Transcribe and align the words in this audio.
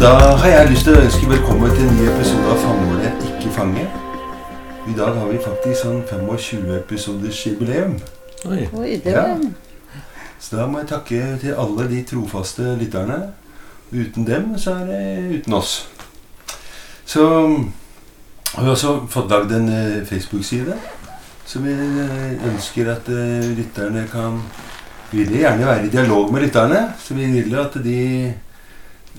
da 0.00 0.36
har 0.38 0.48
jeg 0.48 0.70
lyst 0.70 0.86
til 0.86 0.94
å 0.94 1.00
ønske 1.02 1.28
velkommen 1.30 1.72
til 1.74 1.86
en 1.88 1.96
ny 1.98 2.04
episode 2.12 2.50
av 2.52 2.60
Famle, 2.62 3.08
ikke 3.26 3.50
fange. 3.54 3.86
I 4.88 4.94
dag 4.96 5.16
har 5.18 5.30
vi 5.30 5.40
faktisk 5.42 5.80
sånn 5.82 6.02
25 6.06 6.68
episoders 6.76 7.40
jubileum. 7.46 7.96
Oi. 8.46 8.68
Oi, 8.72 9.00
det 9.04 9.12
Ja. 9.12 9.22
var 9.22 9.40
Så 10.40 10.56
da 10.56 10.66
må 10.66 10.78
jeg 10.78 10.88
takke 10.88 11.38
til 11.40 11.54
alle 11.54 11.88
de 11.88 12.02
trofaste 12.04 12.76
lytterne. 12.78 13.32
Uten 13.92 14.24
dem 14.24 14.58
så 14.58 14.70
er 14.70 14.86
det 14.86 15.40
uten 15.40 15.52
oss. 15.54 15.88
Så 17.04 17.26
har 18.54 18.64
vi 18.64 18.70
også 18.70 19.08
fått 19.10 19.30
lagd 19.30 19.52
en 19.52 19.68
eh, 19.68 20.04
Facebook-side. 20.06 20.74
som 21.46 21.64
vi 21.64 21.72
eh, 21.72 22.46
ønsker 22.46 22.90
at 22.92 23.08
eh, 23.08 23.56
lytterne 23.56 24.06
kan 24.12 24.42
Vi 25.10 25.24
vil 25.24 25.38
gjerne 25.40 25.66
være 25.66 25.86
i 25.86 25.88
dialog 25.88 26.32
med 26.32 26.42
lytterne. 26.42 26.92
Så 26.98 27.14
vi 27.14 27.24
vil 27.24 27.58
at 27.58 27.72
de 27.84 28.34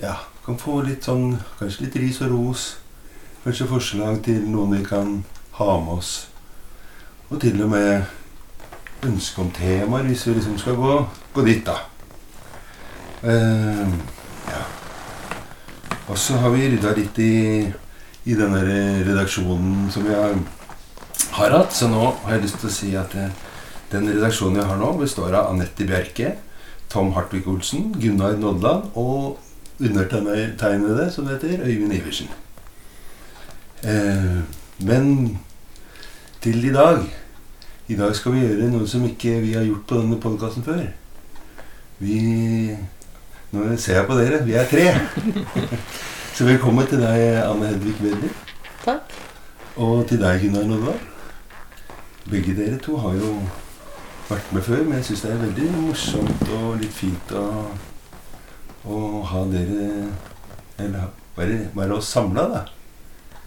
ja, 0.02 0.13
kan 0.49 0.58
få 0.58 0.80
litt 0.81 1.05
sånn 1.05 1.35
Kanskje 1.59 1.85
litt 1.85 1.98
ris 2.02 2.20
og 2.26 2.31
ros. 2.34 2.63
Kanskje 3.44 3.70
forslag 3.70 4.23
til 4.26 4.41
noen 4.49 4.80
vi 4.80 4.85
kan 4.88 5.20
ha 5.59 5.73
med 5.84 5.99
oss. 5.99 6.13
Og 7.30 7.38
til 7.44 7.59
og 7.62 7.70
med 7.70 9.05
ønske 9.05 9.43
om 9.43 9.52
temaer, 9.54 10.07
hvis 10.09 10.26
vi 10.26 10.34
liksom 10.35 10.57
skal 10.59 10.80
gå, 10.80 10.95
gå 11.35 11.43
dit, 11.45 11.62
da. 11.67 11.76
Uh, 13.21 13.85
ja. 14.49 14.63
Og 16.09 16.17
så 16.17 16.40
har 16.41 16.52
vi 16.55 16.71
rydda 16.73 16.95
litt 16.98 17.20
i, 17.21 17.35
i 18.26 18.38
den 18.40 18.55
der 18.57 18.71
redaksjonen 19.05 19.91
som 19.93 20.07
vi 20.07 20.16
har, 20.18 20.34
har 21.38 21.55
hatt. 21.59 21.76
Så 21.77 21.91
nå 21.91 22.07
har 22.23 22.35
jeg 22.35 22.48
lyst 22.48 22.57
til 22.63 22.71
å 22.71 22.73
si 22.73 22.90
at 22.98 23.13
eh, 23.20 23.35
den 23.93 24.10
redaksjonen 24.10 24.63
jeg 24.63 24.71
har 24.71 24.82
nå, 24.82 24.90
består 24.98 25.29
av 25.29 25.54
Anette 25.54 25.85
Bjerke, 25.88 26.34
Tom 26.90 27.13
Hartvig 27.13 27.45
Olsen, 27.51 27.91
Gunnar 28.01 28.40
Nodland 28.41 28.90
og 28.98 29.38
undertegnede, 29.80 31.12
som 31.12 31.26
det 31.26 31.40
heter, 31.40 31.66
Øyvind 31.66 31.94
Iversen. 31.94 32.30
Eh, 33.84 34.40
men 34.80 35.40
til 36.41 36.66
i 36.66 36.74
dag 36.74 37.04
I 37.88 37.96
dag 37.96 38.16
skal 38.16 38.34
vi 38.34 38.40
gjøre 38.40 38.68
noe 38.70 38.88
som 38.88 39.05
ikke 39.07 39.40
vi 39.41 39.54
har 39.54 39.63
gjort 39.63 39.88
på 39.88 39.96
denne 39.98 40.20
podkasten 40.22 40.63
før. 40.63 40.84
Vi 42.00 42.20
Nå 43.52 43.77
ser 43.77 43.96
jeg 43.96 44.05
på 44.05 44.18
dere. 44.18 44.44
Vi 44.46 44.54
er 44.54 44.68
tre. 44.70 44.84
Så 46.38 46.46
velkommen 46.46 46.85
til 46.88 47.02
deg, 47.02 47.40
Anne 47.41 47.72
Hedvig 47.72 47.96
Wedler. 48.04 48.35
Takk. 48.84 49.16
Og 49.76 50.05
til 50.07 50.22
deg, 50.22 50.44
Gunnar 50.44 50.68
Nodvar. 50.70 51.00
Begge 52.30 52.54
dere 52.55 52.77
to 52.77 52.98
har 53.02 53.16
jo 53.18 53.32
vært 54.30 54.54
med 54.54 54.62
før, 54.62 54.84
men 54.84 55.00
jeg 55.00 55.05
syns 55.07 55.24
det 55.26 55.32
er 55.34 55.41
veldig 55.41 55.70
morsomt 55.80 56.44
og 56.60 56.77
litt 56.77 56.94
fint 56.94 57.34
å, 57.34 57.46
å 58.88 59.22
ha 59.27 59.44
dere 59.52 59.88
Eller 60.80 60.94
bare, 60.94 61.10
være, 61.35 61.58
være 61.76 61.96
oss 61.98 62.12
samla, 62.13 62.46
da. 62.54 62.62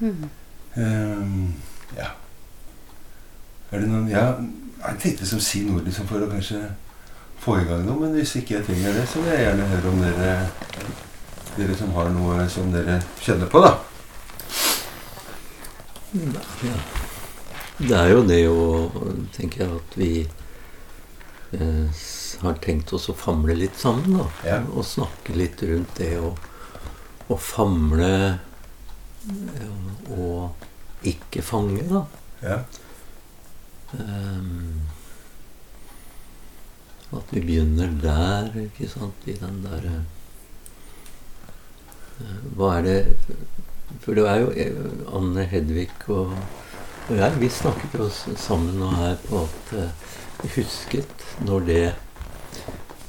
Mm. 0.02 0.28
Um, 0.76 1.54
ja. 1.96 2.10
Er 3.72 3.80
det 3.80 3.88
noen 3.88 4.10
Ja, 4.10 4.26
jeg 4.82 4.98
tenkte 5.00 5.24
liksom 5.24 5.40
si 5.44 5.62
noe 5.68 5.84
liksom 5.84 6.08
for 6.10 6.24
å 6.24 6.30
kanskje 6.30 6.60
få 7.42 7.56
i 7.58 7.66
gang 7.66 7.86
noe, 7.86 7.98
men 8.04 8.12
hvis 8.16 8.36
ikke 8.38 8.58
jeg 8.58 8.66
trenger 8.68 8.94
det, 8.96 9.06
så 9.10 9.22
vil 9.22 9.32
jeg 9.34 9.46
gjerne 9.46 9.70
høre 9.72 9.92
om 9.92 10.02
dere 10.04 10.34
Dere 11.52 11.74
som 11.76 11.90
har 11.92 12.08
noe 12.08 12.46
som 12.48 12.70
dere 12.72 12.94
kjenner 13.20 13.48
på, 13.52 13.60
da. 13.60 13.74
Det 17.76 17.98
er 17.98 18.08
jo 18.12 18.22
det 18.24 18.38
å 18.48 18.62
tenker 19.34 19.64
jeg 19.64 19.76
at 19.76 19.96
vi 20.00 20.10
eh, 21.52 22.04
har 22.42 22.58
tenkt 22.64 22.92
oss 22.96 23.08
å 23.12 23.16
famle 23.16 23.54
litt 23.56 23.78
sammen, 23.78 24.18
da. 24.18 24.28
Ja. 24.46 24.58
Og 24.72 24.86
snakke 24.86 25.36
litt 25.36 25.62
rundt 25.66 25.94
det 25.98 26.14
å, 26.18 26.32
å 27.28 27.38
famle 27.38 28.12
eh, 28.32 30.16
og 30.16 31.06
ikke 31.08 31.42
fange, 31.44 31.84
da. 31.90 32.06
Ja. 32.42 32.58
Um, 33.92 34.88
at 37.12 37.34
vi 37.34 37.42
begynner 37.44 37.90
der, 38.00 38.54
ikke 38.62 38.88
sant, 38.88 39.26
i 39.28 39.34
den 39.36 39.58
derre 39.60 39.98
uh, 42.22 42.38
Hva 42.56 42.70
er 42.78 42.86
det 42.86 42.94
For 44.00 44.16
det 44.16 44.24
er 44.30 44.40
jo 44.40 44.86
Anne 45.12 45.44
Hedvig 45.44 45.92
og, 46.06 46.32
og 47.10 47.12
jeg, 47.18 47.36
vi 47.42 47.50
snakket 47.52 47.98
jo 48.00 48.08
sammen 48.40 48.80
nå 48.80 48.88
her 48.96 49.20
på 49.26 49.44
at 49.44 49.74
vi 49.76 49.84
husket 50.56 51.26
når 51.46 51.60
det 51.68 51.94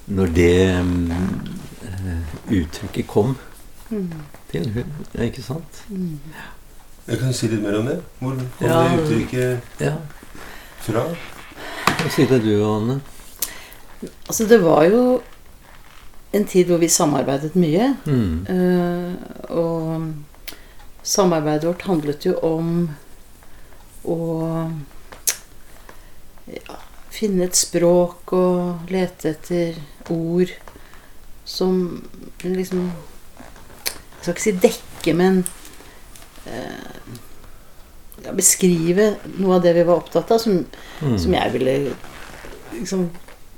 Når 0.07 0.25
det 0.35 0.83
mm, 0.83 1.11
eh, 1.87 2.33
uttrykket 2.51 3.07
kom 3.07 3.37
mm. 3.89 4.09
til 4.51 4.65
hun, 4.73 4.89
ja, 5.13 5.23
ikke 5.23 5.41
sant? 5.41 5.83
Mm. 5.89 6.19
Jeg 7.07 7.19
kan 7.19 7.33
si 7.33 7.47
litt 7.47 7.63
mer 7.63 7.77
om 7.79 7.87
det. 7.87 8.01
Hvor 8.19 8.35
kom 8.35 8.67
Ja. 8.67 8.81
det 8.83 8.99
uttrykket 8.99 9.79
Ja. 9.79 9.93
fra? 10.83 11.05
Hva 11.87 12.09
sier 12.11 12.39
du, 12.39 12.51
Anne? 12.67 12.99
Altså, 14.27 14.47
det 14.47 14.59
var 14.63 14.83
jo 14.83 15.21
en 16.33 16.45
tid 16.45 16.65
hvor 16.65 16.77
vi 16.77 16.87
samarbeidet 16.87 17.55
mye. 17.55 17.95
Mm. 18.05 18.45
Uh, 18.49 19.13
og 19.49 20.13
samarbeidet 21.03 21.67
vårt 21.67 21.81
handlet 21.87 22.25
jo 22.25 22.35
om 22.43 22.89
å 24.03 24.17
ja, 26.47 26.79
finne 27.13 27.45
et 27.47 27.57
språk 27.57 28.33
og 28.35 28.89
lete 28.91 29.33
etter 29.35 29.77
ord 30.13 30.51
som 31.45 31.75
liksom 32.43 32.87
Jeg 32.93 34.21
skal 34.23 34.33
ikke 34.33 34.43
si 34.45 34.51
dekke, 34.63 35.13
men 35.19 35.41
eh, 36.47 37.17
ja, 38.23 38.31
beskrive 38.31 39.09
noe 39.35 39.57
av 39.57 39.65
det 39.65 39.73
vi 39.75 39.83
var 39.83 39.99
opptatt 39.99 40.31
av, 40.31 40.39
som, 40.39 40.61
Mm. 41.03 41.17
som 41.19 41.33
jeg 41.35 41.51
ville 41.51 41.73
liksom 42.71 43.09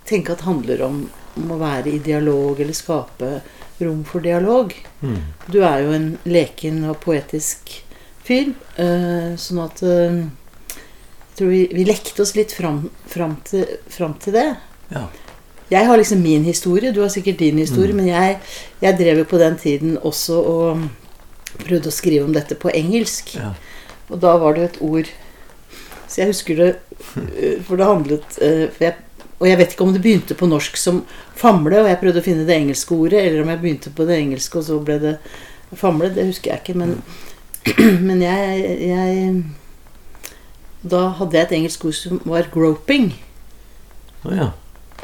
tenke 0.10 0.34
at 0.34 0.42
handler 0.42 0.82
om, 0.82 1.04
om 1.38 1.52
å 1.54 1.60
være 1.62 1.92
i 1.94 2.00
dialog 2.02 2.60
eller 2.60 2.74
skape 2.74 3.30
rom 3.84 4.02
for 4.08 4.26
dialog. 4.26 4.74
Mm. 5.04 5.20
Du 5.52 5.60
er 5.62 5.84
jo 5.84 5.94
en 5.94 6.08
leken 6.26 6.82
og 6.90 6.98
poetisk 7.04 7.84
fyr, 8.26 8.56
eh, 8.82 9.36
sånn 9.38 9.62
at 9.68 9.84
eh, 9.86 10.24
tror 11.38 11.52
vi, 11.52 11.62
vi 11.74 11.86
lekte 11.88 12.22
oss 12.24 12.36
litt 12.36 12.52
fram, 12.56 12.90
fram, 13.12 13.38
til, 13.48 13.66
fram 13.92 14.14
til 14.24 14.34
det. 14.38 14.48
Ja. 14.94 15.08
Jeg 15.72 15.88
har 15.90 15.98
liksom 15.98 16.22
min 16.22 16.44
historie, 16.46 16.92
du 16.94 17.02
har 17.02 17.10
sikkert 17.10 17.40
din 17.42 17.58
historie, 17.58 17.94
Mm. 17.94 17.98
men 17.98 18.08
jeg, 18.08 18.38
jeg 18.82 18.98
drev 19.00 19.18
jo 19.24 19.26
på 19.32 19.40
den 19.42 19.58
tiden 19.58 19.98
også 19.98 20.38
og 20.38 20.84
prøvde 21.66 21.90
å 21.90 21.96
skrive 21.96 22.26
om 22.28 22.34
dette 22.36 22.56
på 22.56 22.70
engelsk. 22.70 23.36
Ja. 23.40 23.54
Og 24.10 24.20
da 24.22 24.36
var 24.38 24.54
det 24.54 24.64
et 24.64 24.82
ord 24.86 25.08
Så 26.08 26.22
jeg 26.22 26.28
husker 26.30 26.56
det 26.60 26.68
eh, 27.42 27.56
For 27.66 27.80
det 27.80 27.88
handlet 27.90 28.36
eh, 28.38 28.68
for 28.70 28.84
jeg, 28.86 28.94
Og 29.40 29.48
jeg 29.50 29.58
vet 29.58 29.72
ikke 29.74 29.84
om 29.88 29.94
det 29.96 30.02
begynte 30.04 30.38
på 30.38 30.46
norsk 30.46 30.78
som 30.78 31.00
famle, 31.36 31.80
og 31.82 31.90
jeg 31.90 31.98
prøvde 32.04 32.22
å 32.22 32.26
finne 32.28 32.46
det 32.46 32.54
engelske 32.56 32.94
ordet, 32.94 33.24
eller 33.26 33.42
om 33.42 33.50
jeg 33.50 33.62
begynte 33.64 33.90
på 33.98 34.06
det 34.06 34.20
engelske, 34.22 34.62
og 34.62 34.68
så 34.68 34.78
ble 34.86 35.00
det 35.02 35.16
famle. 35.76 36.12
Det 36.14 36.28
husker 36.30 36.54
jeg 36.54 36.62
ikke, 36.62 36.78
men, 36.78 36.94
men 38.08 38.22
jeg, 38.22 38.62
jeg 38.86 39.44
Da 40.86 41.08
hadde 41.18 41.40
jeg 41.40 41.48
et 41.50 41.56
engelsk 41.60 41.86
ord 41.90 41.98
som 41.98 42.22
var 42.26 42.46
'groping'. 42.54 43.12
Oh, 44.26 44.36
ja. 44.36 44.52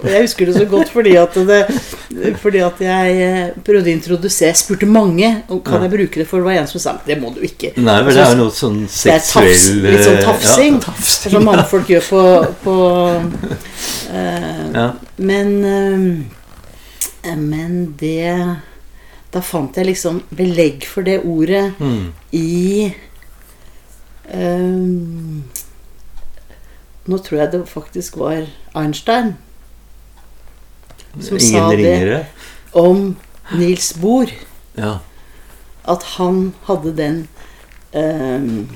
Jeg 0.01 0.21
husker 0.23 0.45
det 0.49 0.55
så 0.55 0.65
godt 0.65 0.89
fordi 0.89 1.11
at, 1.19 1.35
det, 1.35 1.65
fordi 2.41 2.57
at 2.65 2.79
jeg 2.81 3.17
eh, 3.21 3.49
prøvde 3.65 3.91
å 3.91 3.93
introdusere 3.93 4.47
Jeg 4.49 4.57
spurte 4.57 4.87
mange 4.89 5.27
om 5.51 5.59
kan 5.61 5.83
jeg 5.85 5.91
bruke 5.91 6.21
det, 6.21 6.25
for 6.29 6.41
det 6.41 6.47
var 6.47 6.57
en 6.61 6.69
som 6.71 6.81
sa 6.81 6.93
det 7.05 7.19
må 7.21 7.29
du 7.35 7.41
ikke. 7.45 7.73
Nei, 7.77 7.97
men 8.01 8.15
det 8.15 8.23
er 8.23 8.39
noe 8.39 8.53
sånn 8.55 8.79
seksuell 8.89 9.51
tafs, 9.51 9.67
litt 9.83 10.01
sånn 10.07 10.17
eh, 10.17 10.25
tafsing. 10.25 10.79
Ja, 10.79 10.85
tafsing. 10.87 11.31
Som 11.35 11.45
mannfolk 11.45 11.91
gjør 11.91 12.07
på, 12.07 12.23
på 12.63 12.75
uh, 14.09 14.65
Ja. 14.73 14.87
Men 15.17 15.53
uh, 15.61 17.37
Men 17.37 17.95
det 17.99 18.57
Da 19.31 19.39
fant 19.45 19.77
jeg 19.77 19.85
liksom 19.91 20.23
belegg 20.35 20.87
for 20.89 21.05
det 21.05 21.21
ordet 21.23 21.75
Mm. 21.79 22.09
i 22.33 22.93
eh, 24.33 24.65
Nå 27.09 27.17
tror 27.17 27.39
jeg 27.41 27.51
det 27.51 27.61
faktisk 27.69 28.17
var 28.21 28.45
Einstein 28.77 29.33
som 31.19 31.39
sa 31.39 31.57
Ingen 31.57 31.69
det. 31.69 31.77
ringere. 31.77 32.25
om 32.71 33.15
Niels 33.57 33.93
Bohr. 33.99 34.29
Ja. 34.77 34.99
At 35.83 36.03
han 36.15 36.53
hadde 36.69 36.93
den 36.95 37.17
um, 37.91 38.69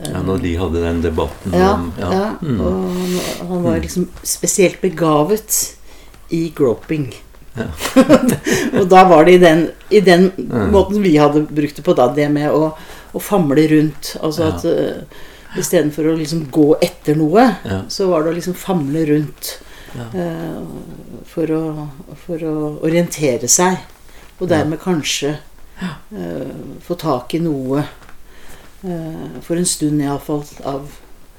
ja, 0.00 0.22
når 0.24 0.38
de 0.42 0.54
hadde 0.58 0.80
den 0.82 1.02
debatten 1.04 1.52
Ja, 1.54 1.72
om 1.74 1.92
ja. 2.00 2.22
Mm. 2.42 2.60
og 2.60 3.48
han, 3.48 3.60
var 3.66 3.76
liksom 3.82 4.08
spesielt 4.26 4.80
begavet 4.80 5.76
i 6.30 6.48
groping. 6.56 7.10
Ja. 7.54 7.68
og 8.80 8.88
da 8.90 9.04
var 9.10 9.24
det 9.28 9.36
i 9.36 9.42
den, 9.44 9.68
i 9.90 10.00
den 10.00 10.30
Mm. 10.38 10.70
måten 10.72 11.02
vi 11.04 11.16
hadde 11.20 11.44
brukt 11.46 11.76
det 11.76 11.84
på, 11.84 11.94
da, 11.94 12.08
det 12.14 12.30
med 12.32 12.50
å, 12.50 12.72
å 13.14 13.20
famle 13.22 13.66
rundt. 13.70 14.16
Altså 14.22 14.48
Ja. 14.48 14.54
at 14.54 14.64
uh, 14.64 15.22
istedenfor 15.58 16.08
å 16.12 16.16
liksom 16.18 16.46
gå 16.50 16.74
etter 16.82 17.14
noe, 17.16 17.44
Ja. 17.64 17.82
så 17.88 18.08
var 18.10 18.22
det 18.24 18.30
å 18.32 18.34
liksom 18.38 18.54
famle 18.54 19.04
rundt. 19.06 19.58
Ja. 19.94 20.08
eh, 20.18 20.62
for, 21.30 21.46
å, 21.54 21.88
for 22.26 22.42
å 22.42 22.54
orientere 22.82 23.46
seg. 23.48 23.76
Og 24.40 24.48
dermed 24.50 24.80
kanskje 24.82 25.36
eh, 26.10 26.50
få 26.82 26.96
tak 26.98 27.34
i 27.34 27.38
noe. 27.44 27.84
eh, 28.84 29.40
for 29.42 29.56
en 29.56 29.64
stund 29.66 30.02
iallfall. 30.02 30.42
Av 30.64 30.88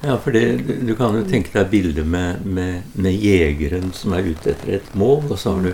Ja, 0.06 0.18
for 0.18 0.32
det, 0.32 0.58
du 0.68 0.74
du 0.88 0.96
kan 0.96 1.16
jo 1.16 1.24
tenke 1.28 1.52
deg 1.54 1.70
bildet 1.72 2.06
med, 2.08 2.46
med, 2.46 2.84
med 2.96 3.14
jegeren 3.14 3.92
som 3.94 4.14
er 4.14 4.24
ute 4.32 4.52
etter 4.52 4.76
et 4.80 4.96
mål, 4.96 5.24
og 5.32 5.38
så 5.40 5.54
har 5.56 5.62
du 5.64 5.74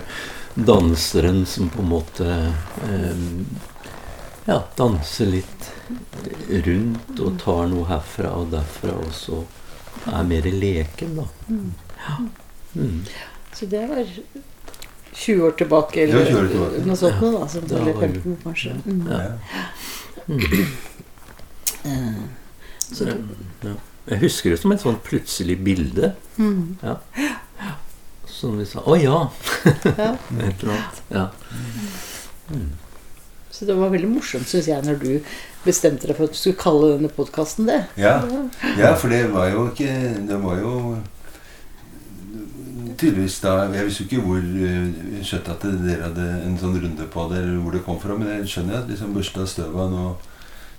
danseren 0.56 1.46
som 1.46 1.68
på 1.72 1.80
en 1.82 1.88
måte 1.88 2.26
eh, 2.88 3.22
ja, 4.46 4.58
danser 4.76 5.26
litt 5.26 5.68
rundt 6.66 7.20
og 7.22 7.36
tar 7.42 7.66
noe 7.70 7.86
herfra 7.90 8.32
og 8.40 8.50
derfra, 8.54 8.96
og 8.98 9.12
så 9.14 9.42
er 10.10 10.24
mer 10.26 10.48
leken, 10.50 11.18
da. 11.20 11.26
Ja. 12.02 12.16
Mm. 12.74 13.04
Så 13.52 13.66
det 13.70 13.84
var 13.90 14.08
20 15.12 15.46
år 15.46 15.50
tilbake, 15.60 16.02
eller 16.02 16.34
år 16.40 16.48
tilbake. 16.48 16.82
noe 16.88 16.96
sånt. 16.96 17.20
noe 17.20 17.32
Da, 17.38 17.48
Som 17.48 17.68
Da 17.68 17.78
eller 17.78 18.00
15, 18.00 18.36
kanskje. 18.42 18.74
Mm. 18.84 19.06
Ja. 19.06 19.22
Ja. 19.22 19.32
Mm. 20.26 20.40
Eh, 21.84 22.22
så 22.92 23.04
det, 23.04 23.16
Ja. 23.62 23.74
Jeg 24.06 24.18
husker 24.18 24.50
det 24.50 24.58
som 24.58 24.72
et 24.74 24.82
sånn 24.82 24.98
plutselig 25.04 25.60
bilde. 25.62 26.14
mm. 26.36 26.78
Som 28.26 28.56
vi 28.58 28.64
sa 28.66 28.82
Å 28.86 28.96
ja! 28.98 29.18
ja. 29.84 30.08
Et 30.48 30.62
eller 30.62 30.72
annet. 30.72 31.02
Ja. 31.12 31.28
Mm. 32.50 32.72
Så 33.52 33.66
det 33.68 33.74
var 33.76 33.92
veldig 33.92 34.08
morsomt, 34.08 34.48
syns 34.48 34.68
jeg, 34.70 34.80
når 34.86 35.00
du 35.02 35.32
bestemte 35.66 36.08
deg 36.08 36.16
for 36.16 36.24
at 36.24 36.34
du 36.34 36.38
skulle 36.40 36.60
kalle 36.60 36.94
denne 36.94 37.10
podkasten 37.12 37.68
det. 37.68 37.82
Ja. 38.00 38.14
ja, 38.78 38.94
for 38.96 39.12
det 39.12 39.26
var 39.32 39.50
jo 39.52 39.66
ikke 39.70 39.90
Det 40.28 40.38
var 40.42 40.56
jo 40.58 40.96
tydeligvis 42.98 43.36
da 43.44 43.52
Jeg 43.74 43.86
visste 43.86 44.04
jo 44.04 44.08
ikke 44.08 44.24
hvor 44.24 44.40
uh, 44.40 45.20
skjøtt 45.26 45.50
at 45.52 45.66
dere 45.84 46.08
hadde 46.08 46.28
en 46.46 46.56
sånn 46.60 46.78
runde 46.80 47.08
på 47.12 47.26
det, 47.30 47.42
eller 47.42 47.60
hvor 47.60 47.76
det 47.76 47.84
kom 47.84 48.00
fra, 48.00 48.16
men 48.16 48.32
jeg 48.38 48.48
skjønner 48.54 48.78
jo 48.78 48.80
at 48.80 48.90
liksom 48.94 49.12
børsta 49.16 49.46
støv 49.48 49.76
av 49.84 49.92
noen 49.92 50.16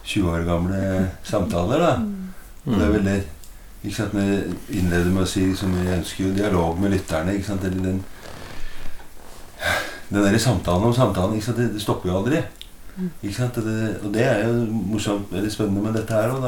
20 0.03 0.33
år 0.33 0.43
gamle 0.47 0.81
samtaler, 1.23 1.79
da. 1.79 1.93
Og 2.65 2.73
det 2.75 2.83
er 2.83 2.97
veldig 2.97 3.15
ikke 3.83 3.95
sant, 3.95 4.15
når 4.15 4.27
jeg 4.27 4.57
innleder 4.79 5.11
med 5.11 5.23
å 5.23 5.29
si 5.29 5.45
liksom, 5.45 5.77
Jeg 5.83 5.97
ønsker 5.99 6.25
jo 6.25 6.33
dialog 6.35 6.79
med 6.79 6.91
lytterne. 6.95 7.37
ikke 7.37 7.49
sant, 7.51 7.63
eller 7.67 7.85
den 7.85 8.03
den 10.13 10.23
der 10.23 10.37
samtalen 10.37 10.83
om 10.89 10.93
samtalen 10.93 11.39
ikke 11.39 11.55
det, 11.57 11.71
det 11.73 11.81
stopper 11.81 12.09
jo 12.09 12.17
aldri. 12.19 12.41
Ikke 13.23 13.35
sant, 13.35 13.55
det, 13.55 13.99
og 14.03 14.13
det 14.13 14.23
er 14.23 14.47
jo 14.47 14.65
morsomt 14.69 15.31
eller 15.33 15.49
spennende 15.49 15.81
med 15.81 15.93
dette 15.97 16.13
her 16.13 16.29
òg. 16.29 16.43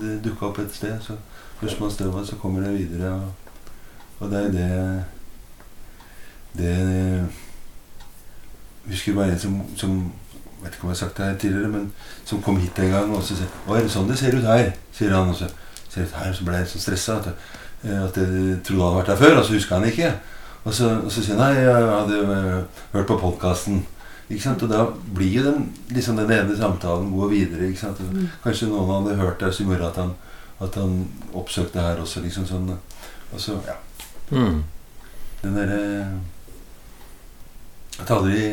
Det, 0.00 0.24
dukka 0.24 0.46
opp 0.46 0.58
et 0.58 0.74
sted. 0.74 0.96
så 1.00 1.14
Først 1.60 1.80
man 1.80 1.90
støva, 1.90 2.24
så 2.26 2.36
kommer 2.36 2.60
det 2.66 2.72
videre. 2.78 3.12
Og, 3.12 3.32
og 4.20 4.30
det 4.30 4.38
er 4.38 4.44
jo 4.44 4.52
det 4.52 5.04
Det 6.56 6.74
Jeg 8.86 8.90
husker 8.92 9.14
bare 9.14 9.32
en 9.32 9.38
som, 9.38 9.62
som 9.76 10.12
vet 10.62 10.74
ikke 10.74 10.84
om 10.84 10.90
jeg 10.90 10.96
har 10.96 11.00
sagt 11.06 11.16
det 11.18 11.26
her 11.26 11.38
tidligere, 11.38 11.68
men 11.68 11.92
som 12.24 12.42
kom 12.42 12.56
hit 12.60 12.78
en 12.78 12.90
gang 12.90 13.14
og 13.14 13.22
så 13.22 13.36
sier 13.36 13.48
'Å, 13.66 13.76
er 13.76 13.82
det 13.82 13.90
sånn 13.90 14.08
det 14.08 14.18
ser 14.18 14.36
ut 14.36 14.44
her?' 14.44 14.72
sier 14.92 15.10
han. 15.14 15.28
Og 15.28 15.36
så 15.36 15.48
ser 15.88 16.02
ut 16.04 16.12
her, 16.18 16.32
så 16.32 16.44
ble 16.44 16.56
jeg 16.56 16.68
så 16.68 16.78
stressa 16.80 17.16
at, 17.18 17.24
jeg- 17.84 18.02
at 18.04 18.16
jeg 18.16 18.62
trodde 18.64 18.82
han 18.82 18.92
hadde 18.92 18.96
vært 18.96 19.06
der 19.06 19.16
før, 19.16 19.38
og 19.38 19.44
så 19.44 19.52
huska 19.52 19.74
han 19.74 19.84
ikke. 19.88 20.12
Og 20.64 20.74
så, 20.74 21.00
og 21.04 21.12
så 21.12 21.22
sier 21.22 21.36
han 21.36 21.54
'Nei, 21.54 21.62
jeg 21.62 21.74
hadde 21.74 22.18
øh, 22.18 22.62
hørt 22.92 23.06
på 23.06 23.18
podkasten'. 23.18 23.82
Ikke 24.30 24.42
sant? 24.42 24.62
Og 24.64 24.70
da 24.72 24.84
blir 25.14 25.32
jo 25.38 25.42
den, 25.44 25.66
liksom 25.92 26.16
den 26.16 26.30
ene 26.32 26.56
samtalen 26.56 27.10
går 27.12 27.28
videre. 27.30 27.68
Ikke 27.68 27.82
sant? 27.84 28.00
Kanskje 28.44 28.68
noen 28.70 28.88
hadde 29.06 29.18
hørt 29.20 29.38
det 29.44 29.50
som 29.54 29.68
gjorde 29.68 29.90
at 29.90 29.96
han, 30.00 30.14
at 30.64 30.74
han 30.80 30.94
oppsøkte 31.36 31.80
her 31.84 32.00
også. 32.00 32.22
liksom 32.24 32.46
sånn. 32.48 32.70
Og 33.34 33.40
så, 33.40 33.58
ja. 33.66 33.76
Mm. 34.30 34.62
Den 35.42 35.54
derre 35.58 35.80
At 38.00 38.06
det 38.08 38.14
aldri 38.16 38.44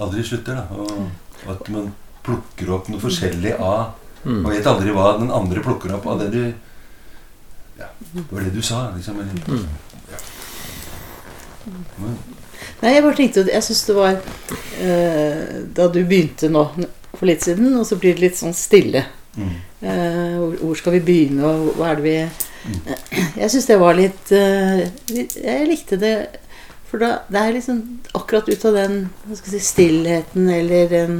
aldri 0.00 0.22
slutter, 0.24 0.56
da. 0.56 0.64
Og, 0.74 1.10
og 1.44 1.50
at 1.52 1.68
man 1.74 1.90
plukker 2.24 2.70
opp 2.74 2.88
noe 2.92 3.00
forskjellig 3.00 3.56
av 3.60 3.96
Mm. 4.20 4.42
Man 4.44 4.52
vet 4.52 4.66
aldri 4.68 4.92
hva 4.92 5.14
den 5.16 5.30
andre 5.32 5.62
plukker 5.64 5.94
opp 5.96 6.04
av 6.12 6.18
det 6.20 6.26
du 6.34 6.42
Ja, 7.78 7.86
det 8.12 8.24
var 8.28 8.42
det 8.44 8.50
du 8.52 8.60
sa, 8.60 8.90
liksom. 8.92 9.16
Eller, 9.16 9.32
Mm. 9.48 9.66
men, 12.02 12.18
Nei, 12.82 12.94
jeg 12.94 13.02
bare 13.04 13.16
tenkte 13.18 13.46
Jeg 13.52 13.62
syns 13.66 13.82
det 13.88 13.94
var 13.96 14.14
eh, 14.80 15.40
Da 15.76 15.88
du 15.92 16.00
begynte 16.04 16.48
nå 16.52 16.64
for 17.16 17.26
litt 17.28 17.42
siden, 17.44 17.74
og 17.76 17.84
så 17.88 17.98
blir 18.00 18.14
det 18.16 18.22
litt 18.28 18.38
sånn 18.40 18.54
stille. 18.56 19.04
mm, 19.36 19.58
Eh, 19.80 20.34
hvor, 20.36 20.56
hvor 20.60 20.76
skal 20.76 20.92
vi 20.98 21.00
begynne, 21.00 21.40
og 21.48 21.76
hva 21.78 21.90
er 21.90 22.00
det 22.00 22.04
vi 22.04 22.16
Mm. 22.60 22.96
Jeg 23.40 23.50
syns 23.50 23.66
det 23.70 23.78
var 23.80 23.94
litt, 23.96 24.32
eh, 24.36 24.82
Jeg 25.08 25.68
likte 25.68 25.96
det 25.96 26.40
For 26.90 26.98
da, 27.00 27.22
det 27.32 27.40
er 27.40 27.54
liksom 27.54 27.78
akkurat 28.12 28.48
ut 28.52 28.64
av 28.68 28.74
den 28.76 28.98
hva 29.24 29.36
skal 29.38 29.54
jeg 29.54 29.62
si, 29.62 29.70
stillheten 29.70 30.50
eller 30.52 30.90
den 30.92 31.14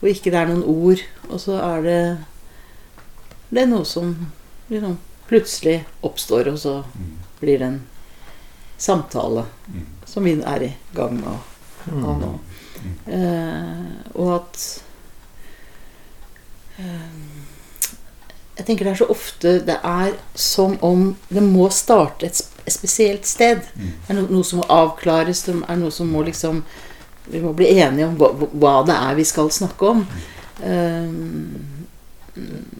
Hvor 0.00 0.10
ikke 0.10 0.32
det 0.34 0.40
er 0.40 0.50
noen 0.50 0.64
ord, 0.66 1.04
og 1.28 1.38
så 1.38 1.60
er 1.62 1.86
det 1.86 2.00
Det 3.52 3.62
er 3.62 3.70
noe 3.70 3.84
som 3.86 4.10
liksom 4.68 4.98
plutselig 5.28 5.84
oppstår, 6.02 6.50
og 6.50 6.58
så 6.58 6.74
mm, 6.82 7.14
blir 7.40 7.58
det 7.62 7.66
en 7.66 7.80
samtale 8.78 9.46
mm, 9.70 9.86
som 10.16 10.24
vi 10.24 10.32
er 10.40 10.64
i 10.64 10.72
gang 10.96 11.18
med 11.20 11.28
å 11.28 12.00
ha 12.00 12.16
nå. 12.24 12.32
mm. 12.80 12.94
Eh, 13.12 13.86
og 14.16 14.28
at 14.40 14.58
eh, 16.78 17.08
Jeg 18.56 18.66
tenker 18.68 18.86
det 18.86 18.92
er 18.94 19.00
så 19.00 19.08
ofte 19.12 19.52
Det 19.66 19.76
er 19.84 20.14
som 20.38 20.76
om 20.86 21.06
det 21.28 21.42
må 21.44 21.68
starte 21.74 22.26
et, 22.28 22.40
et 22.64 22.72
spesielt 22.74 23.26
sted. 23.28 23.64
Mm. 23.76 23.90
Det 24.06 24.12
er 24.14 24.18
no, 24.20 24.26
noe 24.38 24.46
som 24.48 24.60
må 24.62 24.66
avklares. 24.72 25.44
Det 25.46 25.54
er 25.60 25.80
noe 25.80 25.92
som 25.94 26.08
må 26.12 26.24
liksom 26.26 26.62
Vi 27.28 27.40
må 27.42 27.52
bli 27.58 27.68
enige 27.74 28.06
om 28.08 28.16
hva, 28.20 28.30
hva 28.54 28.74
det 28.86 28.96
er 28.96 29.16
vi 29.18 29.24
skal 29.28 29.50
snakke 29.52 29.92
om. 29.94 30.04
Eh, 30.62 31.12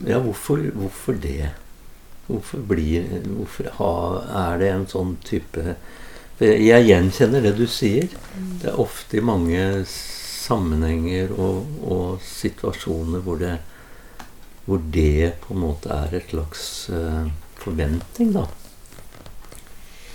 Ja, 0.07 0.19
hvorfor, 0.21 0.61
hvorfor 0.77 1.17
det? 1.17 1.51
Hvorfor, 2.27 2.59
blir, 2.69 3.07
hvorfor 3.25 3.71
ha, 3.79 3.93
er 4.51 4.59
det 4.61 4.69
en 4.75 4.85
sånn 4.91 5.15
type 5.25 5.77
Jeg 6.37 6.85
gjenkjenner 6.85 7.41
det 7.41 7.55
du 7.57 7.65
sier. 7.65 8.11
Det 8.61 8.69
er 8.69 8.81
ofte 8.81 9.17
i 9.17 9.25
mange 9.25 9.87
sammenhenger 9.89 11.33
og, 11.33 11.65
og 11.81 12.21
situasjoner 12.21 13.23
hvor 13.25 13.41
det, 13.41 13.55
hvor 14.67 14.83
det 14.93 15.33
på 15.47 15.55
en 15.55 15.63
måte 15.63 15.89
er 15.97 16.19
et 16.19 16.29
slags 16.35 16.67
uh, 16.93 17.25
forventning, 17.63 18.35
da. 18.37 18.45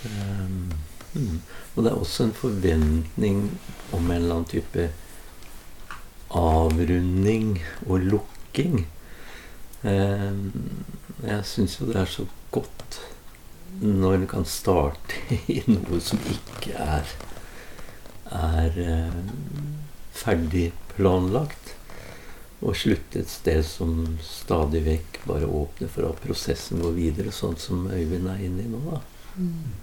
Um, 0.06 0.70
mm. 1.14 1.42
Og 1.74 1.82
det 1.82 1.90
er 1.90 1.98
også 1.98 2.28
en 2.28 2.36
forventning 2.38 3.42
om 3.90 4.06
en 4.06 4.16
eller 4.16 4.36
annen 4.36 4.50
type 4.52 4.88
avrunding 6.38 7.56
og 7.88 8.06
lukking. 8.14 8.84
Um, 9.82 10.52
jeg 11.26 11.42
syns 11.50 11.80
jo 11.80 11.90
det 11.90 11.98
er 11.98 12.14
så 12.14 12.30
godt 12.54 13.02
når 13.80 14.14
en 14.14 14.26
kan 14.30 14.44
starte 14.48 15.36
i 15.56 15.62
noe 15.66 16.00
som 16.04 16.20
ikke 16.30 16.76
er 16.76 17.14
er 18.32 18.78
eh, 18.80 19.16
ferdig 20.16 20.70
planlagt, 20.94 21.74
og 22.62 22.76
slutte 22.78 23.20
et 23.20 23.30
sted 23.30 23.64
som 23.66 24.18
stadig 24.22 24.84
vekk 24.86 25.18
bare 25.26 25.48
åpner 25.50 25.90
for 25.90 26.06
at 26.08 26.20
prosessen 26.22 26.80
går 26.80 26.94
videre, 26.96 27.34
sånn 27.34 27.58
som 27.60 27.88
Øyvind 27.90 28.30
er 28.30 28.44
inne 28.46 28.62
i 28.62 28.70
nå. 28.70 28.80
da. 28.86 29.00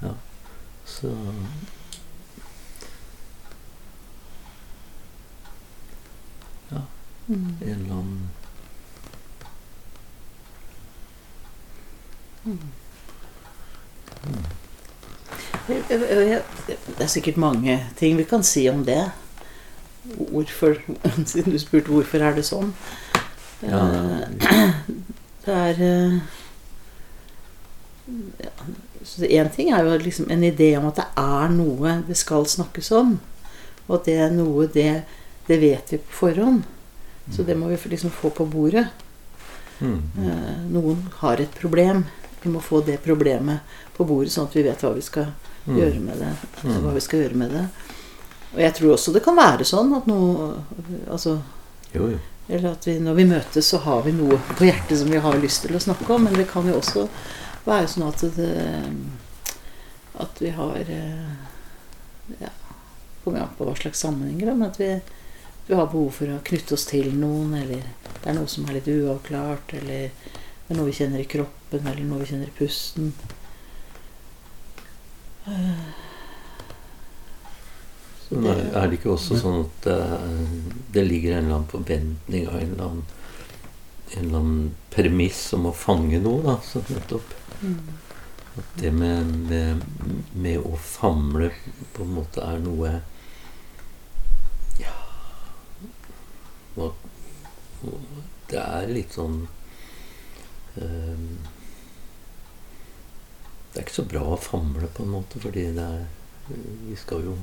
Ja. 0.08 0.14
Så 0.90 1.12
mm. 7.30 7.58
en 7.62 7.70
eller 7.70 7.94
annen 7.94 8.30
jeg- 12.46 12.79
Det 15.70 17.04
er 17.04 17.12
sikkert 17.12 17.38
mange 17.38 17.78
ting 18.00 18.18
vi 18.18 18.26
kan 18.30 18.44
si 18.44 18.66
om 18.70 18.84
det. 18.86 19.04
Hvorfor 20.32 20.78
Siden 21.30 21.54
du 21.54 21.60
spurte 21.62 21.92
hvorfor 21.94 22.24
er 22.26 22.38
det 22.38 22.46
sånn. 22.48 22.74
Ja. 23.62 23.84
Eh, 23.86 24.74
Det 25.46 25.56
er 25.56 25.80
eh, 25.82 26.18
ja, 29.30 29.46
ting 29.54 29.72
er 29.74 29.86
jo 29.86 29.98
liksom 30.02 30.30
en 30.30 30.44
idé 30.44 30.72
om 30.78 30.88
at 30.90 31.00
det 31.00 31.06
er 31.18 31.54
noe 31.54 31.94
det 32.08 32.18
skal 32.20 32.46
snakkes 32.50 32.92
om. 32.98 33.16
Og 33.88 33.96
at 34.00 34.10
det 34.10 34.18
er 34.26 34.34
noe 34.34 34.68
det, 34.74 35.04
det 35.48 35.60
vet 35.62 35.94
vi 35.94 36.02
på 36.02 36.18
forhånd. 36.24 36.64
Så 37.34 37.46
det 37.46 37.56
må 37.58 37.70
vi 37.70 37.78
liksom 37.92 38.12
få 38.14 38.30
på 38.34 38.46
bordet. 38.50 38.88
mm. 39.80 40.00
Eh, 40.18 40.56
Noen 40.74 41.06
har 41.22 41.42
et 41.42 41.54
problem. 41.56 42.06
Vi 42.42 42.50
må 42.50 42.62
få 42.64 42.82
det 42.86 43.02
problemet 43.04 43.60
på 44.00 44.08
bordet, 44.08 44.32
sånn 44.34 44.48
at 44.50 44.56
vi 44.58 44.64
vet 44.66 44.82
hva 44.88 44.94
vi 44.96 45.06
skal 45.06 45.30
Mm. 45.68 45.76
gjøre 45.76 46.00
med 46.02 46.18
det. 46.18 46.30
Mm. 46.64 46.78
Hva 46.82 46.92
vi 46.96 47.02
skal 47.04 47.20
gjøre 47.20 47.36
med 47.38 47.52
det. 47.54 47.66
Og 48.56 48.60
jeg 48.64 48.74
tror 48.74 48.94
også 48.96 49.12
det 49.14 49.22
kan 49.26 49.36
være 49.38 49.66
sånn 49.68 49.92
at 49.98 50.08
noe 50.08 50.64
Altså 51.12 51.34
Jo, 51.94 52.08
jo. 52.16 52.20
eller 52.50 52.72
at 52.72 52.88
vi, 52.88 52.96
når 53.04 53.14
vi 53.20 53.26
møtes, 53.30 53.68
så 53.68 53.78
har 53.84 54.02
vi 54.08 54.12
noe 54.16 54.40
på 54.56 54.66
hjertet 54.66 54.98
som 54.98 55.12
vi 55.12 55.20
har 55.22 55.38
lyst 55.38 55.62
til 55.68 55.76
å 55.76 55.82
snakke 55.84 56.10
om. 56.16 56.24
Men 56.24 56.34
det 56.40 56.48
kan 56.50 56.66
jo 56.66 56.80
også 56.80 57.06
være 57.68 57.88
sånn 57.92 58.08
at 58.08 58.24
det 58.40 58.56
At 60.20 60.42
vi 60.42 60.50
har 60.50 60.76
eh, 60.80 61.36
Ja, 62.42 62.50
kommer 63.24 63.42
an 63.44 63.54
på 63.58 63.66
hva 63.68 63.76
slags 63.78 64.00
sammenhenger, 64.00 64.54
men 64.56 64.70
at 64.72 64.80
vi 64.80 64.94
vi 65.70 65.76
har 65.78 65.86
behov 65.86 66.10
for 66.16 66.26
å 66.34 66.40
knytte 66.42 66.74
oss 66.74 66.86
til 66.90 67.12
noen, 67.14 67.52
eller 67.54 67.84
det 68.24 68.26
er 68.32 68.34
noe 68.34 68.48
som 68.50 68.66
er 68.66 68.80
litt 68.80 68.88
uavklart, 68.90 69.76
eller 69.78 70.08
det 70.10 70.72
er 70.74 70.80
noe 70.80 70.88
vi 70.88 70.96
kjenner 70.98 71.20
i 71.22 71.28
kroppen, 71.30 71.86
eller 71.86 72.02
noe 72.10 72.24
vi 72.24 72.26
kjenner 72.32 72.48
i 72.50 72.56
pusten. 72.58 73.12
Så 78.30 78.38
er, 78.46 78.84
det 78.86 79.00
ikke 79.00 79.16
også 79.16 79.40
sånn 79.42 79.64
at 79.64 79.88
eh, 79.90 80.44
det 80.94 81.02
ligger 81.08 81.38
en 81.38 81.48
eller 81.48 81.56
annen 81.56 81.72
forventning 81.72 82.46
av 82.46 82.60
en 82.60 82.74
eller 82.76 82.84
annen, 82.86 83.08
en 84.12 84.20
eller 84.20 84.38
annen 84.38 84.68
premiss 84.94 85.42
om 85.58 85.66
å 85.66 85.74
fange 85.74 86.20
noe, 86.22 86.44
da? 86.46 86.56
Så 86.62 86.84
nettopp 86.92 87.34
mm. 87.64 87.80
at 88.62 88.76
det 88.84 88.94
med, 88.94 89.34
med, 89.50 89.82
med 90.38 90.62
å 90.62 90.78
famle 90.78 91.50
på 91.96 92.06
en 92.06 92.14
måte 92.20 92.46
er 92.46 92.62
noe 92.62 93.00
Ja 94.80 94.94
hva, 96.76 96.92
Det 98.50 98.62
er 98.62 98.94
litt 98.94 99.18
sånn 99.18 99.42
eh, 100.78 101.26
Det 103.70 103.78
er 103.78 103.86
ikke 103.86 104.00
så 104.00 104.08
bra 104.10 104.26
å 104.34 104.40
famle, 104.42 104.90
på 104.94 105.06
en 105.06 105.14
måte, 105.14 105.42
fordi 105.42 105.68
er 105.70 106.06
Vi 106.50 106.96
skal 106.98 107.22
jo 107.28 107.36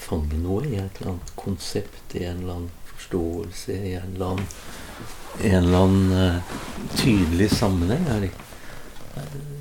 fange 0.00 0.38
noe 0.40 0.64
i 0.64 0.78
et 0.80 1.00
eller 1.00 1.12
annet 1.12 1.32
konsept, 1.36 2.14
i 2.16 2.24
en 2.24 2.40
eller 2.40 2.54
annen 2.54 2.70
forståelse, 2.94 3.74
i 3.76 3.94
en 3.98 4.14
eller 4.14 4.30
annen, 4.32 4.46
en 5.40 5.58
eller 5.58 5.84
annen 5.84 6.12
uh, 6.16 6.54
tydelig 6.96 7.50
sammenheng. 7.52 8.06
Er, 8.08 8.30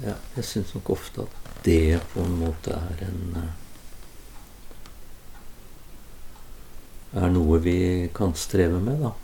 ja, 0.06 0.16
jeg 0.38 0.48
syns 0.48 0.72
nok 0.78 0.94
ofte 0.96 1.26
at 1.26 1.52
det 1.66 2.00
på 2.14 2.24
en 2.24 2.38
måte 2.40 2.78
er 2.78 3.04
en 3.10 3.26
uh, 3.36 3.50
Er 7.20 7.32
noe 7.34 7.58
vi 7.58 7.80
kan 8.14 8.36
streve 8.38 8.78
med, 8.86 9.02
da. 9.02 9.16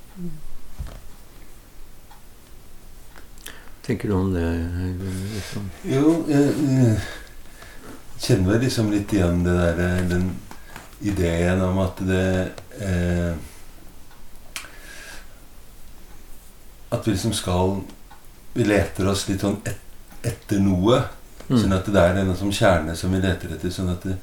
Tenker 3.86 4.10
du 4.10 4.14
om 4.14 4.34
det? 4.34 4.46
Liksom? 5.36 5.70
Jo, 5.84 6.14
jeg, 6.30 6.54
jeg 6.66 6.96
kjenner 8.18 8.48
meg 8.48 8.64
liksom 8.66 8.90
litt 8.90 9.12
igjen 9.14 9.44
det 9.46 9.54
der, 9.78 10.08
den 10.10 10.32
ideen 11.06 11.62
om 11.62 11.78
at 11.84 12.00
det 12.08 12.30
eh, 12.82 13.36
At 16.90 17.08
vi 17.08 17.12
liksom 17.12 17.34
skal 17.36 17.82
Vi 18.56 18.66
leter 18.66 19.12
oss 19.12 19.28
litt 19.30 19.44
sånn 19.44 19.60
et, 19.68 19.82
etter 20.26 20.62
noe. 20.64 21.04
Mm. 21.46 21.58
Sånn 21.60 21.76
at 21.76 21.86
det 21.92 22.02
er 22.02 22.18
en 22.24 22.34
som 22.40 22.50
kjerne 22.50 22.96
som 22.98 23.14
vi 23.14 23.20
leter 23.22 23.52
etter. 23.54 23.70
Sånn 23.70 23.92
at, 23.92 24.08
det, 24.08 24.16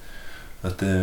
at, 0.66 0.80
det, 0.82 0.94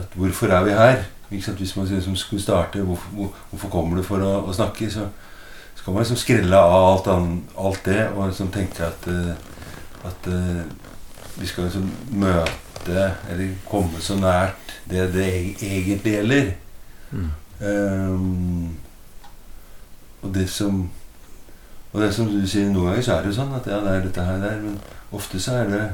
at 0.00 0.16
Hvorfor 0.18 0.50
er 0.50 0.64
vi 0.66 0.74
her? 0.74 1.04
Hvis 1.28 1.76
man 1.76 1.86
liksom 1.86 2.16
skulle 2.16 2.42
starte 2.42 2.82
hvorfor, 2.82 3.12
hvor, 3.14 3.34
hvorfor 3.50 3.70
kommer 3.70 4.00
du 4.00 4.06
for 4.06 4.24
å, 4.24 4.32
å 4.48 4.54
snakke? 4.56 4.88
Så 4.90 5.06
skal 5.78 5.94
man 5.94 6.02
liksom 6.02 6.18
skrelle 6.20 6.58
av 6.58 6.74
alt, 6.84 7.06
an, 7.12 7.28
alt 7.56 7.84
det 7.86 8.00
og 8.10 8.26
liksom 8.28 8.50
tenke 8.52 8.84
at, 8.86 9.06
eh, 9.08 9.34
at 10.08 10.26
eh, 10.26 10.64
vi 11.38 11.46
skal 11.46 11.68
liksom 11.68 11.86
møte 12.18 13.06
eller 13.30 13.54
komme 13.68 14.00
så 14.02 14.16
nært 14.18 14.74
det 14.90 15.06
det 15.14 15.28
egentlig 15.62 16.12
gjelder. 16.18 16.50
Mm. 17.10 17.30
Um, 17.60 18.76
og 20.22 20.34
det 20.34 20.44
som 20.50 20.88
Og 21.92 22.02
det 22.02 22.10
som 22.14 22.26
du 22.28 22.42
sier, 22.46 22.68
noen 22.68 22.90
ganger 22.90 23.02
så 23.02 23.12
er 23.14 23.22
det 23.24 23.30
jo 23.30 23.36
sånn 23.38 23.54
at 23.56 23.66
ja, 23.66 23.78
det 23.80 23.92
er 23.94 24.02
dette 24.04 24.24
her 24.26 24.36
der, 24.42 24.58
men 24.60 24.74
ofte 25.16 25.38
så 25.40 25.54
er 25.62 25.70
det 25.72 25.84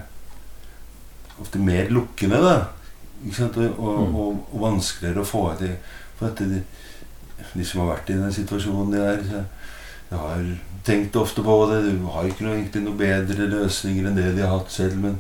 ofte 1.41 1.59
mer 1.63 1.87
lukkende, 1.95 2.41
da. 2.43 2.57
Ikke 3.23 3.37
sant? 3.37 3.57
Og, 3.63 3.79
og, 3.79 4.01
Mm. 4.03 4.17
og, 4.19 4.41
og 4.53 4.61
vanskeligere 4.65 5.23
å 5.23 5.29
få 5.29 5.45
til. 5.61 5.77
For 6.19 6.27
at 6.33 6.43
de, 6.43 6.59
de 7.55 7.65
som 7.65 7.85
har 7.85 7.93
vært 7.93 8.11
i 8.11 8.19
den 8.19 8.35
situasjonen 8.35 8.91
de 8.93 9.05
er 9.07 9.23
så 9.29 9.45
Jeg 10.15 10.23
har 10.23 10.45
tenkt 10.87 11.17
ofte 11.19 11.43
på 11.43 11.57
det. 11.73 11.81
Du 11.89 12.07
har 12.15 12.29
ikke 12.29 12.47
noe, 12.47 12.55
egentlig 12.61 12.85
noe 12.85 12.99
bedre 12.99 13.49
løsninger 13.51 14.07
enn 14.07 14.19
det 14.19 14.31
de 14.37 14.45
har 14.45 14.53
hatt 14.55 14.71
selv, 14.71 15.01
men 15.03 15.19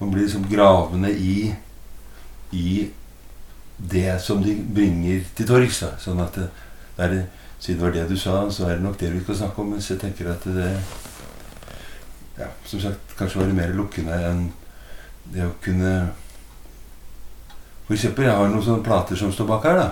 man 0.00 0.10
blir 0.10 0.26
liksom 0.26 0.48
gravende 0.50 1.12
i 1.14 1.54
i 2.54 2.88
det 3.76 4.20
som 4.22 4.42
de 4.42 4.54
bringer 4.74 5.24
til 5.34 5.46
torgs. 5.48 5.80
Sånn 6.02 6.22
at 6.22 6.36
det, 6.38 6.50
det 6.96 7.06
er 7.06 7.16
siden 7.58 7.80
det 7.80 7.84
var 7.86 7.94
det 7.94 8.04
du 8.10 8.18
sa, 8.18 8.36
så 8.50 8.68
er 8.68 8.76
det 8.76 8.84
nok 8.84 8.98
det 9.00 9.10
vi 9.12 9.22
skal 9.22 9.38
snakke 9.42 9.62
om. 9.62 9.72
Mens 9.74 9.90
jeg 9.90 9.98
tenker 10.02 10.30
at 10.30 10.44
det 10.44 10.68
ja, 12.38 12.50
som 12.66 12.82
sagt 12.82 13.16
kanskje 13.18 13.40
være 13.40 13.56
mer 13.56 13.74
lukkende 13.78 14.18
enn 14.28 14.46
det 15.32 15.46
å 15.46 15.54
kunne 15.64 15.94
For 17.84 17.94
eksempel, 17.94 18.24
jeg 18.24 18.32
har 18.32 18.48
noen 18.48 18.64
sånne 18.64 18.84
plater 18.84 19.18
som 19.18 19.32
står 19.32 19.48
bak 19.48 19.66
her, 19.68 19.76
da. 19.76 19.88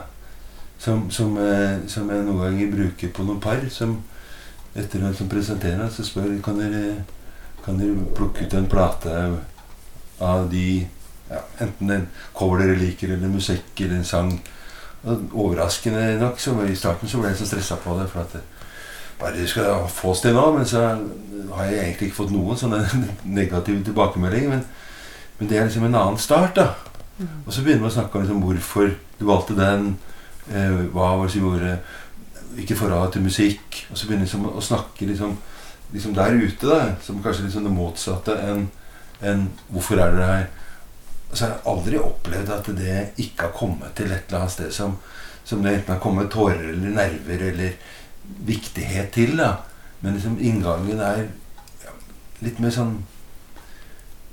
Som, 0.80 1.11
som, 1.12 1.34
eh, 1.37 1.82
som 1.92 2.08
jeg 2.08 2.25
noen 2.25 2.40
ganger 2.40 2.70
bruker 2.72 3.11
på 3.12 3.26
noen 3.26 3.40
par. 3.40 3.61
Som 3.68 3.99
etter 4.75 5.02
hvem 5.02 5.14
som 5.14 5.29
presenterer, 5.29 5.88
så 5.93 6.05
spør 6.07 6.33
kan 6.45 6.61
dere 6.61 7.02
kan 7.64 7.79
dere 7.79 8.14
plukke 8.17 8.47
ut 8.47 8.55
en 8.59 8.71
plate 8.71 9.12
av 10.23 10.49
de 10.50 10.67
ja, 11.31 11.41
Enten 11.64 11.91
en 11.91 12.09
cover 12.37 12.61
dere 12.61 12.79
liker, 12.81 13.14
eller 13.14 13.31
musikk, 13.33 13.71
eller 13.81 14.00
en 14.00 14.05
sang. 14.05 14.33
Og 15.02 15.33
overraskende 15.33 16.19
nok 16.21 16.41
så 16.41 16.52
I 16.67 16.76
starten 16.76 17.09
så 17.09 17.21
ble 17.21 17.31
jeg 17.31 17.41
så 17.41 17.49
stressa 17.49 17.79
på 17.81 17.95
det. 17.99 18.09
For 18.11 18.21
at 18.21 18.35
det, 18.37 18.43
bare 19.21 19.38
du 19.38 19.47
skal 19.49 19.87
få 19.88 20.12
oss 20.12 20.21
til 20.21 20.37
nå. 20.37 20.45
Men 20.57 20.69
så 20.69 20.83
har 21.55 21.71
jeg 21.71 21.79
egentlig 21.79 22.11
ikke 22.11 22.19
fått 22.19 22.35
noen 22.35 22.59
sånne 22.59 22.83
negative 23.41 23.85
tilbakemeldinger. 23.87 24.57
Men, 24.57 24.64
men 25.38 25.50
det 25.50 25.59
er 25.59 25.71
liksom 25.71 25.88
en 25.88 26.00
annen 26.02 26.21
start, 26.21 26.59
da. 26.59 26.69
Og 27.47 27.52
så 27.55 27.62
begynner 27.62 27.87
man 27.87 27.93
å 27.93 27.97
snakke 27.97 28.19
om 28.19 28.26
liksom, 28.26 28.45
hvorfor 28.45 28.95
du 29.19 29.26
valgte 29.29 29.57
den. 29.57 29.95
Eh, 30.50 30.79
hva 30.93 31.14
var 31.17 31.29
det 31.29 31.37
som 31.37 31.47
gjorde 31.47 31.76
Hvilket 32.52 32.78
forholdet 32.78 33.16
til 33.16 33.26
musikk. 33.26 33.82
Og 33.90 33.99
så 33.99 34.06
begynner 34.06 34.26
liksom, 34.26 34.47
å 34.50 34.62
snakke 34.64 35.09
liksom, 35.09 35.37
liksom 35.92 36.14
der 36.16 36.37
ute, 36.37 36.68
da. 36.68 36.80
Som 37.04 37.23
kanskje 37.25 37.47
liksom 37.49 37.68
det 37.68 37.75
motsatte 37.75 38.37
enn 38.44 38.66
en, 39.23 39.47
hvorfor 39.71 40.00
er 40.02 40.16
dere 40.16 40.30
her. 40.30 40.47
Så 41.32 41.44
har 41.44 41.52
jeg 41.54 41.66
aldri 41.73 42.00
opplevd 42.02 42.50
at 42.52 42.71
det 42.76 42.97
ikke 43.23 43.47
har 43.47 43.54
kommet 43.56 43.94
til 43.97 44.11
et 44.11 44.26
eller 44.26 44.42
annet 44.42 44.54
sted 44.56 44.73
som, 44.75 44.99
som 45.44 45.62
det 45.62 45.76
enten 45.76 45.94
har 45.94 46.02
kommet 46.02 46.30
tårer 46.32 46.73
eller 46.75 46.97
nerver 46.97 47.47
eller 47.52 47.78
viktighet 48.49 49.12
til. 49.14 49.37
da. 49.38 49.54
Men 50.00 50.18
liksom 50.18 50.37
inngangen 50.40 51.00
er 51.00 51.25
ja, 51.85 51.97
litt 52.42 52.61
mer 52.62 52.75
sånn 52.75 53.00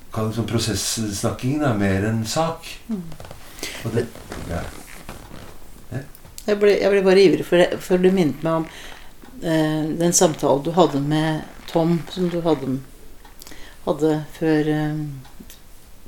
Kall 0.09 0.31
det 0.31 0.39
sånn 0.39 0.47
prosessnakking, 0.49 1.59
da, 1.61 1.67
mer 1.77 2.07
enn 2.07 2.23
sak. 2.25 2.65
Mm. 2.89 3.03
Og 3.85 3.91
det, 3.93 4.07
ja. 4.49 4.63
Jeg 6.49 6.59
ble, 6.61 6.73
jeg 6.81 6.91
ble 6.93 7.03
bare 7.05 7.23
ivrig, 7.25 7.45
for, 7.47 7.61
det- 7.61 7.79
for 7.85 8.01
du 8.01 8.09
minnet 8.11 8.43
meg 8.45 8.61
om 8.61 8.67
eh, 9.43 9.89
den 10.01 10.13
samtalen 10.15 10.63
du 10.65 10.71
hadde 10.77 11.01
med 11.05 11.43
Tom, 11.69 11.99
som 12.09 12.29
du 12.33 12.39
hadde, 12.45 12.79
hadde 13.85 14.13
før 14.39 14.69
eh, 14.73 15.01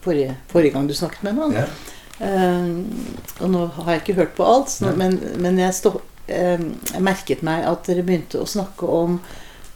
forrige, 0.02 0.36
forrige 0.52 0.74
gang 0.76 0.88
du 0.90 0.96
snakket 0.98 1.24
med 1.30 1.38
ham. 1.42 1.54
Ja. 1.60 1.68
Eh, 2.22 2.72
og 3.42 3.54
nå 3.54 3.66
har 3.78 3.94
jeg 3.96 4.02
ikke 4.04 4.18
hørt 4.22 4.36
på 4.38 4.46
alt, 4.50 4.70
så, 4.74 4.92
men, 4.98 5.20
men 5.42 5.60
jeg, 5.62 5.74
stå, 5.78 5.94
eh, 6.28 6.62
jeg 6.94 7.06
merket 7.06 7.46
meg 7.46 7.66
at 7.70 7.86
dere 7.90 8.04
begynte 8.08 8.42
å 8.42 8.50
snakke 8.50 8.90
om 8.90 9.20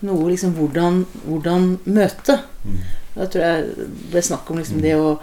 noe 0.05 0.27
liksom 0.29 0.51
hvordan, 0.57 1.03
hvordan 1.25 1.69
møte. 1.89 2.39
Mm. 2.65 2.79
Da 3.15 3.25
tror 3.31 3.45
jeg 3.45 3.69
det 3.77 3.85
ble 4.11 4.21
snakk 4.27 4.49
om 4.51 4.57
liksom 4.59 4.81
det 4.83 4.91
å, 4.99 5.15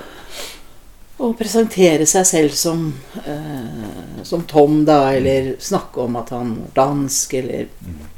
å 1.22 1.32
presentere 1.38 2.06
seg 2.08 2.26
selv 2.26 2.54
som, 2.58 2.86
eh, 3.24 4.22
som 4.26 4.42
Tom, 4.50 4.80
da, 4.84 5.12
eller 5.14 5.52
snakke 5.62 6.02
om 6.02 6.16
at 6.18 6.32
han 6.34 6.56
er 6.64 6.72
dansk, 6.74 7.34
eller 7.40 7.68
Mm. 7.82 8.08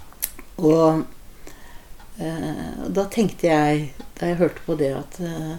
Og 0.65 1.05
eh, 2.21 2.89
da 2.95 3.05
tenkte 3.11 3.49
jeg, 3.49 3.93
da 4.15 4.29
jeg 4.31 4.39
hørte 4.39 4.63
på 4.67 4.77
det, 4.79 4.93
at, 4.95 5.19
eh, 5.21 5.57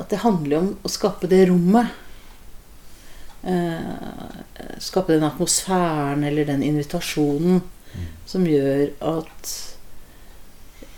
at 0.00 0.08
det 0.08 0.22
handler 0.24 0.58
om 0.58 0.70
å 0.82 0.88
skape 0.88 1.28
det 1.28 1.42
rommet. 1.50 1.92
Eh, 3.44 4.80
skape 4.80 5.12
den 5.12 5.26
atmosfæren 5.28 6.24
eller 6.24 6.44
den 6.48 6.62
invitasjonen 6.62 7.60
Mm. 7.94 8.06
som 8.26 8.44
gjør 8.46 8.90
at 9.00 9.60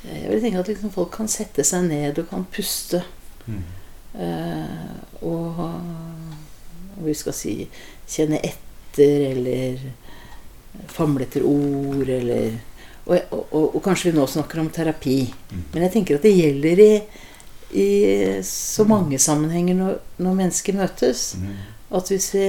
Jeg 0.06 0.30
vil 0.30 0.40
tenke 0.40 0.60
at 0.60 0.68
liksom 0.70 0.92
folk 0.94 1.10
kan 1.10 1.26
sette 1.28 1.64
seg 1.66 1.88
ned 1.88 2.18
og 2.20 2.28
kan 2.30 2.46
puste. 2.54 3.02
Mm. 3.48 3.64
Eh, 4.16 5.24
og, 5.26 5.60
vi 7.04 7.12
skal 7.14 7.34
si 7.36 7.58
kjenne 8.08 8.38
etter, 8.40 9.26
eller 9.34 9.82
famle 10.88 11.26
etter 11.26 11.44
ord, 11.44 12.08
eller 12.08 12.56
og, 13.06 13.18
og, 13.30 13.42
og, 13.54 13.66
og 13.76 13.82
kanskje 13.84 14.10
vi 14.10 14.16
nå 14.16 14.24
snakker 14.26 14.60
om 14.62 14.70
terapi. 14.74 15.20
Mm. 15.50 15.60
Men 15.74 15.84
jeg 15.86 15.92
tenker 15.94 16.16
at 16.18 16.24
det 16.26 16.32
gjelder 16.34 16.80
i, 16.82 16.92
i 17.78 17.90
så 18.46 18.86
mange 18.88 19.20
sammenhenger 19.22 19.78
når, 19.78 20.00
når 20.24 20.40
mennesker 20.40 20.78
møtes. 20.78 21.28
Mm. 21.38 21.52
At 21.96 22.10
hvis 22.10 22.32
vi 22.34 22.46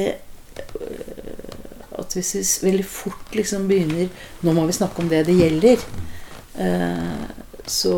At 1.97 2.13
hvis 2.13 2.33
vi 2.33 2.41
veldig 2.71 2.85
fort 2.89 3.35
liksom 3.37 3.67
begynner 3.69 4.07
Nå 4.41 4.53
må 4.57 4.63
vi 4.65 4.73
snakke 4.73 5.03
om 5.03 5.09
det 5.11 5.27
det 5.27 5.35
gjelder. 5.37 5.83
Eh, 6.57 7.27
så 7.69 7.93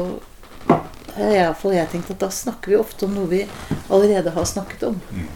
iallfall 1.19 1.75
jeg 1.75 1.89
tenkt 1.91 2.11
at 2.13 2.21
da 2.21 2.29
snakker 2.31 2.71
vi 2.71 2.79
ofte 2.79 3.07
om 3.07 3.15
noe 3.17 3.29
vi 3.31 3.41
allerede 3.89 4.31
har 4.35 4.45
snakket 4.47 4.83
om. 4.91 4.99
Mm. 5.11 5.27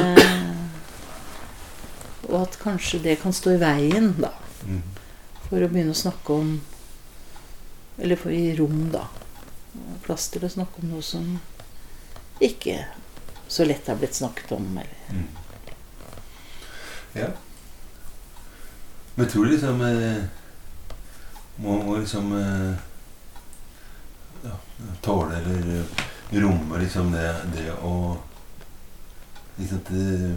Eh, 0.00 0.36
og 2.30 2.36
at 2.42 2.58
kanskje 2.62 3.02
det 3.02 3.16
kan 3.22 3.34
stå 3.34 3.56
i 3.56 3.60
veien, 3.60 4.12
da. 4.20 4.32
Mm. 4.64 4.82
For 5.48 5.58
å 5.58 5.70
begynne 5.70 5.96
å 5.96 5.98
snakke 5.98 6.34
om 6.36 6.50
Eller 8.00 8.16
for 8.16 8.30
å 8.30 8.36
gi 8.36 8.54
rom, 8.56 8.86
da. 8.92 9.02
Plass 10.06 10.30
til 10.32 10.46
å 10.46 10.48
snakke 10.48 10.80
om 10.80 10.92
noe 10.94 11.04
som 11.04 11.34
ikke 12.40 12.78
så 13.50 13.66
lett 13.66 13.90
har 13.90 13.98
blitt 14.00 14.16
snakket 14.16 14.52
om. 14.56 14.70
Eller. 14.80 15.02
Mm. 15.12 15.26
Ja. 17.18 17.26
Men 19.14 19.28
tror 19.28 19.50
liksom 19.50 19.82
eh, 19.84 20.22
må, 21.60 21.76
må 21.84 21.98
liksom 21.98 22.32
eh, 22.38 22.78
tåle 25.02 25.36
eller 25.40 25.80
eh, 25.80 26.42
romme 26.42 26.78
liksom 26.78 27.12
det, 27.12 27.28
det 27.56 27.68
å 27.82 28.16
liksom 29.58 29.80
det, 29.88 30.36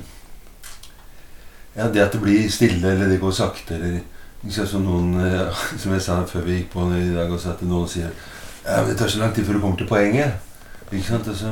Ja, 1.74 1.88
det 1.90 2.04
at 2.04 2.14
det 2.14 2.22
blir 2.22 2.50
stille, 2.52 2.92
eller 2.92 3.10
det 3.10 3.20
går 3.22 3.32
sakte, 3.34 3.76
eller 3.76 4.00
liksom 4.44 4.68
som 4.68 4.84
noen 4.86 5.16
eh, 5.26 5.64
Som 5.82 5.94
jeg 5.96 6.02
sa 6.06 6.20
før 6.30 6.46
vi 6.48 6.60
gikk 6.60 6.74
på 6.74 6.88
i 6.98 7.14
dag 7.16 7.32
også, 7.32 7.56
at 7.56 7.66
noen 7.68 7.90
sier 7.90 8.14
ja, 8.64 8.78
men 8.80 8.94
det 8.94 8.98
tar 8.98 9.10
så 9.12 9.20
lang 9.20 9.34
tid 9.36 9.44
før 9.44 9.58
du 9.58 9.60
kommer 9.60 9.78
til 9.78 9.88
poenget. 9.88 10.38
Ikke 10.88 11.04
sant? 11.04 11.28
Og 11.28 11.36
så, 11.36 11.50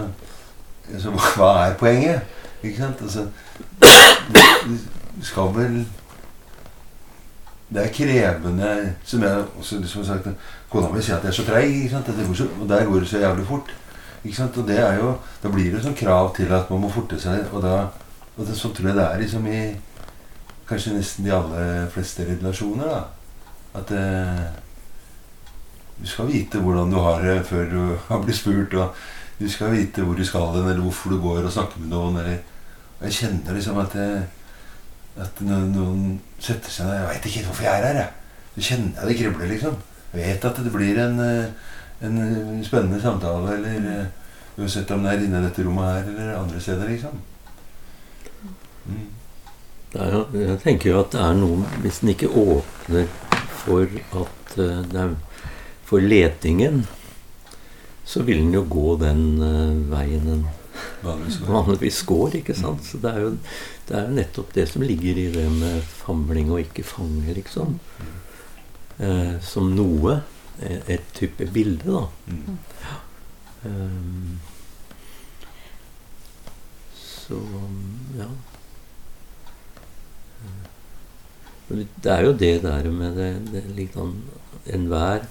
så 0.95 1.11
hva 1.11 1.49
er 1.65 1.73
poenget? 1.75 2.21
Ikke 2.63 2.77
sant? 2.77 3.01
Altså, 3.03 3.25
du 5.17 5.25
skal 5.27 5.51
vel 5.57 5.81
Det 7.71 7.85
er 7.85 7.93
krevende 7.95 8.71
Som 9.07 9.23
jeg 9.23 9.45
også 9.57 9.77
liksom 9.79 10.01
har 10.03 10.07
sagt 10.09 10.49
Kona 10.71 10.89
mi 10.91 11.01
sier 11.01 11.17
at 11.17 11.23
jeg 11.23 11.31
er 11.31 11.37
så 11.37 11.45
treig, 11.47 11.93
og 12.59 12.67
der 12.67 12.85
går 12.85 12.99
det 12.99 13.07
så 13.07 13.19
jævlig 13.19 13.45
fort. 13.47 13.71
Og 14.23 14.67
det 14.67 14.79
er 14.79 14.99
jo 14.99 15.15
Da 15.43 15.49
blir 15.49 15.71
det 15.71 15.83
sånn 15.83 15.97
krav 15.97 16.33
til 16.35 16.51
at 16.53 16.69
man 16.69 16.83
må 16.83 16.91
forte 16.91 17.19
seg, 17.19 17.47
og 17.51 17.63
da 17.63 17.87
og 18.37 18.45
det, 18.47 18.55
Sånn 18.55 18.73
tror 18.75 18.91
jeg 18.91 18.97
det 18.97 19.05
er 19.05 19.21
liksom 19.21 19.47
i 19.51 19.61
kanskje 20.69 20.95
nesten 20.95 21.25
de 21.27 21.33
aller 21.35 21.87
fleste 21.91 22.25
relasjoner. 22.27 22.87
da 22.87 23.79
At 23.79 23.91
eh, 23.91 24.45
du 26.01 26.07
skal 26.07 26.29
vite 26.31 26.61
hvordan 26.63 26.91
du 26.91 26.97
har 27.03 27.21
det 27.21 27.41
før 27.45 27.65
du 27.69 27.81
har 28.09 28.23
blitt 28.23 28.39
spurt. 28.39 28.73
Og 28.73 28.95
du 29.39 29.49
skal 29.49 29.73
vite 29.75 30.05
hvor 30.05 30.15
du 30.15 30.23
skal 30.25 30.53
hen, 30.55 30.69
eller 30.69 30.81
hvorfor 30.85 31.11
du 31.11 31.19
går 31.21 31.43
og 31.43 31.51
snakker 31.51 31.81
med 31.81 31.91
noen. 31.91 32.21
Eller, 32.21 32.39
og 32.99 33.07
jeg 33.09 33.19
kjenner 33.19 33.57
liksom 33.57 33.81
at, 33.81 33.97
jeg, 33.97 34.23
at 35.19 35.41
når 35.43 35.67
noen 35.73 36.19
setter 36.39 36.71
seg 36.71 36.87
ned 36.87 36.95
Jeg 36.95 37.07
veit 37.09 37.25
ikke 37.25 37.37
helt 37.39 37.49
hvorfor 37.51 37.67
jeg 37.67 37.79
er 37.81 37.87
her. 37.87 37.99
Jeg. 37.99 38.09
Så 38.55 38.65
kjenner 38.67 39.01
jeg 39.01 39.09
det 39.09 39.17
kribler, 39.19 39.51
liksom. 39.51 39.77
Jeg 40.11 40.21
vet 40.21 40.45
at 40.49 40.61
det 40.63 40.73
blir 40.73 40.99
en, 41.03 41.19
eh, 41.19 41.71
en 42.07 42.63
spennende 42.63 43.01
samtale, 43.01 43.57
eller 43.57 43.89
eh, 43.91 44.05
uansett 44.57 44.91
om 44.91 45.03
det 45.03 45.13
er 45.13 45.25
inne 45.25 45.41
i 45.41 45.47
dette 45.47 45.65
rommet 45.65 45.91
her 45.91 46.13
eller 46.13 46.37
andre 46.39 46.61
steder, 46.63 46.91
liksom. 46.91 47.19
Mm. 48.85 49.09
Er 49.95 50.15
jeg 50.33 50.59
tenker 50.63 50.89
jo 50.89 51.01
at 51.01 51.11
det 51.11 51.19
er 51.19 51.33
noe 51.35 51.65
Hvis 51.83 51.97
en 52.01 52.09
ikke 52.13 52.29
åpner 52.31 53.09
for 53.61 53.83
at 54.21 54.53
eh, 54.57 54.79
det 54.87 55.01
er 55.03 55.15
for 55.85 55.99
letingen, 55.99 56.85
så 58.07 58.23
vil 58.23 58.39
en 58.39 58.53
jo 58.55 58.63
gå 58.69 58.95
den 59.01 59.23
eh, 59.43 59.73
veien 59.91 60.29
en 60.31 60.45
Vanligvis 61.03 62.03
går. 62.05 62.35
ikke 62.41 62.55
sant? 62.55 62.83
Så 62.85 62.97
det 63.01 63.11
er, 63.11 63.19
jo, 63.25 63.31
det 63.87 63.97
er 63.97 64.07
jo 64.07 64.15
nettopp 64.19 64.53
det 64.53 64.67
som 64.69 64.81
ligger 64.85 65.17
i 65.17 65.27
det 65.33 65.47
med 65.51 65.81
famling 66.03 66.51
og 66.51 66.61
ikke 66.63 66.83
fange, 66.85 67.33
liksom. 67.37 67.79
Eh, 68.99 69.35
som 69.41 69.71
noe. 69.75 70.21
eh, 70.61 70.79
Et 70.87 71.13
type 71.17 71.47
bilde, 71.53 71.85
da. 71.85 72.05
Mm. 72.27 72.57
Um, 73.63 74.39
så 76.97 77.37
ja. 78.17 78.25
Eh, 80.41 81.83
Det 82.03 82.11
er 82.11 82.23
jo 82.25 82.33
det 82.33 82.55
der 82.63 82.89
med 82.91 83.15
det, 83.15 83.33
det 83.53 83.63
liksom 83.75 84.15
Enhver 84.65 85.25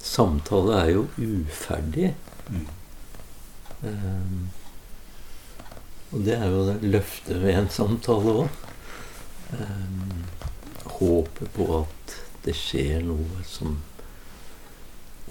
samtale 0.00 0.76
er 0.80 0.90
jo 0.94 1.06
uferdig. 1.18 2.14
Mm. 2.48 2.66
Ehm, 3.84 4.48
og 6.10 6.24
det 6.26 6.34
er 6.36 6.46
jo 6.50 6.64
det 6.66 6.78
løftet 6.82 7.42
ved 7.42 7.54
en 7.54 7.68
samtale 7.70 8.32
òg. 8.42 8.48
håpet 11.00 11.48
på 11.54 11.66
at 11.80 12.16
det 12.44 12.54
skjer 12.56 13.02
noe 13.04 13.44
som 13.46 13.78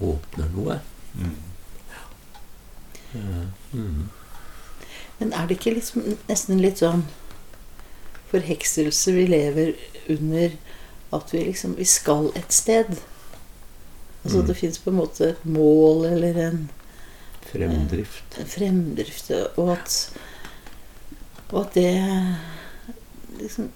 åpner 0.02 0.50
noe. 0.56 0.80
Mm. 1.16 1.36
Ja. 1.92 3.44
mm. 3.74 4.10
Men 5.20 5.34
er 5.36 5.48
det 5.48 5.58
ikke 5.60 5.76
liksom 5.76 6.16
nesten 6.30 6.62
litt 6.64 6.80
sånn 6.80 7.04
forhekselse 8.32 9.12
vi 9.16 9.26
lever 9.28 9.74
under 10.10 10.54
at 11.12 11.32
vi 11.34 11.42
liksom 11.48 11.74
Vi 11.80 11.86
skal 11.90 12.30
et 12.38 12.54
sted. 12.54 13.00
Altså 14.24 14.42
Mm. 14.42 14.48
det 14.48 14.56
fins 14.58 14.78
på 14.78 14.90
en 14.92 15.00
måte 15.00 15.30
et 15.30 15.46
mål 15.46 16.06
eller 16.06 16.38
en, 16.48 16.70
Fremdrift. 17.52 18.38
en 18.38 18.46
fremdrift, 18.46 19.32
og 19.58 19.72
at 19.72 20.12
Og 21.50 21.62
at 21.64 21.74
det 21.74 21.92
liksom 23.40 23.70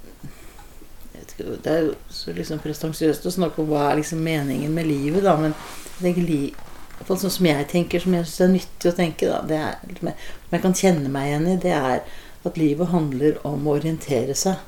ikke, 1.24 1.56
Det 1.64 1.72
er 1.72 1.80
jo 1.88 1.94
så 2.10 2.34
liksom 2.36 2.60
prestensiøst 2.62 3.26
å 3.26 3.32
snakke 3.34 3.62
om 3.62 3.70
hva 3.72 3.88
er 3.90 4.02
liksom 4.02 4.22
meningen 4.22 4.74
med 4.76 4.86
livet, 4.90 5.24
da, 5.24 5.34
men 5.40 5.54
jeg 5.54 6.02
tenker 6.02 6.28
li, 6.28 6.42
i 6.52 6.98
hvert 6.98 7.08
fall 7.08 7.20
sånn 7.22 7.34
som 7.34 7.48
jeg 7.48 7.68
tenker, 7.72 8.04
som 8.04 8.14
jeg 8.18 8.28
syns 8.28 8.44
er 8.44 8.52
nyttig 8.52 8.92
å 8.92 8.98
tenke, 8.98 9.30
da, 9.32 9.40
det 9.48 9.58
er 9.62 9.98
som 9.98 10.12
jeg 10.12 10.64
kan 10.66 10.78
kjenne 10.78 11.14
meg 11.14 11.30
igjen 11.30 11.48
i, 11.54 11.56
det 11.64 11.74
er 11.78 12.04
at 12.44 12.60
livet 12.60 12.92
handler 12.92 13.40
om 13.48 13.66
å 13.66 13.78
orientere 13.80 14.36
seg. 14.38 14.60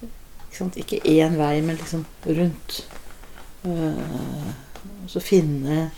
Ikke, 0.00 0.56
sant? 0.56 0.80
ikke 0.80 1.02
én 1.04 1.36
vei, 1.38 1.58
men 1.62 1.78
liksom 1.78 2.06
rundt. 2.24 2.80
Uh, 3.64 4.50
så 5.08 5.20
finne 5.20 5.90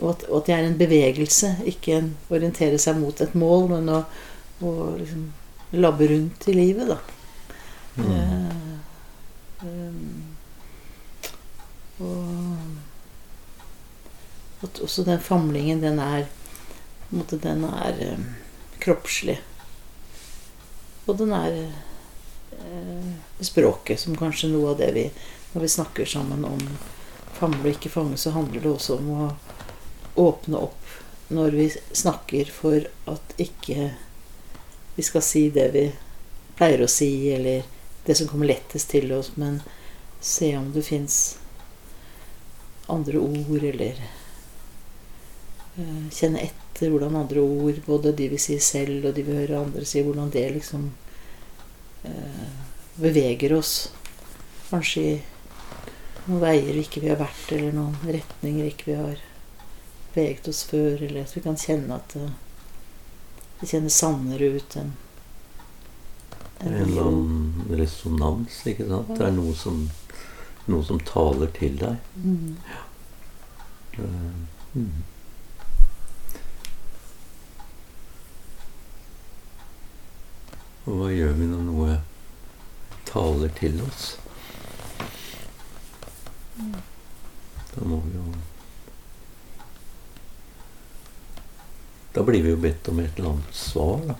og 0.00 0.08
at, 0.10 0.24
og 0.28 0.40
at 0.40 0.48
det 0.48 0.54
er 0.56 0.66
en 0.66 0.78
bevegelse, 0.78 1.50
ikke 1.70 1.98
en 2.00 2.08
orientere 2.34 2.80
seg 2.82 2.98
mot 2.98 3.20
et 3.22 3.36
mål, 3.38 3.68
men 3.76 3.92
å, 3.92 4.00
å 4.64 4.96
liksom 4.98 5.32
labbe 5.74 6.08
rundt 6.10 6.48
i 6.48 6.54
livet, 6.56 6.88
da. 6.88 6.98
Mm. 7.96 8.10
Uh, 8.10 8.50
um, 9.64 10.34
og 12.04 12.56
at 14.64 14.80
også 14.82 15.04
den 15.06 15.20
famlingen, 15.20 15.82
den 15.82 15.98
er 16.02 16.26
på 16.26 17.12
en 17.12 17.18
måte, 17.20 17.38
den 17.38 17.64
er 17.68 18.14
um, 18.14 18.24
kroppslig. 18.82 19.38
Og 21.06 21.18
den 21.20 21.32
er 21.36 21.58
uh, 22.58 23.12
språket, 23.44 24.00
som 24.00 24.16
kanskje 24.18 24.52
noe 24.54 24.72
av 24.72 24.80
det 24.80 24.92
vi 24.96 25.08
Når 25.54 25.62
vi 25.62 25.68
snakker 25.70 26.06
sammen 26.10 26.44
om 26.48 26.62
famle 27.38 27.60
og 27.62 27.76
ikke 27.76 27.92
fange, 27.92 28.16
så 28.18 28.32
handler 28.34 28.60
det 28.64 28.70
også 28.72 28.96
om 28.98 29.10
å 29.14 29.26
åpne 30.18 30.58
opp 30.58 30.84
når 31.34 31.54
vi 31.54 31.66
snakker 31.94 32.50
for 32.50 32.86
at 33.10 33.36
ikke 33.38 33.92
vi 34.94 35.02
skal 35.02 35.22
si 35.22 35.48
det 35.50 35.68
vi 35.74 35.84
pleier 36.58 36.84
å 36.84 36.90
si, 36.90 37.10
eller 37.34 37.64
det 38.04 38.14
som 38.18 38.28
kommer 38.30 38.46
lettest 38.50 38.92
til 38.92 39.12
oss, 39.16 39.32
men 39.40 39.60
se 40.20 40.52
om 40.56 40.70
det 40.72 40.84
fins 40.86 41.38
andre 42.86 43.18
ord, 43.18 43.64
eller 43.64 43.98
uh, 45.78 46.04
kjenne 46.12 46.44
etter 46.44 46.92
hvordan 46.92 47.16
andre 47.16 47.42
ord, 47.42 47.80
både 47.86 48.12
de 48.16 48.28
vi 48.34 48.40
sier 48.40 48.62
selv 48.62 49.08
og 49.08 49.16
de 49.16 49.24
vi 49.26 49.36
hører 49.40 49.62
andre 49.62 49.84
si, 49.88 50.02
hvordan 50.04 50.32
det 50.34 50.46
liksom 50.58 50.90
uh, 52.04 52.48
beveger 53.00 53.56
oss. 53.56 53.74
Kanskje 54.70 55.04
i 55.04 55.14
noen 56.26 56.40
veier 56.40 56.72
vi 56.72 56.84
ikke 56.86 57.02
vi 57.04 57.12
har 57.12 57.20
vært, 57.20 57.46
eller 57.52 57.74
noen 57.76 57.96
retninger 58.04 58.70
ikke 58.70 58.92
vi 58.92 59.00
har 59.00 59.20
beveget 60.14 60.48
oss 60.48 60.62
før, 60.70 61.02
eller 61.02 61.24
at 61.24 61.34
vi 61.36 61.42
kan 61.44 61.58
kjenne 61.58 61.98
at 61.98 62.16
det, 62.16 62.30
det 63.64 63.70
kjennes 63.72 63.96
sannere 63.96 64.50
ut 64.58 64.76
enn 64.76 64.92
En 66.64 66.74
eller 66.74 67.06
annen 67.08 67.78
resonans, 67.78 68.60
ikke 68.68 68.86
sant? 68.88 69.10
Det 69.18 69.24
er 69.26 69.32
noe 69.34 69.52
som, 69.58 69.80
noe 70.70 70.84
som 70.86 71.00
taler 71.04 71.50
til 71.56 71.74
deg. 71.80 71.98
Mm. 72.22 72.54
Ja. 73.98 74.06
mm. 74.76 75.02
Og 80.84 81.00
hva 81.00 81.10
gjør 81.12 81.36
vi 81.40 81.50
når 81.50 81.68
noe 81.68 81.98
taler 83.10 83.52
til 83.60 83.80
oss? 83.84 84.08
Da 87.74 87.84
må 87.84 88.00
vi 88.06 88.16
jo 88.16 88.24
Da 92.14 92.22
blir 92.22 92.42
vi 92.42 92.52
jo 92.52 92.60
bedt 92.62 92.88
om 92.88 93.00
et 93.02 93.18
eller 93.18 93.34
annet 93.34 93.56
svar, 93.58 93.98
da. 94.06 94.14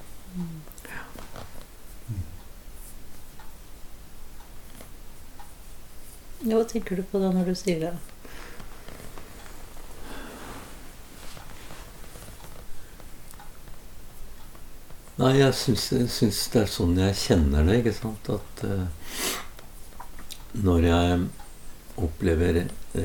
Ja, 6.44 6.58
hva 6.58 6.64
tenker 6.68 6.98
du 6.98 7.06
på 7.08 7.22
da 7.22 7.30
når 7.32 7.46
du 7.48 7.54
sier 7.56 7.78
det? 7.80 7.92
Nei, 15.14 15.30
jeg 15.38 15.54
syns, 15.54 15.86
jeg 15.94 16.10
syns 16.10 16.42
det 16.52 16.64
er 16.64 16.70
sånn 16.74 16.98
jeg 16.98 17.16
kjenner 17.16 17.64
det, 17.64 17.78
ikke 17.80 17.94
sant. 17.96 18.28
At 18.34 18.64
uh, 18.66 18.84
når 20.66 20.88
jeg 20.90 21.20
opplever 22.04 22.64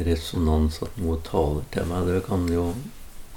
resonans, 0.09 0.81
at 0.83 0.97
noe 0.97 1.21
taler 1.23 1.67
til 1.73 1.85
meg 1.93 2.09
Det 2.09 2.23
kan 2.25 2.49
jo 2.49 2.71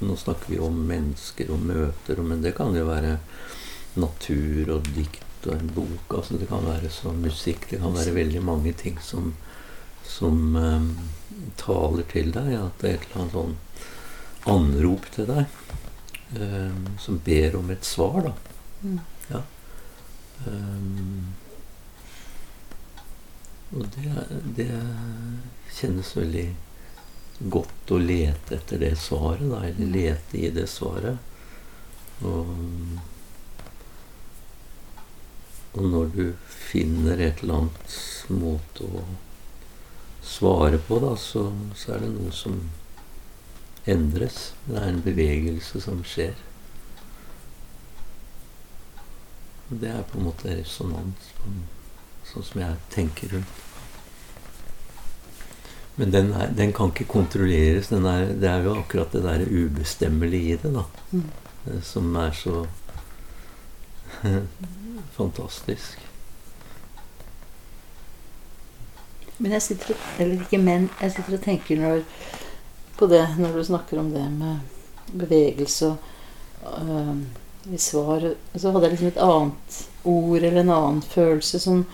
Nå 0.03 0.17
snakker 0.19 0.53
vi 0.53 0.61
om 0.63 0.77
mennesker 0.89 1.51
og 1.55 1.63
møter, 1.67 2.23
men 2.27 2.43
det 2.45 2.55
kan 2.59 2.75
jo 2.77 2.89
være 2.89 3.17
natur 4.01 4.77
og 4.77 4.89
dikt 4.97 5.47
og 5.47 5.57
en 5.57 5.73
bok. 5.75 6.15
altså 6.17 6.39
Det 6.41 6.49
kan 6.51 6.67
være 6.67 6.91
så 6.91 7.13
musikk. 7.15 7.69
Det 7.71 7.81
kan 7.83 7.95
være 7.95 8.15
veldig 8.15 8.43
mange 8.45 8.73
ting 8.73 8.99
som, 9.03 9.35
som 10.07 10.57
um, 10.57 10.89
taler 11.61 12.07
til 12.13 12.33
deg. 12.35 12.55
At 12.59 12.83
det 12.83 12.91
er 12.91 12.99
et 12.99 13.07
eller 13.11 13.23
annet 13.23 13.37
sånn 13.39 13.57
anrop 14.53 15.11
til 15.15 15.29
deg. 15.31 15.47
um, 16.39 16.89
som 16.99 17.19
ber 17.25 17.57
om 17.57 17.71
et 17.71 17.85
svar, 17.85 18.23
da. 18.23 18.33
Mm. 18.83 19.01
Ja. 19.29 19.43
Um, 20.47 21.35
og 23.73 23.87
det, 23.95 24.27
det 24.57 24.71
kjennes 25.73 26.17
veldig 26.17 26.47
godt 27.51 27.91
å 27.91 27.99
lete 27.99 28.57
etter 28.59 28.79
det 28.83 28.95
svaret, 29.01 29.49
da. 29.51 29.63
Eller 29.67 29.93
lete 29.97 30.39
i 30.39 30.51
det 30.55 30.69
svaret. 30.71 31.19
Og, 32.23 32.53
og 35.73 35.89
når 35.95 36.13
du 36.15 36.25
finner 36.47 37.19
et 37.19 37.43
eller 37.43 37.65
annet 37.65 37.99
måte 38.31 38.87
å 38.87 39.05
svare 40.23 40.79
på, 40.79 41.01
da, 41.03 41.17
så, 41.19 41.49
så 41.77 41.97
er 41.97 42.05
det 42.05 42.13
noe 42.15 42.33
som 42.37 42.61
endres. 43.91 44.53
Det 44.69 44.79
er 44.79 44.89
en 44.93 45.03
bevegelse 45.05 45.83
som 45.83 46.05
skjer. 46.07 46.39
Det 49.73 49.89
er 49.89 50.07
på 50.07 50.21
en 50.21 50.29
måte 50.29 50.53
resonans, 50.53 51.33
sånn 52.29 52.47
som 52.47 52.61
jeg 52.61 52.81
tenker 52.93 53.35
rundt. 53.35 53.72
Men 56.03 56.11
den, 56.11 56.33
er, 56.35 56.49
den 56.51 56.73
kan 56.75 56.91
ikke 56.91 57.05
kontrolleres. 57.07 57.93
Den 57.93 58.07
er, 58.11 58.33
det 58.35 58.49
er 58.51 58.65
jo 58.65 58.73
akkurat 58.75 59.13
det 59.15 59.21
der 59.23 59.45
ubestemmelige 59.47 60.57
i 60.57 60.57
det, 60.59 60.73
da. 60.75 60.83
Mm. 61.13 61.29
eh, 61.71 61.83
Som 61.87 62.17
er 62.19 62.33
så 62.35 62.65
fantastisk. 65.19 66.01
Men 69.39 69.53
jeg 69.53 69.63
sitter 69.63 69.95
Eller 70.19 70.43
ikke 70.43 70.59
men, 70.59 70.91
jeg 71.01 71.13
sitter 71.13 71.39
og 71.39 71.45
tenker 71.45 71.79
når, 71.79 72.03
på 72.99 73.07
det 73.07 73.23
når 73.39 73.55
du 73.57 73.65
snakker 73.65 74.03
om 74.03 74.11
det 74.11 74.27
med 74.33 74.59
bevegelse 75.19 75.95
og 76.63 76.91
øh, 76.91 77.17
i 77.75 77.79
svar 77.79 78.27
Så 78.57 78.71
hadde 78.71 78.85
jeg 78.85 78.91
liksom 78.91 79.09
et 79.09 79.23
annet 79.23 79.81
ord 80.05 80.43
eller 80.43 80.61
en 80.61 80.71
annen 80.71 81.03
følelse 81.03 81.59
som 81.63 81.85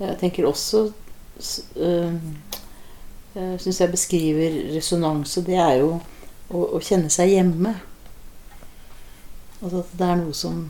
jeg 0.00 0.16
tenker 0.20 0.46
også 0.46 0.90
øh, 1.76 2.14
syns 3.36 3.80
jeg 3.82 3.92
beskriver 3.92 4.58
resonanse. 4.74 5.42
det 5.44 5.58
er 5.60 5.80
jo 5.82 5.90
å, 6.48 6.62
å 6.76 6.80
kjenne 6.80 7.10
seg 7.12 7.34
hjemme. 7.34 7.74
Altså 9.60 9.82
at 9.82 9.94
det 9.98 10.06
er 10.06 10.18
noe 10.20 10.36
som 10.36 10.66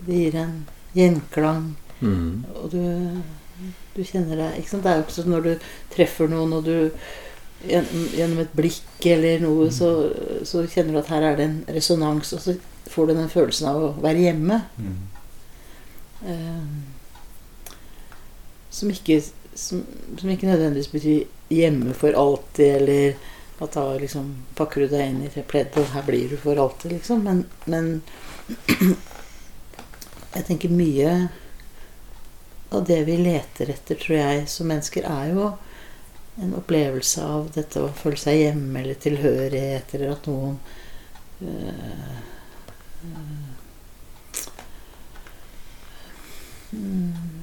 Det 0.00 0.16
gir 0.16 0.36
en 0.40 0.54
gjenklang. 0.96 1.74
Mm. 2.00 2.44
Og 2.56 2.70
du, 2.72 2.84
du 3.92 4.00
kjenner 4.04 4.38
deg 4.40 4.60
ikke 4.60 4.72
sant? 4.72 4.86
Det 4.86 4.92
er 4.92 5.00
jo 5.00 5.04
ikke 5.04 5.16
sånn 5.18 5.34
når 5.34 5.44
du 5.44 5.66
treffer 5.92 6.30
noen, 6.32 6.54
og 6.56 6.64
du 6.64 6.90
gjennom, 7.68 8.38
et 8.40 8.54
blikk 8.56 9.06
eller 9.10 9.42
noe, 9.44 9.68
så, 9.74 9.90
så 10.48 10.64
kjenner 10.64 10.96
du 10.96 11.00
at 11.02 11.10
her 11.12 11.26
er 11.28 11.36
det 11.36 11.48
en 11.48 11.58
resonans, 11.76 12.32
og 12.32 12.40
så 12.40 12.54
får 12.90 13.10
du 13.10 13.14
den 13.18 13.28
følelsen 13.32 13.68
av 13.70 13.82
å 13.82 13.90
være 14.00 14.24
hjemme. 14.24 14.62
Mm. 14.80 14.96
Eh, 16.32 16.64
som, 18.72 18.90
ikke, 18.92 19.20
som, 19.60 19.84
som 20.18 20.30
ikke 20.30 20.48
nødvendigvis 20.48 20.92
betyr 20.92 21.24
hjemme 21.50 21.94
for 21.94 22.16
alltid, 22.16 22.76
eller 22.80 23.14
at 23.60 23.72
da 23.76 23.84
liksom 24.00 24.30
pakker 24.56 24.80
du 24.84 24.94
deg 24.94 25.08
inn 25.10 25.22
i 25.26 25.30
det 25.34 25.44
pleddet, 25.50 25.76
og 25.76 25.92
her 25.94 26.06
blir 26.06 26.30
du 26.32 26.36
for 26.40 26.56
alltid, 26.56 26.94
liksom. 26.96 27.24
Men, 27.26 27.44
men 27.64 28.02
jeg 30.36 30.46
tenker 30.48 30.72
mye 30.72 31.12
av 32.70 32.86
det 32.88 33.02
vi 33.04 33.18
leter 33.20 33.72
etter, 33.74 33.98
tror 34.00 34.16
jeg, 34.16 34.46
som 34.48 34.70
mennesker, 34.70 35.04
er 35.04 35.34
jo 35.34 35.50
en 36.40 36.54
opplevelse 36.56 37.24
av 37.26 37.50
dette 37.52 37.82
å 37.82 37.92
føle 38.00 38.20
seg 38.20 38.38
hjemme, 38.44 38.80
eller 38.80 38.96
tilhørighet, 39.02 39.94
eller 39.98 40.14
at 40.14 40.30
noen 40.30 40.56
øh, 41.44 42.16
øh, 46.72 47.39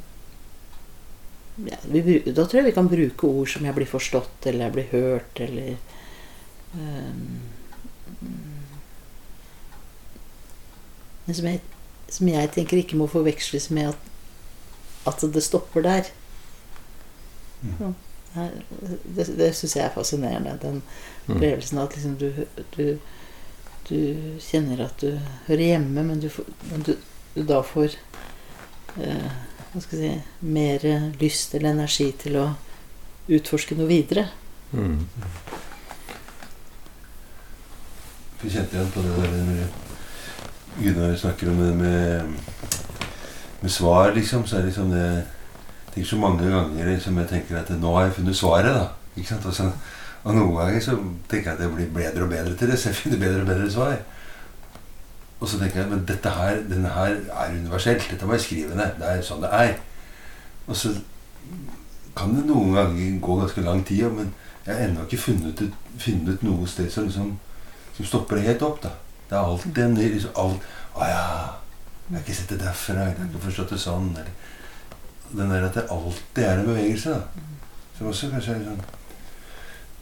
ja, 1.65 1.77
vi, 1.83 2.19
Da 2.31 2.45
tror 2.45 2.59
jeg 2.61 2.65
vi 2.65 2.75
kan 2.75 2.89
bruke 2.89 3.27
ord 3.27 3.47
som 3.49 3.65
'jeg 3.65 3.75
blir 3.75 3.85
forstått', 3.85 4.45
eller 4.45 4.65
'jeg 4.65 4.73
blir 4.73 4.91
hørt', 4.91 5.39
eller 5.39 5.75
um, 6.73 7.39
Men 11.25 11.35
som 11.35 11.45
jeg, 11.45 11.59
som 12.09 12.27
jeg 12.27 12.51
tenker 12.51 12.77
ikke 12.77 12.95
må 12.95 13.07
forveksles 13.07 13.69
med 13.69 13.89
at, 13.89 13.97
at 15.07 15.33
det 15.33 15.43
stopper 15.43 15.81
der. 15.81 16.03
Mm. 17.61 17.95
Ja, 18.35 18.49
det 19.15 19.27
det 19.37 19.55
syns 19.55 19.75
jeg 19.75 19.85
er 19.85 19.93
fascinerende. 19.95 20.59
Den 20.61 20.83
Mm. 21.27 21.35
opplevelsen 21.35 21.77
at 21.77 21.95
liksom 21.95 22.15
du, 22.15 22.31
du, 22.77 22.99
du 23.89 23.95
kjenner 24.39 24.85
at 24.85 25.01
du 25.01 25.19
hører 25.47 25.63
hjemme, 25.65 26.03
men 26.03 26.19
du, 26.23 26.29
men 26.71 26.81
du, 26.87 26.93
du 27.35 27.41
da 27.43 27.61
får 27.61 27.97
eh, 29.03 29.31
si, 29.83 30.11
mer 30.41 30.85
lyst 31.21 31.55
eller 31.55 31.75
energi 31.75 32.11
til 32.23 32.37
å 32.41 32.47
utforske 33.27 33.75
noe 33.77 33.89
videre. 33.89 34.27
Mm. 34.71 34.99
Jeg 38.43 38.53
kjente 38.53 38.77
igjen 38.77 38.93
på 38.93 39.03
det 39.03 39.15
der 39.17 39.37
når 39.47 39.67
Gunnar 40.77 41.15
snakker 41.17 41.49
om 41.49 41.61
det 41.63 41.71
med, 41.73 42.35
med 43.63 43.71
svar, 43.73 44.13
liksom. 44.13 44.45
Så 44.45 44.57
er 44.57 44.65
det 44.65 44.71
liksom 44.71 44.91
det 44.93 45.07
tenker 45.97 46.09
så 46.09 46.19
mange 46.21 46.49
ganger 46.51 46.91
liksom, 46.91 47.17
jeg 47.17 47.29
tenker 47.31 47.57
at 47.57 47.71
nå 47.73 47.93
har 47.95 48.07
jeg 48.07 48.19
funnet 48.19 48.37
svaret, 48.37 48.75
da. 48.75 48.85
Ikke 49.17 49.31
sant? 49.31 49.47
Og, 49.49 49.53
så, 49.53 49.71
og 50.23 50.35
noen 50.35 50.53
ganger 50.59 50.83
så 50.83 50.97
tenker 51.29 51.51
jeg 51.51 51.57
at 51.57 51.63
jeg 51.65 51.73
blir 51.73 51.89
bedre 51.95 52.27
og 52.27 52.29
bedre 52.29 52.53
til 52.57 52.69
det, 52.69 52.77
så 52.77 52.91
jeg 52.91 52.99
finner 53.01 53.23
bedre 53.23 53.41
og 53.41 53.49
bedre 53.49 53.71
svar. 53.73 53.97
Og 55.39 55.49
så 55.49 55.59
tenker 55.59 55.83
jeg 55.83 55.91
men 55.91 56.05
dette 56.09 56.29
her, 56.33 56.63
denne 56.69 56.89
her 56.89 57.19
er 57.29 57.53
universelt. 57.53 58.07
Dette 58.11 58.25
må 58.25 58.33
jeg 58.37 58.45
skrive 58.47 58.77
ned. 58.77 58.95
Det 58.97 59.09
er 59.09 59.21
sånn 59.25 59.43
det 59.43 59.51
er. 59.53 59.75
Og 60.67 60.75
så 60.75 60.93
kan 62.17 62.33
det 62.33 62.47
noen 62.47 62.73
ganger 62.73 63.19
gå 63.21 63.35
ganske 63.41 63.65
lang 63.65 63.83
tid, 63.85 64.07
men 64.11 64.33
jeg 64.65 64.75
har 64.75 64.87
ennå 64.87 65.05
ikke 65.05 65.21
funnet, 65.27 65.61
ut, 65.61 65.75
funnet 66.01 66.41
noe 66.43 66.65
sted 66.67 66.89
som, 66.91 67.05
liksom, 67.07 67.35
som 67.95 68.09
stopper 68.09 68.39
det 68.39 68.47
helt 68.49 68.65
opp. 68.65 68.81
da. 68.83 68.91
Det 69.29 69.37
er 69.37 69.43
alltid 69.43 69.79
en 69.83 69.95
liksom, 69.99 70.35
alt, 70.35 70.67
Å 70.97 71.05
ja. 71.05 71.23
Jeg 72.07 72.15
har 72.15 72.21
ikke 72.23 72.33
sett 72.33 72.51
det 72.53 72.61
derfra. 72.63 73.03
Jeg 73.03 73.17
har 73.19 73.25
ikke 73.27 73.43
forstått 73.43 73.73
det 73.75 73.81
sånn. 73.83 74.09
Eller, 74.17 74.29
den 75.37 75.51
der 75.51 75.65
at 75.67 75.75
det 75.75 75.89
alltid 75.91 76.43
er 76.43 76.61
en 76.61 76.69
bevegelse. 76.71 77.13
da. 77.13 77.47
Som 77.97 78.09
også 78.09 78.29
kanskje 78.31 78.55
er 78.55 78.63
sånn 78.65 78.85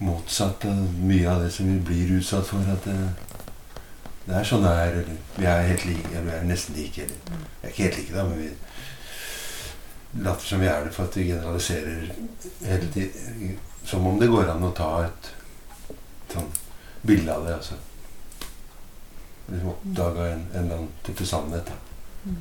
motsatt 0.05 0.65
av 0.67 0.99
mye 0.99 1.27
av 1.31 1.43
det 1.43 1.51
som 1.55 1.67
vi 1.71 1.79
blir 1.89 2.17
utsatt 2.19 2.47
for. 2.47 2.63
At 2.71 2.87
det, 2.87 2.95
det 4.25 4.35
er 4.39 4.47
sånn 4.47 4.63
det 4.65 4.73
er. 4.81 4.95
Vi 5.37 5.45
er 5.45 5.67
helt 5.69 5.85
like, 5.85 6.09
vi 6.25 6.31
er 6.33 6.45
nesten 6.49 6.75
like. 6.79 7.03
Eller 7.05 7.17
vi 7.61 7.67
er 7.67 7.73
ikke 7.73 7.83
helt 7.85 7.97
like, 7.99 8.13
da, 8.15 8.23
men 8.25 8.39
vi 8.41 8.49
later 10.25 10.47
som 10.47 10.61
vi 10.63 10.69
er 10.71 10.85
det 10.85 10.93
for 10.95 11.03
at 11.09 11.17
vi 11.17 11.27
generaliserer 11.27 12.11
hele 12.65 12.91
tiden. 12.93 13.57
Som 13.85 14.07
om 14.07 14.19
det 14.19 14.31
går 14.31 14.49
an 14.49 14.63
å 14.65 14.71
ta 14.73 14.91
et 15.05 15.31
sånn 16.31 16.47
bilde 17.05 17.33
av 17.35 17.45
det. 17.45 17.57
altså. 17.59 17.77
Oppdaga 19.69 20.31
en, 20.31 20.45
en 20.53 20.63
eller 20.63 20.79
annen 20.79 20.93
type 21.05 21.25
sannhet. 21.29 21.69
da. 21.69 22.31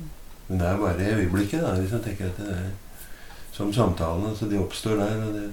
Men 0.47 0.61
det 0.61 0.67
er 0.71 0.79
bare 0.81 1.03
i 1.05 1.13
øyeblikket. 1.19 1.61
da, 1.61 1.75
liksom 1.77 2.01
tenker 2.05 2.31
at 2.31 2.41
det 2.41 2.49
er 2.55 2.71
Som 3.55 3.73
samtalen. 3.73 4.25
altså 4.29 4.49
De 4.49 4.57
oppstår 4.59 4.97
der. 4.97 5.21
og 5.27 5.33
det, 5.33 5.49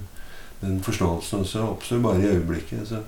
Den 0.61 0.81
forståelsen 0.83 1.39
også 1.43 1.67
oppstår 1.67 1.99
bare 2.01 2.21
i 2.21 2.31
øyeblikket. 2.33 2.87
så 2.87 3.03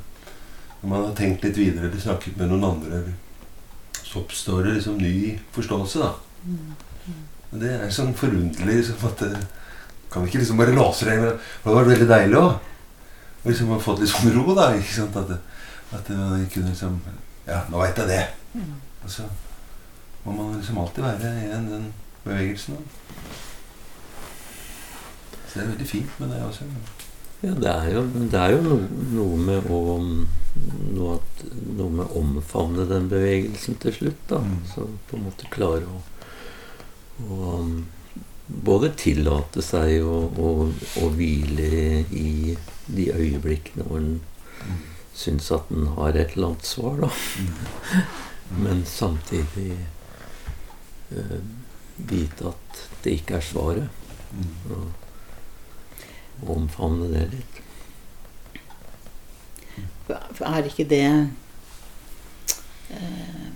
Når 0.86 0.90
man 0.92 1.06
har 1.08 1.14
tenkt 1.18 1.42
litt 1.42 1.56
videre 1.58 1.88
eller 1.88 1.98
snakket 1.98 2.36
med 2.38 2.52
noen 2.52 2.66
andre, 2.68 3.00
så 4.06 4.20
oppstår 4.20 4.68
det 4.68 4.74
liksom 4.76 5.00
ny 5.02 5.32
forståelse. 5.56 5.98
da. 5.98 6.12
Og 7.50 7.56
det 7.64 7.72
er 7.74 7.94
sånn 7.96 8.12
forunderlig 8.14 8.76
liksom, 8.84 9.00
at 9.10 9.24
det, 9.24 9.40
Kan 10.14 10.22
vi 10.22 10.30
ikke 10.30 10.44
liksom 10.44 10.60
bare 10.62 10.76
låse 10.76 11.08
det? 11.10 11.16
Men 11.18 11.40
det 11.64 11.74
var 11.74 11.88
veldig 11.90 12.08
deilig 12.12 12.38
òg. 12.38 12.52
Og 13.42 13.48
liksom 13.50 13.72
ha 13.74 13.80
fått 13.82 14.04
litt 14.04 14.12
sånn 14.14 14.36
ro, 14.36 14.54
da. 14.54 14.68
ikke 14.78 14.94
sant? 15.00 15.18
At, 15.18 15.34
det, 15.34 15.40
at 15.98 16.12
man 16.14 16.46
kunne 16.54 16.70
liksom 16.70 17.00
Ja, 17.48 17.64
nå 17.74 17.82
veit 17.82 17.98
jeg 18.04 18.12
det. 18.14 18.22
Og 19.02 19.10
så 19.10 19.26
må 20.28 20.38
man 20.38 20.54
liksom 20.60 20.78
alltid 20.84 21.04
være 21.08 21.34
i 21.48 21.50
den, 21.50 21.66
den 21.74 21.90
bevegelsen. 22.28 22.78
Da. 22.78 23.34
Så 25.50 25.58
det 25.58 25.66
er 25.66 25.74
veldig 25.74 25.90
fint 25.90 26.22
med 26.22 26.30
det 26.30 26.46
også. 26.46 26.70
Ja, 27.46 27.54
det 27.62 27.72
er 27.72 27.90
jo, 27.94 28.04
det 28.16 28.42
er 28.42 28.56
jo 28.56 28.62
no, 28.66 28.80
noe 29.14 29.40
med 29.48 29.70
å 29.70 29.82
noe, 30.00 31.18
at, 31.18 31.44
noe 31.78 31.90
med 32.00 32.06
å 32.06 32.22
omfavne 32.22 32.88
den 32.90 33.10
bevegelsen 33.12 33.78
til 33.84 33.94
slutt. 34.00 34.22
da. 34.32 34.42
Mm. 34.42 34.62
Så 34.72 34.88
på 35.10 35.20
en 35.20 35.28
måte 35.30 35.52
klare 35.54 35.86
å 35.86 36.04
Og 37.16 37.44
um, 37.62 37.76
både 38.48 38.90
tillate 39.00 39.62
seg 39.64 40.04
å, 40.04 40.18
å, 40.36 40.50
å 41.00 41.12
hvile 41.16 42.02
i 42.12 42.58
de 42.92 43.06
øyeblikkene 43.14 43.86
hvor 43.88 44.02
en 44.02 44.18
Mm. 44.66 44.78
syns 45.14 45.52
at 45.52 45.72
en 45.72 45.88
har 45.98 46.16
et 46.16 46.36
eller 46.36 46.48
annet 46.54 46.66
svar, 46.66 46.98
da. 47.02 47.10
Men 48.62 48.84
samtidig 48.86 49.78
øh, 51.12 51.42
vite 51.98 52.52
at 52.52 52.82
det 53.04 53.18
ikke 53.20 53.40
er 53.40 53.46
svaret. 53.46 53.90
Mm. 54.32 54.54
Og 54.76 55.05
omfavne 56.54 57.10
det 57.14 57.26
litt. 57.34 57.62
Er 60.46 60.68
ikke 60.70 60.86
det 60.86 61.06
eh, 62.94 63.52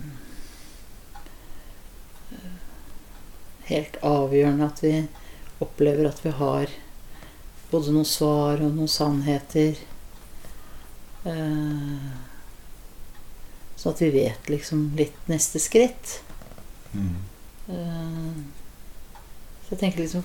helt 3.70 3.98
avgjørende 4.02 4.66
at 4.66 4.82
vi 4.82 4.94
opplever 5.62 6.08
at 6.08 6.24
vi 6.24 6.32
har 6.34 6.72
både 7.70 7.94
noen 7.94 8.08
svar 8.08 8.64
og 8.64 8.74
noen 8.74 8.90
sannheter? 8.90 9.78
Eh, 11.28 12.10
sånn 13.76 13.94
at 13.94 14.02
vi 14.02 14.10
vet 14.16 14.50
liksom 14.50 14.88
litt 14.98 15.30
neste 15.30 15.62
skritt. 15.62 16.18
Mm. 16.96 17.20
Eh, 17.70 18.32
så 19.62 19.76
jeg 19.76 19.82
tenker 19.84 20.02
liksom 20.02 20.24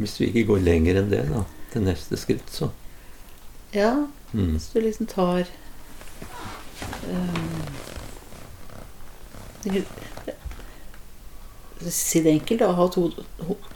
Hvis 0.00 0.14
vi 0.16 0.30
ikke 0.30 0.46
går 0.54 0.62
lenger 0.64 1.02
enn 1.02 1.10
det, 1.12 1.18
da, 1.28 1.42
til 1.76 1.84
neste 1.84 2.16
skritt, 2.20 2.50
så 2.52 2.70
Ja, 3.74 4.06
mm. 4.32 4.52
Hvis 4.54 4.70
du 4.72 4.80
liksom 4.80 5.06
tar 5.10 5.44
um, 7.10 7.62
Si 11.86 12.22
det 12.22 12.30
enkelt, 12.30 12.60
da. 12.60 12.70
Ha 12.72 12.86
to, 12.88 13.10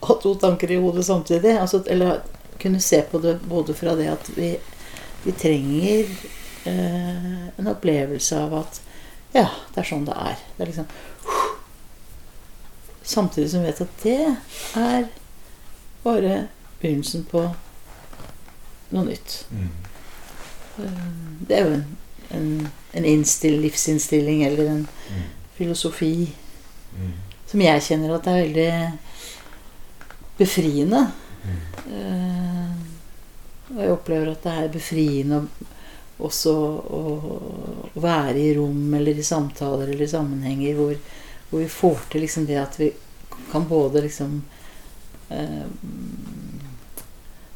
ha 0.01 0.15
to 0.23 0.35
tanker 0.41 0.71
i 0.71 0.79
hodet 0.81 1.05
samtidig. 1.05 1.59
Altså, 1.59 1.83
eller 1.87 2.23
kunne 2.61 2.81
se 2.81 3.03
på 3.03 3.19
det 3.19 3.39
både 3.49 3.75
fra 3.75 3.95
det 3.97 4.09
at 4.09 4.31
vi, 4.37 4.55
vi 5.25 5.33
trenger 5.33 6.09
eh, 6.65 7.59
en 7.59 7.71
opplevelse 7.71 8.39
av 8.41 8.55
at 8.63 8.81
ja, 9.33 9.47
det 9.75 9.83
er 9.83 9.89
sånn 9.89 10.07
det 10.09 10.17
er. 10.17 10.41
Det 10.57 10.65
er 10.65 10.73
liksom 10.73 10.91
Samtidig 13.11 13.51
som 13.51 13.65
vi 13.65 13.71
vet 13.71 13.81
at 13.83 14.03
det 14.05 14.19
er 14.79 15.07
bare 16.05 16.35
begynnelsen 16.81 17.25
på 17.27 17.49
noe 18.93 19.05
nytt. 19.07 19.45
Mm. 19.51 19.69
Eh, 20.79 21.07
Det 21.49 21.57
er 21.59 21.65
jo 21.67 21.75
en, 21.75 21.85
en, 22.37 22.51
en 22.95 23.05
innstill, 23.05 23.61
livsinnstilling 23.61 24.45
eller 24.47 24.69
en 24.77 24.87
Mm. 25.11 25.23
filosofi 25.59 26.33
Mm. 26.97 27.13
som 27.47 27.61
jeg 27.61 27.83
kjenner 27.83 28.15
at 28.15 28.27
er 28.27 28.43
veldig 28.45 28.99
befriende. 30.39 31.11
Mm. 31.45 31.59
Eh, 31.95 32.71
og 33.75 33.81
jeg 33.83 33.93
opplever 33.95 34.31
at 34.33 34.43
det 34.47 34.53
er 34.65 34.73
befriende 34.75 35.43
også 36.21 36.53
å, 36.53 37.03
å 37.97 38.01
være 38.03 38.37
i 38.39 38.55
rom 38.57 38.95
eller 38.95 39.17
i 39.19 39.25
samtaler 39.25 39.89
eller 39.89 40.05
i 40.05 40.11
sammenhenger 40.11 40.75
hvor, 40.77 40.97
hvor 41.51 41.63
vi 41.63 41.69
får 41.73 42.03
til 42.13 42.21
liksom 42.27 42.47
det 42.49 42.59
at 42.61 42.77
vi 42.81 42.91
kan 43.53 43.65
både 43.71 44.03
liksom 44.05 44.43
eh, 45.31 45.65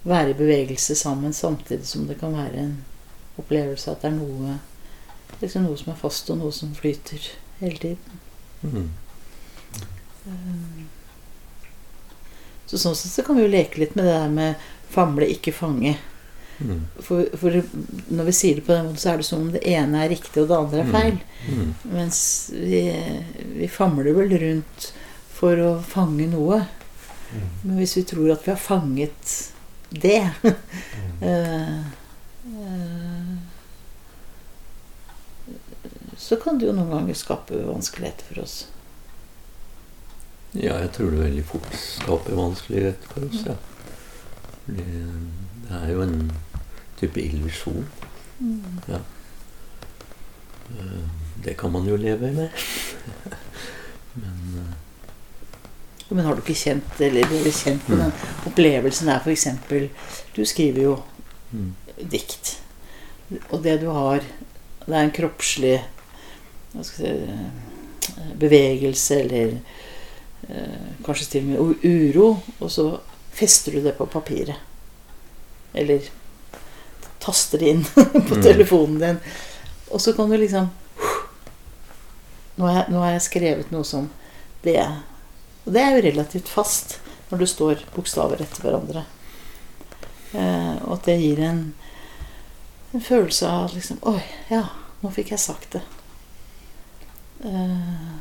være 0.05 0.31
i 0.31 0.37
bevegelse 0.39 0.95
sammen 1.01 1.33
samtidig 1.33 1.87
som 1.89 2.07
det 2.09 2.19
kan 2.21 2.35
være 2.37 2.59
en 2.67 2.75
opplevelse 3.41 3.91
at 3.91 4.03
det 4.05 4.11
er 4.13 4.17
noe 4.19 4.59
liksom 5.41 5.65
noe 5.67 5.77
som 5.81 5.93
er 5.93 5.99
fast 5.99 6.29
og 6.31 6.39
noe 6.39 6.53
som 6.55 6.75
flyter 6.77 7.25
hele 7.61 7.79
tiden. 7.83 8.21
Mm. 8.63 8.91
Um, 10.27 10.89
Så 12.67 12.79
sånn 12.81 12.95
sett 12.97 13.13
så 13.13 13.23
kan 13.27 13.37
vi 13.37 13.45
jo 13.45 13.51
leke 13.53 13.81
litt 13.83 13.95
med 13.99 14.07
det 14.09 14.15
der 14.17 14.31
med 14.33 14.55
famle, 14.95 15.27
ikke 15.29 15.53
fange. 15.53 15.97
Mm. 16.63 16.85
For, 17.03 17.27
for 17.37 17.59
når 18.15 18.29
vi 18.31 18.33
sier 18.37 18.57
det 18.61 18.65
på 18.65 18.73
den 18.73 18.87
måten, 18.87 19.01
så 19.03 19.11
er 19.13 19.21
det 19.21 19.27
som 19.29 19.43
om 19.45 19.51
det 19.53 19.61
ene 19.69 20.01
er 20.05 20.13
riktig 20.15 20.45
og 20.45 20.49
det 20.49 20.57
andre 20.61 20.81
er 20.81 20.89
Mm. 20.89 20.95
feil. 20.95 21.19
Mm. 21.51 21.75
Mens 21.93 22.21
vi, 22.55 22.81
vi 23.59 23.69
famler 23.69 24.15
vel 24.17 24.33
rundt 24.41 24.93
for 25.35 25.61
å 25.61 25.73
fange 25.83 26.29
noe. 26.31 26.63
Mm. 27.35 27.49
Men 27.65 27.77
hvis 27.83 27.97
vi 27.99 28.07
tror 28.09 28.33
at 28.33 28.47
vi 28.47 28.55
har 28.55 28.63
fanget 28.63 29.35
det 30.03 30.31
Mm. 30.45 31.23
eh, 31.29 31.79
eh, 32.47 33.37
Så 36.19 36.37
kan 36.41 36.59
det 36.59 36.67
jo 36.67 36.73
noen 36.77 36.91
ganger 36.91 37.15
skape 37.19 37.59
vanskeligheter 37.67 38.25
for 38.31 38.43
oss. 38.45 38.57
Ja, 40.55 40.77
jeg 40.79 40.93
tror 40.95 41.11
det 41.11 41.19
veldig 41.25 41.45
fort 41.49 41.67
skaper 41.75 42.37
vanskeligheter 42.39 43.11
for 43.11 43.27
oss, 43.27 43.41
ja. 43.47 43.57
Fordi 44.65 44.85
det 45.65 45.81
er 45.81 45.91
jo 45.93 46.05
en 46.05 46.31
type 47.01 47.21
illusjon. 47.21 47.87
Ja. 48.89 49.01
Eh, 50.79 51.05
Det 51.45 51.57
kan 51.61 51.73
man 51.73 51.85
jo 51.89 51.97
leve 51.97 52.31
med. 52.33 52.49
Men 54.23 54.55
eh, 54.63 54.75
Men 56.11 56.27
har 56.27 56.35
du 56.37 56.43
ikke 56.45 56.55
kjent 56.59 57.01
eller 57.01 57.27
blitt 57.31 57.57
kjent 57.65 57.89
med 57.89 57.99
den 58.05 58.13
opplevelsen 58.51 59.09
der 59.09 59.23
f.eks. 59.25 59.47
Du 60.37 60.43
skriver 60.47 60.83
jo 60.83 60.97
mm, 61.53 61.71
dikt. 62.13 62.57
Og 63.51 63.63
det 63.65 63.79
du 63.81 63.89
har 63.89 64.21
Det 64.85 64.93
er 64.93 65.01
en 65.07 65.15
kroppslig 65.17 65.79
si, 66.85 67.09
bevegelse 68.37 69.17
eller 69.25 69.55
eh, 70.49 70.91
kanskje 71.07 71.31
til 71.33 71.47
og 71.57 71.71
med 71.73 71.87
uro, 71.89 72.27
og 72.61 72.71
så 72.71 72.85
fester 73.35 73.73
du 73.73 73.81
det 73.87 73.95
på 73.97 74.05
papiret. 74.13 74.61
Eller 75.75 76.05
taster 77.25 77.59
det 77.65 77.71
inn 77.73 77.85
på 78.29 78.35
Mm. 78.37 78.43
telefonen 78.45 78.99
din. 79.01 79.19
Og 79.91 80.01
så 80.01 80.13
kan 80.13 80.29
du 80.31 80.37
liksom 80.37 80.69
nå 82.57 82.67
har, 82.69 82.75
jeg, 82.83 82.93
nå 82.93 83.01
har 83.03 83.11
jeg 83.17 83.23
skrevet 83.25 83.71
noe 83.73 83.85
som 83.89 84.11
det. 84.63 84.77
Og 85.65 85.73
det 85.73 85.81
er 85.83 85.95
jo 85.97 86.05
relativt 86.05 86.49
fast 86.53 86.99
når 87.31 87.41
du 87.41 87.47
står 87.49 87.85
bokstaver 87.95 88.43
etter 88.45 88.63
hverandre. 88.67 89.05
Eh, 90.35 90.75
og 90.85 90.97
at 90.99 91.09
det 91.09 91.19
gir 91.23 91.41
en, 91.47 91.61
en 92.93 93.03
følelse 93.05 93.49
av 93.49 93.75
liksom 93.75 94.01
Oi, 94.11 94.21
ja, 94.51 94.65
nå 95.03 95.11
fikk 95.15 95.31
jeg 95.35 95.43
sagt 95.43 95.77
det. 95.77 95.83
Eh, 97.45 98.15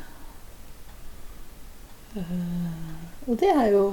eh, 2.16 3.28
og 3.28 3.38
det 3.40 3.50
er 3.50 3.70
jo 3.72 3.84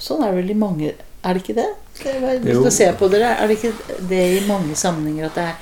Sånn 0.00 0.22
er 0.24 0.32
det 0.32 0.42
vel 0.42 0.52
i 0.54 0.58
mange 0.58 0.90
Er 0.92 1.34
det 1.36 1.42
ikke 1.42 1.56
det? 1.58 1.68
Skal 1.98 2.14
jeg 2.14 2.22
bare, 2.24 2.40
vi 2.42 2.52
Jo. 2.54 2.60
skal 2.64 2.74
se 2.78 2.88
på 2.98 3.08
dere. 3.12 3.34
Er 3.36 3.48
det 3.50 3.58
ikke 3.58 3.98
det 4.08 4.22
i 4.38 4.44
mange 4.48 4.76
sammenhenger 4.78 5.28
at 5.28 5.36
det 5.36 5.44
er 5.50 5.56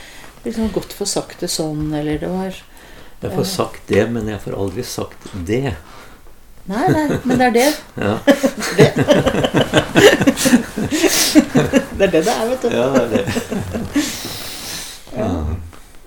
liksom 0.46 0.70
godt 0.72 0.94
for 0.96 1.10
sagt 1.10 1.42
det 1.42 1.50
sånn, 1.52 1.90
eller 1.92 2.20
det 2.22 2.30
var 2.30 2.54
Jeg 3.20 3.32
får 3.34 3.48
sagt 3.50 3.90
det, 3.90 4.04
men 4.08 4.30
jeg 4.30 4.40
får 4.40 4.54
aldri 4.56 4.84
sagt 4.86 5.26
det. 5.46 5.74
Nei, 6.70 6.86
nei, 6.94 7.06
men 7.26 7.40
det 7.40 7.46
er 7.46 7.54
det. 7.56 7.68
Ja, 7.98 8.12
Det, 8.78 8.86
det 11.98 12.04
er 12.06 12.10
det 12.12 12.20
det 12.24 12.32
er, 12.34 12.44
vet 12.50 12.62
du. 12.62 12.68
ja 12.70 12.86
det 12.94 13.02
er 13.02 13.08
det. 13.16 13.24
Ja. 15.10 15.26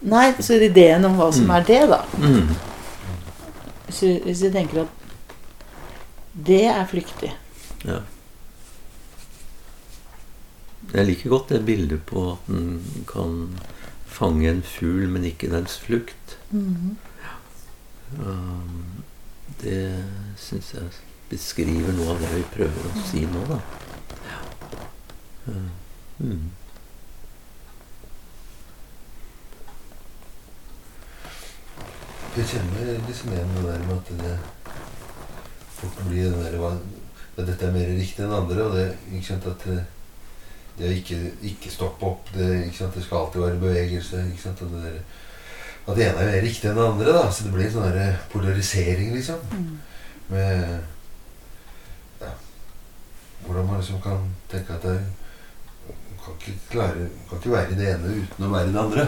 Nei, 0.07 0.29
så 0.39 0.55
ideen 0.63 1.03
om 1.05 1.17
hva 1.19 1.27
som 1.35 1.49
er 1.51 1.65
det, 1.67 1.81
da 1.91 1.97
Mm. 2.17 2.53
Vi, 3.93 4.09
hvis 4.25 4.41
vi 4.45 4.49
tenker 4.51 4.81
at 4.85 5.03
det 6.47 6.61
er 6.71 6.87
flyktig 6.89 7.29
Ja. 7.85 7.99
Jeg 10.93 11.05
liker 11.07 11.29
godt 11.35 11.49
det 11.53 11.61
bildet 11.67 12.01
på 12.09 12.23
at 12.31 12.49
en 12.53 12.81
kan 13.11 13.35
fange 14.07 14.49
en 14.49 14.63
fugl, 14.63 15.07
men 15.09 15.23
ikke 15.25 15.49
dens 15.51 15.77
flukt. 15.81 16.37
Mhm. 16.51 16.97
Um, 18.19 19.03
det 19.63 20.03
syns 20.43 20.73
jeg 20.75 20.89
beskriver 21.31 21.95
noe 21.97 22.13
av 22.13 22.19
det 22.21 22.33
vi 22.35 22.43
prøver 22.53 22.89
å 22.89 23.05
si 23.07 23.23
nå, 23.29 23.45
da. 23.49 23.59
Ja. 24.27 24.41
mm. 26.19 26.43
Jeg 32.33 32.49
kjenner 32.49 32.95
liksom 33.07 33.33
igjen 33.33 33.51
det 33.59 33.63
der 33.67 33.81
med 33.85 33.97
at 33.99 34.07
det 34.23 34.35
fort 35.77 35.99
blir 36.07 36.31
det 36.31 36.45
der 36.47 36.55
hva, 36.61 36.71
dette 37.37 37.67
er 37.67 37.75
mer 37.75 37.91
riktig 37.93 38.23
enn 38.25 38.33
andre, 38.33 38.63
og 38.65 38.77
det 38.77 38.85
ikke 39.11 39.27
sant, 39.27 39.45
at 39.51 39.67
det, 39.69 39.83
det 40.79 40.89
å 40.89 40.95
ikke, 40.97 41.19
ikke 41.51 41.73
stoppe 41.73 42.09
opp 42.09 42.31
det, 42.33 42.49
ikke 42.67 42.79
sant, 42.79 42.97
det 42.97 43.05
skal 43.05 43.25
alltid 43.25 43.45
være 43.45 43.61
bevegelse. 43.61 44.23
ikke 44.31 44.43
sant, 44.47 44.65
og 44.65 44.73
det 44.73 44.83
der, 44.87 44.99
At 45.83 45.97
det 45.97 46.05
ene 46.07 46.21
er 46.23 46.29
mer 46.31 46.45
riktig 46.45 46.69
enn 46.69 46.77
det 46.79 46.83
andre. 46.87 47.13
da, 47.13 47.23
Så 47.31 47.43
det 47.43 47.53
blir 47.53 47.65
en 47.67 47.73
sånn 47.73 48.21
polarisering, 48.31 49.09
liksom. 49.17 49.41
Mm. 49.51 49.73
Med 50.27 50.79
ja, 52.21 52.31
Hvordan 53.45 53.67
man 53.67 53.81
liksom 53.81 54.01
kan 54.01 54.23
tenke 54.51 54.73
at 54.73 54.83
det 54.87 54.97
kan 56.23 56.33
ikke, 56.39 56.59
klare, 56.71 57.07
kan 57.29 57.37
ikke 57.37 57.51
være 57.51 57.77
det 57.77 57.87
ene 57.93 58.17
uten 58.23 58.45
å 58.45 58.51
være 58.53 58.71
det 58.71 58.79
andre. 58.79 59.07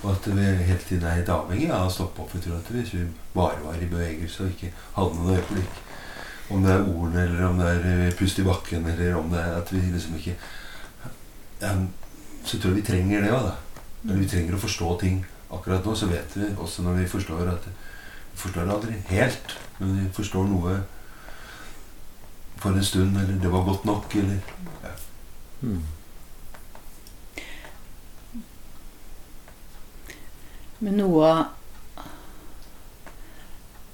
Og 0.00 0.12
at 0.12 0.28
vi 0.30 0.44
hele 0.44 0.78
tiden 0.86 1.06
er 1.06 1.18
helt 1.18 1.32
avhengig 1.34 1.70
av 1.74 1.88
å 1.88 1.92
stoppe 1.92 2.22
opp. 2.22 2.34
Jeg 2.34 2.46
tror 2.46 2.60
at 2.60 2.70
Hvis 2.72 2.94
vi 2.94 3.06
bare 3.34 3.58
var 3.64 3.80
i 3.80 3.88
bevegelse 3.90 4.44
og 4.44 4.54
ikke 4.54 4.70
hadde 4.94 5.16
noen 5.18 5.34
øyeblikk 5.36 5.80
Om 6.50 6.64
det 6.64 6.72
er 6.72 6.86
ordene, 6.86 7.24
eller 7.24 7.44
om 7.46 7.58
det 7.60 7.66
er 7.72 7.90
eh, 8.06 8.14
pust 8.18 8.38
i 8.38 8.46
bakken, 8.46 8.86
eller 8.86 9.18
om 9.18 9.28
det 9.30 9.42
er 9.42 9.58
at 9.58 9.72
vi 9.72 9.80
liksom 9.80 10.16
ikke 10.16 10.36
ja, 11.60 11.74
Så 12.44 12.58
tror 12.58 12.72
jeg 12.72 12.80
vi 12.80 12.86
trenger 12.88 13.26
det 13.26 13.34
òg, 13.34 13.50
da. 13.50 13.84
Når 14.08 14.22
vi 14.22 14.30
trenger 14.32 14.56
å 14.56 14.62
forstå 14.62 14.96
ting 15.02 15.20
akkurat 15.52 15.84
nå, 15.84 15.94
så 15.94 16.08
vet 16.08 16.36
vi 16.36 16.48
også 16.56 16.86
når 16.86 17.02
vi 17.02 17.10
forstår 17.10 17.50
at 17.52 17.66
forstår 18.34 18.66
det 18.66 18.74
aldri 18.74 18.96
helt, 19.10 19.54
men 19.78 19.96
de 19.98 20.08
forstår 20.16 20.48
noe 20.48 20.80
for 22.60 22.76
en 22.76 22.84
stund, 22.84 23.16
eller 23.16 23.40
det 23.40 23.52
var 23.52 23.64
godt 23.64 23.84
nok, 23.88 24.14
eller 24.20 24.40
Mm. 25.60 25.82
Men 30.80 30.96
noe 30.96 31.30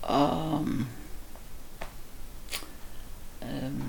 av 0.07 0.63
um, 0.63 0.85
um, 3.43 3.81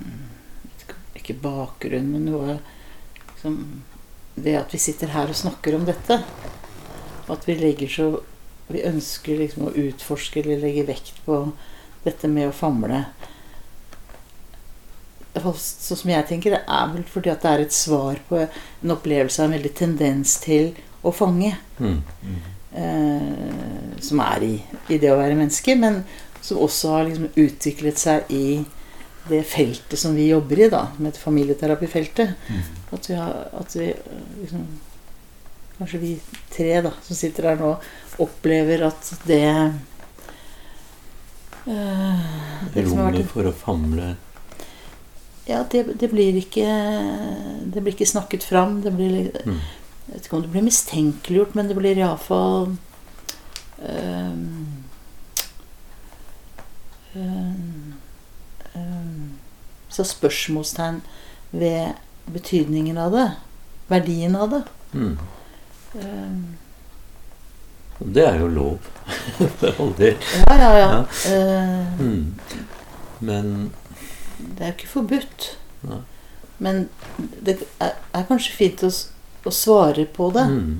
Ikke 1.14 1.36
bakgrunn, 1.38 2.10
men 2.16 2.26
noe 2.26 2.56
liksom, 3.28 3.60
Det 4.34 4.56
at 4.58 4.74
vi 4.74 4.82
sitter 4.82 5.14
her 5.14 5.30
og 5.30 5.38
snakker 5.38 5.78
om 5.78 5.86
dette. 5.86 6.18
At 7.30 7.46
vi 7.46 7.60
legger 7.60 7.94
så 7.94 8.10
Vi 8.68 8.84
ønsker 8.84 9.38
liksom 9.40 9.70
å 9.70 9.74
utforske 9.80 10.42
eller 10.42 10.60
legge 10.60 10.84
vekt 10.90 11.22
på 11.26 11.42
dette 12.04 12.28
med 12.28 12.50
å 12.50 12.56
famle. 12.56 13.06
Sånn 15.38 16.00
som 16.02 16.10
jeg 16.10 16.26
tenker, 16.28 16.56
det 16.56 16.64
er 16.66 16.88
vel 16.96 17.04
fordi 17.08 17.30
at 17.30 17.44
det 17.46 17.50
er 17.52 17.64
et 17.68 17.76
svar 17.76 18.18
på 18.28 18.40
en 18.42 18.94
opplevelse 18.96 19.44
av 19.44 19.48
en 19.52 19.58
veldig 19.60 19.74
tendens 19.78 20.38
til 20.44 20.72
å 21.06 21.14
fange 21.14 21.54
Mm. 21.80 22.02
eh, 22.74 24.02
som 24.02 24.20
er 24.20 24.44
i, 24.44 24.56
i 24.90 24.98
det 24.98 25.12
å 25.14 25.20
være 25.20 25.38
menneske, 25.38 25.76
men 25.78 26.04
som 26.42 26.58
også 26.66 26.90
har 26.96 27.06
liksom 27.06 27.30
utviklet 27.36 27.98
seg 28.02 28.32
i 28.34 28.66
det 29.30 29.44
feltet 29.46 30.00
som 30.00 30.16
vi 30.16 30.30
jobber 30.32 30.60
i, 30.66 30.70
da, 30.74 30.88
med 30.98 31.14
et 31.14 31.22
familieterapifeltet. 31.22 32.34
At 32.92 33.10
vi 33.10 33.16
har 33.20 33.48
at 33.54 33.76
vi 33.78 33.92
eh, 33.94 34.28
liksom 34.42 34.68
Kanskje 35.78 36.00
vi 36.02 36.12
tre 36.50 36.80
da, 36.82 36.90
som 37.06 37.14
sitter 37.16 37.52
her 37.52 37.60
nå, 37.60 37.76
opplever 38.24 38.88
at 38.88 39.12
det 39.28 39.44
vært 41.68 42.88
Rommet 42.88 43.28
for 43.28 43.50
å 43.50 43.52
famle 43.56 44.14
ja, 45.48 45.64
det, 45.72 45.84
det 46.00 46.10
blir 46.12 46.36
ikke 46.36 46.68
Det 47.72 47.80
blir 47.80 47.94
ikke 47.94 48.08
snakket 48.10 48.44
fram. 48.44 48.82
Det 48.84 48.92
blir 48.92 49.30
mm. 49.46 49.62
Jeg 50.08 50.16
vet 50.16 50.28
ikke 50.28 50.36
om 50.38 50.44
det 50.44 50.52
blir 50.52 50.64
mistenkeliggjort, 50.64 51.56
men 51.56 51.68
det 51.68 51.76
blir 51.76 52.00
iallfall 52.00 52.70
um, 53.80 54.44
um, 57.16 57.96
um, 58.76 59.26
Så 59.92 60.08
spørsmålstegn 60.08 61.02
ved 61.52 61.96
betydningen 62.32 63.00
av 63.00 63.16
det. 63.16 63.28
Verdien 63.88 64.36
av 64.36 64.52
det. 64.52 64.64
Mm. 64.94 65.18
Det 68.00 68.24
er 68.28 68.38
jo 68.40 68.48
lov, 68.48 68.78
Aldri. 69.80 70.12
ja, 70.36 70.58
ja, 70.58 70.72
ja. 70.78 70.90
Ja. 70.92 71.06
Eh, 71.34 72.00
Mm. 72.00 72.34
Men 73.20 73.72
det 74.38 74.62
er 74.62 74.68
jo 74.68 74.74
ikke 74.76 74.88
forbudt. 74.92 75.48
Nei. 75.88 75.98
Men 76.60 76.84
det 77.46 77.56
er, 77.82 77.96
er 78.14 78.28
kanskje 78.30 78.54
fint 78.58 78.84
å, 78.86 78.92
å 79.46 79.54
svare 79.54 80.06
på 80.06 80.30
det. 80.36 80.46
mm. 80.52 80.78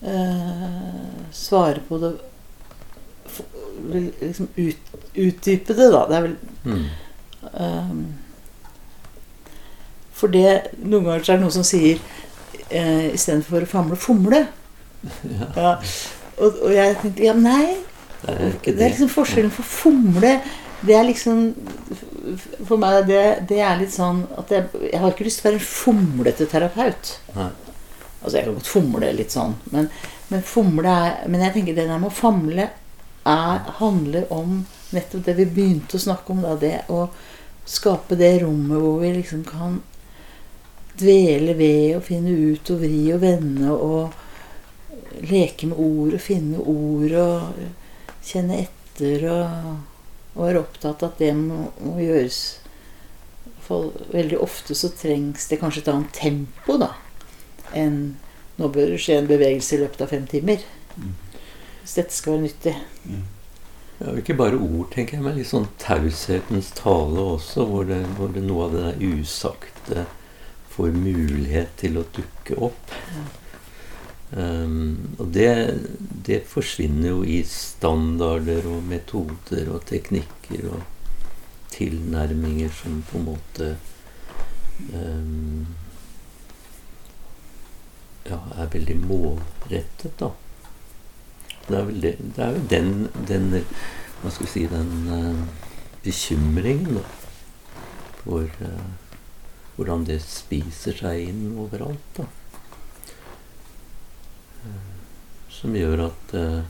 Uh, 0.00 1.26
svare 1.36 1.82
på 1.88 1.98
det 2.00 2.14
for, 3.28 3.44
liksom 4.22 4.46
ut, 4.56 4.94
utdype 5.12 5.74
det, 5.76 5.90
da. 5.92 6.06
Det 6.08 6.16
er 6.16 6.22
vel 6.28 6.36
Mm. 6.64 6.86
uh, 7.56 7.92
For 10.12 10.28
det 10.32 10.70
Noen 10.82 11.04
ganger 11.06 11.20
er 11.20 11.26
det 11.26 11.36
noen 11.42 11.54
som 11.54 11.64
sier 11.64 11.98
uh, 11.98 13.06
istedenfor 13.14 13.64
å 13.66 13.70
famle, 13.70 13.96
fomle. 14.00 14.42
Ja, 15.34 15.50
Ja. 15.56 15.74
Og, 16.40 16.58
og 16.66 16.74
jeg 16.74 16.96
tenkte 17.02 17.24
ja, 17.26 17.34
nei. 17.36 17.76
det 18.24 18.34
er 18.34 18.52
Det 18.64 18.74
det. 18.76 18.84
er 18.84 18.92
liksom 18.94 19.12
forskjellen 19.12 19.52
for 19.54 19.68
fomle. 19.68 20.34
Det 20.80 20.94
er 20.96 21.04
liksom 21.04 21.42
For 22.68 22.80
meg 22.80 23.06
det, 23.08 23.22
det 23.50 23.58
er 23.60 23.80
litt 23.80 23.92
sånn 23.92 24.22
at 24.38 24.52
jeg, 24.54 24.68
jeg 24.92 25.00
har 25.02 25.12
ikke 25.12 25.26
lyst 25.26 25.40
til 25.40 25.48
å 25.48 25.50
være 25.50 25.60
en 25.60 25.66
fomlete 25.68 26.46
terapeut. 26.48 27.12
Nei. 27.36 27.50
Altså, 28.20 28.34
jeg 28.36 28.44
kan 28.46 28.56
godt 28.58 28.68
fomle 28.68 29.12
litt 29.16 29.32
sånn, 29.32 29.54
men, 29.72 29.86
men 30.28 30.42
fomle 30.44 30.92
er 30.92 31.28
Men 31.32 31.40
jeg 31.46 31.54
tenker 31.54 31.76
det 31.78 31.86
der 31.88 32.00
med 32.00 32.10
å 32.10 32.16
famle 32.16 32.66
er, 32.68 33.60
handler 33.80 34.28
om 34.32 34.62
nettopp 34.96 35.24
det 35.26 35.36
vi 35.38 35.46
begynte 35.48 35.96
å 35.96 36.02
snakke 36.02 36.32
om, 36.32 36.42
da. 36.44 36.54
Det 36.60 36.74
å 36.92 37.06
skape 37.68 38.16
det 38.18 38.40
rommet 38.42 38.80
hvor 38.80 38.98
vi 39.02 39.12
liksom 39.18 39.44
kan 39.46 39.78
dvele 41.00 41.54
ved 41.56 41.96
og 41.96 42.04
finne 42.04 42.32
ut 42.32 42.70
og 42.74 42.80
vri 42.82 43.02
og 43.14 43.20
vende 43.22 43.72
og 43.72 44.16
leke 45.30 45.68
med 45.70 45.80
ord 45.80 46.16
og 46.16 46.22
finne 46.22 46.62
ord 46.62 47.14
og 47.20 47.60
kjenne 48.26 48.62
etter 48.64 49.26
og, 49.30 49.70
og 50.36 50.42
være 50.44 50.64
opptatt 50.64 51.04
av 51.04 51.12
at 51.12 51.22
det 51.22 51.34
må, 51.38 51.68
må 51.84 51.98
gjøres 52.02 52.40
for 53.70 53.92
Veldig 54.10 54.40
ofte 54.42 54.74
så 54.74 54.88
trengs 54.98 55.44
det 55.46 55.60
kanskje 55.60 55.84
et 55.84 55.88
annet 55.92 56.16
tempo, 56.16 56.74
da 56.80 56.88
enn 57.76 57.98
nå 58.60 58.68
bør 58.68 58.94
det 58.94 59.00
skje 59.02 59.18
en 59.20 59.28
bevegelse 59.30 59.76
i 59.76 59.82
løpet 59.82 60.02
av 60.04 60.10
fem 60.12 60.24
timer. 60.28 60.64
Mm. 60.96 61.12
Hvis 61.80 61.96
dette 61.96 62.16
skal 62.16 62.36
være 62.36 62.46
nyttig. 62.46 62.74
Mm. 63.06 63.22
Ja, 64.00 64.14
ikke 64.16 64.36
bare 64.36 64.60
ord, 64.60 64.88
tenker 64.92 65.18
jeg, 65.18 65.24
men 65.24 65.36
litt 65.36 65.50
sånn 65.50 65.68
taushetens 65.80 66.70
tale 66.76 67.24
også, 67.36 67.66
hvor, 67.68 67.86
det, 67.88 68.00
hvor 68.16 68.32
det 68.32 68.44
noe 68.44 68.66
av 68.66 68.76
det 68.76 68.84
der 68.86 69.20
usagte 69.20 70.06
får 70.72 70.94
mulighet 70.96 71.72
til 71.80 72.00
å 72.00 72.06
dukke 72.16 72.56
opp. 72.68 72.94
Um, 74.30 75.16
og 75.18 75.32
det, 75.34 75.50
det 76.26 76.44
forsvinner 76.46 77.08
jo 77.08 77.22
i 77.26 77.40
standarder 77.42 78.68
og 78.70 78.84
metoder 78.86 79.72
og 79.74 79.82
teknikker 79.88 80.68
og 80.70 80.84
tilnærminger 81.74 82.70
som 82.70 83.00
på 83.08 83.18
en 83.18 83.26
måte 83.26 83.72
um, 84.94 85.66
ja, 88.28 88.38
er 88.54 88.70
veldig 88.70 88.96
målrettet, 89.02 90.14
da. 90.20 90.30
Det 91.66 91.78
er 91.78 91.84
vel, 91.90 92.00
det, 92.02 92.16
det 92.36 92.44
er 92.44 92.54
vel 92.54 92.70
den, 92.70 92.94
den 93.28 93.50
Hva 94.20 94.30
skal 94.30 94.46
vi 94.46 94.50
si 94.52 94.62
Den 94.70 94.94
uh, 95.10 95.42
bekymringen, 96.04 97.00
da. 97.00 97.04
For 98.22 98.46
uh, 98.62 98.90
hvordan 99.74 100.06
det 100.06 100.20
spiser 100.22 100.94
seg 101.02 101.32
inn 101.32 101.48
overalt, 101.58 102.06
da. 102.18 102.30
Som 105.50 105.74
gjør 105.76 106.06
at 106.08 106.36
eh, 106.38 106.60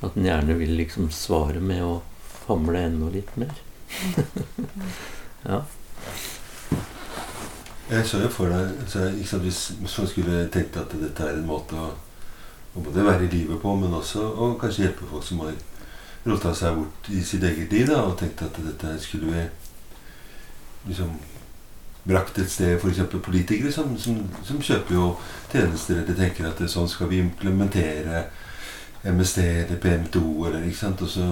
at 0.00 0.16
en 0.16 0.24
gjerne 0.24 0.56
vil 0.56 0.72
liksom 0.78 1.10
svare 1.12 1.60
med 1.60 1.82
å 1.84 2.00
famle 2.46 2.80
enda 2.88 3.10
litt 3.12 3.34
mer. 3.40 3.52
ja. 5.50 5.60
Jeg 7.90 8.06
jo 8.22 8.30
for 8.30 8.52
deg 8.52 8.84
så 8.86 9.08
ikke 9.10 9.26
sant, 9.26 9.42
Hvis 9.42 9.96
man 9.98 10.08
skulle 10.08 10.44
tenkt 10.54 10.78
at 10.78 10.92
dette 10.94 11.26
er 11.26 11.40
en 11.40 11.48
måte 11.48 11.74
å, 11.76 11.90
å 12.74 12.84
både 12.86 13.04
være 13.04 13.26
i 13.26 13.32
livet 13.32 13.60
på, 13.60 13.74
men 13.76 13.96
også 13.98 14.22
å 14.22 14.52
kanskje 14.60 14.86
hjelpe 14.86 15.08
folk 15.10 15.26
som 15.26 15.42
har 15.44 15.58
rota 16.24 16.54
seg 16.54 16.78
bort 16.78 17.10
i 17.10 17.20
sitt 17.26 17.44
eget 17.44 17.72
liv, 17.72 17.88
da, 17.90 18.04
og 18.06 18.16
tenkt 18.20 18.44
at 18.46 18.56
dette 18.62 18.94
skulle 19.02 19.34
vi 19.34 19.44
liksom 20.88 21.12
brakt 22.08 22.38
et 22.38 22.50
sted 22.50 22.78
F.eks. 22.78 23.02
politikere 23.22 23.72
som, 23.72 23.92
som, 23.98 24.20
som 24.44 24.62
kjøper 24.62 24.94
jo 24.96 25.08
tjenester 25.52 26.00
eller 26.00 26.16
tenker 26.16 26.48
at 26.48 26.62
sånn 26.70 26.88
skal 26.88 27.10
vi 27.10 27.20
implementere 27.20 28.24
MSD 29.04 29.40
eller 29.42 29.80
PM2 29.80 30.22
eller 30.48 30.64
ikke 30.64 30.80
sant. 30.80 31.02
Og 31.04 31.12
så 31.12 31.26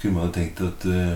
kunne 0.00 0.16
man 0.16 0.28
jo 0.28 0.34
tenkt 0.34 0.62
at 0.66 0.86
uh, 0.90 1.14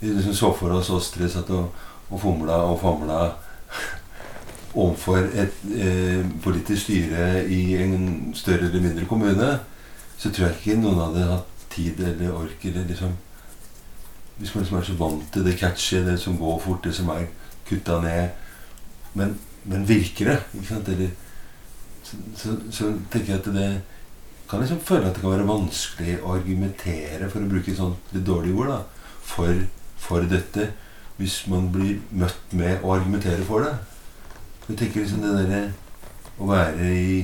vi 0.00 0.12
liksom 0.14 0.34
så 0.34 0.52
for 0.56 0.74
oss 0.74 0.90
oss 0.90 1.10
tre 1.14 1.28
satt 1.28 1.50
og, 1.54 1.70
og 2.10 2.20
fomla 2.22 2.62
og 2.70 2.78
famla 2.80 3.22
overfor 4.80 5.26
et 5.34 5.56
eh, 5.74 6.22
politisk 6.42 6.84
styre 6.84 7.42
i 7.50 7.74
en 7.82 8.30
større 8.38 8.68
eller 8.68 8.84
mindre 8.84 9.06
kommune, 9.10 9.48
så 10.18 10.30
tror 10.30 10.46
jeg 10.46 10.56
ikke 10.60 10.76
noen 10.78 11.00
hadde 11.00 11.26
hatt 11.32 11.64
tid 11.74 11.98
eller 12.06 12.36
ork 12.38 12.64
eller 12.64 12.86
liksom 12.86 13.18
Hvis 14.40 14.54
man 14.54 14.62
liksom 14.62 14.78
er 14.78 14.84
så 14.84 14.94
vant 14.96 15.32
til 15.32 15.44
det 15.44 15.58
catchy, 15.58 15.96
det 15.96 16.20
som 16.20 16.38
går 16.38 16.60
fort, 16.64 16.84
det 16.84 16.94
som 16.96 17.08
er 17.12 17.26
kutta 17.70 18.00
ned 18.02 18.30
Men, 19.18 19.32
men 19.64 19.86
virker 19.88 20.30
det? 20.30 20.36
Ikke 20.54 20.68
sant? 20.68 20.88
Eller, 20.92 21.08
så, 22.06 22.18
så, 22.38 22.52
så 22.70 22.90
tenker 23.10 23.32
jeg 23.32 23.40
at 23.40 23.48
det 23.54 23.70
kan 24.50 24.62
liksom 24.62 24.80
føle 24.86 25.08
at 25.08 25.16
det 25.16 25.22
kan 25.22 25.34
være 25.34 25.48
vanskelig 25.48 26.14
å 26.22 26.36
argumentere, 26.36 27.28
for 27.30 27.42
å 27.42 27.50
bruke 27.50 27.70
et 27.72 27.78
sånt 27.78 28.14
litt 28.14 28.26
dårlig 28.26 28.54
ord, 28.54 28.70
da, 28.70 29.10
for, 29.32 29.64
for 29.98 30.26
dette 30.30 30.68
hvis 31.20 31.42
man 31.52 31.68
blir 31.74 31.98
møtt 32.16 32.54
med 32.56 32.80
å 32.82 32.94
argumentere 32.94 33.44
for 33.44 33.66
det. 33.66 33.74
Jeg 34.70 34.78
tenker 34.80 35.02
liksom 35.02 35.22
det 35.26 35.34
derre 35.36 35.62
å 36.40 36.48
være 36.48 36.88
i 36.96 37.16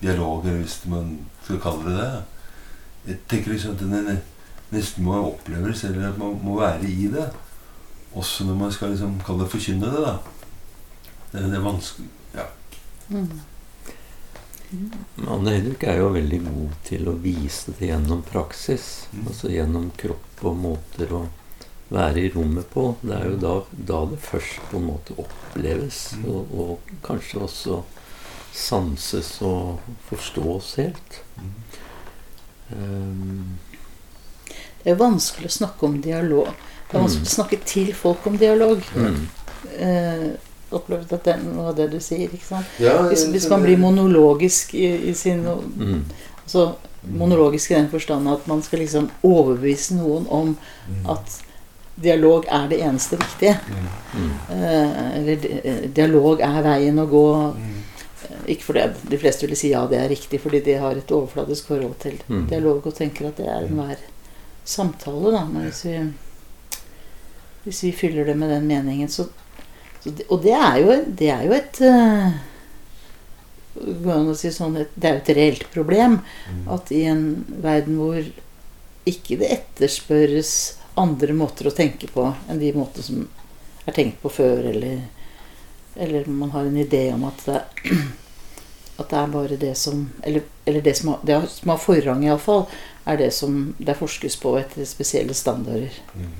dialog, 0.00 0.44
eller 0.44 0.64
hvis 0.64 0.80
man 0.90 1.12
skal 1.44 1.60
kalle 1.62 1.92
det 1.92 1.98
det. 2.00 2.22
Jeg 3.06 3.20
tenker 3.30 3.54
liksom 3.54 3.76
at 3.76 3.84
det 3.84 4.18
nesten 4.74 5.06
må 5.06 5.20
oppleves, 5.28 5.84
eller 5.86 6.08
at 6.08 6.18
man 6.18 6.34
må 6.42 6.58
være 6.58 6.90
i 6.90 7.06
det. 7.12 7.28
Også 8.14 8.44
når 8.48 8.54
man 8.60 8.72
skal 8.72 8.92
liksom 8.94 9.18
kalle 9.26 9.44
det 9.44 9.52
forkynne 9.52 9.90
det, 9.90 10.04
da. 10.04 10.14
Det, 11.32 11.42
det 11.50 11.58
er 11.58 11.64
vanskelig 11.64 12.08
Ja. 12.34 12.46
Mm. 13.10 13.40
Anne 15.30 15.52
Hedvig 15.54 15.84
er 15.86 16.00
jo 16.00 16.08
veldig 16.14 16.38
god 16.48 16.72
til 16.88 17.06
å 17.10 17.14
vise 17.22 17.74
det 17.78 17.90
gjennom 17.92 18.22
praksis. 18.26 19.06
Mm. 19.12 19.26
Altså 19.30 19.50
gjennom 19.52 19.90
kropp 20.00 20.42
og 20.50 20.56
måter 20.58 21.12
å 21.14 21.20
være 21.94 22.24
i 22.24 22.30
rommet 22.34 22.66
på. 22.72 22.88
Det 23.02 23.14
er 23.14 23.28
jo 23.28 23.36
da, 23.42 23.52
da 23.92 24.00
det 24.10 24.18
først 24.24 24.58
på 24.70 24.80
en 24.80 24.88
måte 24.90 25.14
oppleves, 25.20 26.00
Mm. 26.18 26.24
og, 26.32 26.54
og 26.64 26.94
kanskje 27.06 27.42
også 27.44 27.82
sanses 28.54 29.30
og 29.42 29.80
forstås 30.08 30.74
helt. 30.80 31.20
Mm. 31.38 31.54
Um, 32.72 33.58
Det 34.84 34.92
er 34.92 35.00
vanskelig 35.00 35.48
å 35.48 35.58
snakke 35.60 35.86
om 35.86 36.00
dialog. 36.04 36.50
Det 36.90 36.96
er 36.98 37.02
vanskelig 37.02 37.26
å 37.26 37.34
snakke 37.34 37.58
til 37.66 37.92
folk 37.94 38.26
om 38.26 38.36
dialog. 38.38 38.82
mm, 38.94 39.26
Eh, 39.78 40.30
opplevd 40.76 41.12
at 41.12 41.24
den 41.24 41.56
var 41.56 41.72
det 41.74 41.90
du 41.90 41.98
sier. 42.00 42.28
ikke 42.28 42.44
sant? 42.46 42.66
Ja, 42.78 42.98
Hvis, 43.08 43.24
hvis 43.32 43.48
man 43.50 43.62
blir 43.62 43.76
monologisk 43.80 44.74
i, 44.74 45.08
i 45.10 45.14
sin 45.14 45.40
mm, 45.44 46.04
altså, 46.44 46.74
Monologisk 47.04 47.70
i 47.70 47.74
den 47.74 47.88
forstand 47.90 48.28
at 48.28 48.46
man 48.48 48.62
skal 48.62 48.78
liksom 48.80 49.10
overbevise 49.22 49.94
noen 49.98 50.26
om 50.30 50.56
Mm. 50.88 51.10
at 51.10 51.40
dialog 52.00 52.44
er 52.50 52.68
det 52.68 52.78
eneste 52.80 53.16
riktige. 53.16 53.58
Mm. 54.14 54.30
Eh, 54.50 55.18
eller 55.18 55.46
eh, 55.64 55.88
dialog 55.94 56.40
er 56.40 56.62
veien 56.62 56.98
å 56.98 57.06
gå. 57.08 57.26
Mm. 57.56 57.82
Ikke 58.48 58.64
fordi 58.64 58.86
de 59.10 59.18
fleste 59.18 59.46
ville 59.46 59.56
si 59.56 59.70
ja, 59.70 59.86
det 59.86 59.98
er 59.98 60.08
riktig, 60.08 60.40
fordi 60.40 60.60
de 60.64 60.74
har 60.80 60.92
et 60.96 61.10
overfladisk 61.12 61.66
forhold 61.66 61.94
til 62.00 62.18
Mm. 62.28 62.46
dialog 62.48 62.86
og 62.86 62.94
tenker 62.94 63.28
at 63.28 63.36
det 63.36 63.46
er 63.48 63.64
enhver 63.66 63.96
samtale. 64.64 65.32
Da. 65.32 65.44
Men 65.44 65.62
hvis 65.70 65.84
vi, 65.84 65.98
hvis 67.64 67.82
vi 67.84 67.92
fyller 67.92 68.24
det 68.28 68.36
med 68.36 68.50
den 68.50 68.66
meningen, 68.68 69.08
så, 69.08 69.26
så 70.02 70.10
det, 70.10 70.26
Og 70.30 70.42
det 70.42 70.52
er 70.52 70.78
jo, 70.82 71.04
det 71.20 71.30
er 71.32 71.44
jo 71.46 71.52
et 71.56 71.80
eh, 71.80 72.32
si 74.36 74.50
sånn, 74.52 74.76
et- 74.80 74.94
Det 74.98 75.04
er 75.08 75.14
jo 75.14 75.22
et 75.22 75.36
reelt 75.36 75.70
problem 75.72 76.20
Mm. 76.48 76.68
at 76.74 76.92
i 76.92 77.04
en 77.04 77.44
verden 77.62 77.96
hvor 77.96 78.24
ikke 79.06 79.38
det 79.38 79.50
etterspørres 79.50 80.76
andre 80.96 81.32
måter 81.34 81.66
å 81.66 81.74
tenke 81.74 82.06
på 82.08 82.34
enn 82.48 82.58
de 82.60 82.72
måter 82.72 83.02
som 83.02 83.28
er 83.86 83.92
tenkt 83.92 84.22
på 84.22 84.30
før, 84.30 84.64
eller, 84.70 85.00
eller 85.96 86.26
man 86.28 86.50
har 86.50 86.64
en 86.64 86.76
idé 86.76 87.12
om 87.12 87.24
at 87.24 87.44
det, 87.44 87.62
at 88.98 89.08
det 89.10 89.18
er 89.18 89.26
bare 89.26 89.56
det 89.58 89.76
som 89.76 90.10
Eller, 90.22 90.42
eller 90.66 90.80
det, 90.80 90.96
som 90.96 91.08
har, 91.08 91.18
det 91.24 91.48
som 91.50 91.68
har 91.70 91.78
forrang, 91.78 92.24
iallfall, 92.24 92.66
er 93.06 93.16
det 93.16 93.32
som 93.34 93.74
det 93.78 93.96
forskes 93.98 94.36
på 94.40 94.56
etter 94.58 94.84
spesielle 94.86 95.34
standarder. 95.34 95.90
Mm. 96.14 96.30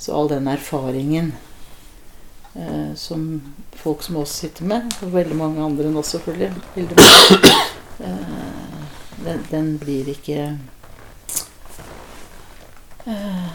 Så 0.00 0.14
all 0.16 0.30
den 0.32 0.48
erfaringen 0.48 1.34
eh, 2.54 2.94
som 2.96 3.42
folk 3.76 4.02
som 4.02 4.16
oss 4.16 4.32
sitter 4.40 4.64
med, 4.64 4.88
og 5.04 5.12
veldig 5.12 5.36
mange 5.36 5.60
andre 5.64 5.90
enn 5.90 5.98
oss 6.00 6.14
selvfølgelig, 6.14 6.50
eh, 8.00 8.40
den, 9.20 9.44
den 9.50 9.74
blir 9.82 10.08
ikke 10.08 10.38
eh, 13.04 13.48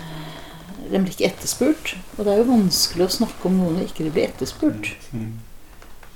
Den 0.91 1.02
blir 1.02 1.16
ikke 1.16 1.32
etterspurt. 1.32 1.96
Og 2.18 2.26
det 2.26 2.34
er 2.36 2.43
jo 2.43 2.52
vanskelig 2.52 3.08
å 3.08 3.16
snakke 3.18 3.50
om 3.50 3.58
noen 3.58 3.80
og 3.82 3.88
ikke 3.88 4.06
det 4.06 4.14
blir 4.14 4.28
etterspurt. 4.30 4.91
Mm. 5.18 5.32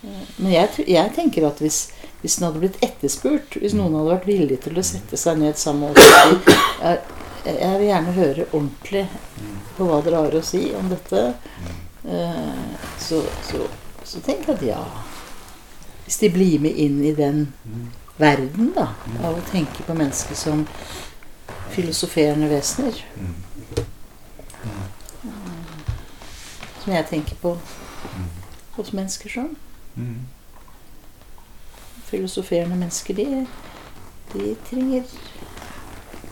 Eh, 0.05 0.27
Men 0.37 0.53
jeg, 0.53 0.85
jeg 0.93 1.15
tenker 1.15 1.47
at 1.49 1.57
hvis, 1.63 1.87
hvis 2.21 2.37
den 2.37 2.45
hadde 2.51 2.61
blitt 2.61 2.83
etterspurt, 2.85 3.57
hvis 3.57 3.73
noen 3.73 3.97
hadde 3.97 4.13
vært 4.13 4.29
villig 4.29 4.59
til 4.61 4.77
å 4.77 4.85
sette 4.85 5.17
seg 5.17 5.41
ned 5.41 5.57
sammen 5.57 5.89
og 5.89 5.97
si 5.97 7.17
jeg, 7.45 7.75
vil 7.79 7.87
gjerne 7.87 8.15
høre 8.15 8.47
ordentlig 8.51 9.05
på 9.77 9.87
hva 9.87 9.99
dere 10.03 10.23
har 10.25 10.35
å 10.39 10.43
si 10.43 10.63
om 10.75 10.89
dette, 10.91 11.21
eh, 12.03 12.63
så, 12.99 13.21
så, 13.47 13.63
så 14.03 14.21
tenker 14.25 14.55
at 14.55 14.65
ja. 14.67 14.81
Hvis 16.03 16.19
de 16.23 16.31
blir 16.33 16.59
med 16.63 16.77
inn 16.81 17.03
i 17.05 17.13
den 17.13 17.45
verden 18.17 18.73
da, 18.75 18.89
av 19.21 19.37
å 19.37 19.45
tenke 19.51 19.85
på 19.85 19.95
mennesker 19.95 20.35
som 20.35 20.65
filosoferende 21.69 22.49
vesener, 22.49 22.97
som 26.81 26.95
jeg 26.95 27.07
tenker 27.11 27.37
på 27.43 27.53
hos 28.79 28.91
mennesker 28.95 29.31
sånn. 29.31 29.55
Filosoferende 32.09 32.79
mennesker, 32.79 33.13
de, 33.19 33.43
de 34.33 34.55
trenger 34.69 35.05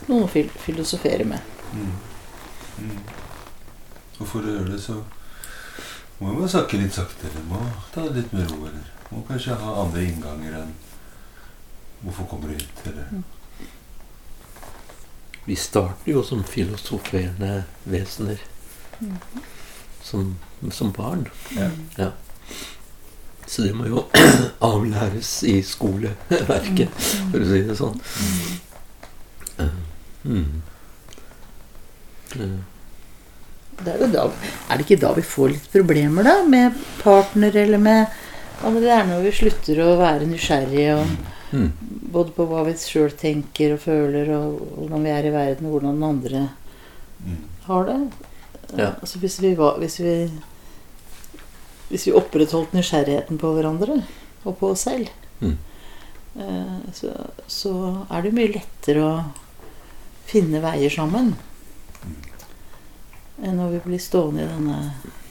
noen 0.08 0.26
å 0.26 0.32
fil 0.32 0.50
filosofere 0.64 1.24
med. 1.28 1.54
Mm. 1.72 1.94
Mm. 2.82 2.98
Og 4.18 4.26
for 4.26 4.42
å 4.42 4.52
gjøre 4.56 4.74
det, 4.74 4.82
så 4.82 4.98
må 6.18 6.34
man 6.34 6.50
snakke 6.50 6.80
litt 6.80 6.96
saktere. 6.96 7.44
Må 7.48 7.60
ta 7.94 8.06
det 8.08 8.22
litt 8.22 8.36
med 8.36 8.50
ro. 8.50 8.64
Eller 8.66 8.92
må 9.12 9.24
kanskje 9.28 9.56
ha 9.60 9.80
andre 9.84 10.04
innganger 10.08 10.60
enn 10.62 10.76
'Hvorfor 11.98 12.28
kommer 12.30 12.48
du 12.48 12.54
hit?' 12.54 12.86
Eller 12.86 13.22
vi 15.48 15.56
starter 15.56 16.12
jo 16.12 16.22
som 16.22 16.44
filosoferende 16.44 17.64
vesener. 17.84 18.38
Som, 20.02 20.38
som 20.70 20.92
barn. 20.92 21.28
Ja. 21.56 21.70
Ja. 21.96 22.10
Så 23.46 23.62
det 23.62 23.72
må 23.72 23.86
jo 23.88 24.04
avlæres 24.60 25.42
i 25.48 25.62
skoleverket, 25.64 26.92
for 27.30 27.40
å 27.40 27.48
si 27.48 27.62
det 27.64 27.76
sånn. 27.78 28.02
Mm. 30.24 30.62
Det 33.78 33.92
er, 33.94 34.06
da, 34.10 34.24
er 34.68 34.78
det 34.78 34.84
ikke 34.84 35.00
da 35.00 35.12
vi 35.16 35.22
får 35.24 35.52
litt 35.54 35.68
problemer, 35.72 36.26
da? 36.26 36.40
Med 36.50 36.78
partner 37.02 37.54
eller 37.56 37.78
med 37.78 38.00
ja, 38.58 38.72
Det 38.74 38.90
er 38.90 39.04
når 39.06 39.22
vi 39.22 39.34
slutter 39.38 39.82
å 39.84 39.92
være 40.00 40.26
nysgjerrige 40.26 40.96
og, 40.98 41.12
mm. 41.54 41.68
både 42.10 42.34
på 42.34 42.46
hva 42.50 42.64
vi 42.66 42.74
sjøl 42.82 43.14
tenker 43.14 43.76
og 43.76 43.84
føler, 43.84 44.32
og 44.34 44.58
hvordan 44.80 45.06
vi 45.06 45.12
er 45.14 45.28
i 45.28 45.34
verden, 45.34 45.68
og 45.68 45.76
hvordan 45.76 45.94
den 45.94 46.08
andre 46.08 46.42
mm. 47.22 47.38
har 47.68 47.86
det. 47.86 47.98
Ja. 48.74 48.90
Altså 48.98 49.22
hvis 49.22 49.38
vi, 49.40 49.54
var, 49.56 49.78
hvis 49.80 50.00
vi 50.02 50.16
Hvis 51.88 52.04
vi 52.04 52.12
opprettholdt 52.12 52.74
nysgjerrigheten 52.76 53.38
på 53.40 53.54
hverandre 53.56 54.02
og 54.44 54.58
på 54.58 54.74
oss 54.74 54.84
selv, 54.84 55.08
Mm. 55.40 55.56
eh, 56.34 56.78
så, 56.92 57.12
så 57.46 57.72
er 58.10 58.22
det 58.24 58.32
mye 58.34 58.50
lettere 58.56 59.04
å 59.06 59.12
finne 60.28 60.60
veier 60.64 60.92
sammen 60.92 61.34
enn 63.38 63.58
når 63.58 63.76
vi 63.76 63.80
blir 63.86 64.02
stående 64.02 64.44
i 64.44 64.50
denne 64.50 64.78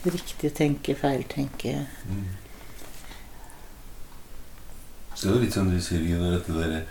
riktige 0.08 0.54
tenke, 0.56 0.95
feiltenke 0.95 1.86
Mm. 2.08 2.28
Så 5.18 5.28
det 5.28 5.36
er 5.36 5.41
litt 5.41 5.56
sånn 5.58 5.72
du 5.74 5.80
sier, 5.82 6.04
Gina, 6.06 6.30
dette 6.32 6.54
derre 6.54 6.84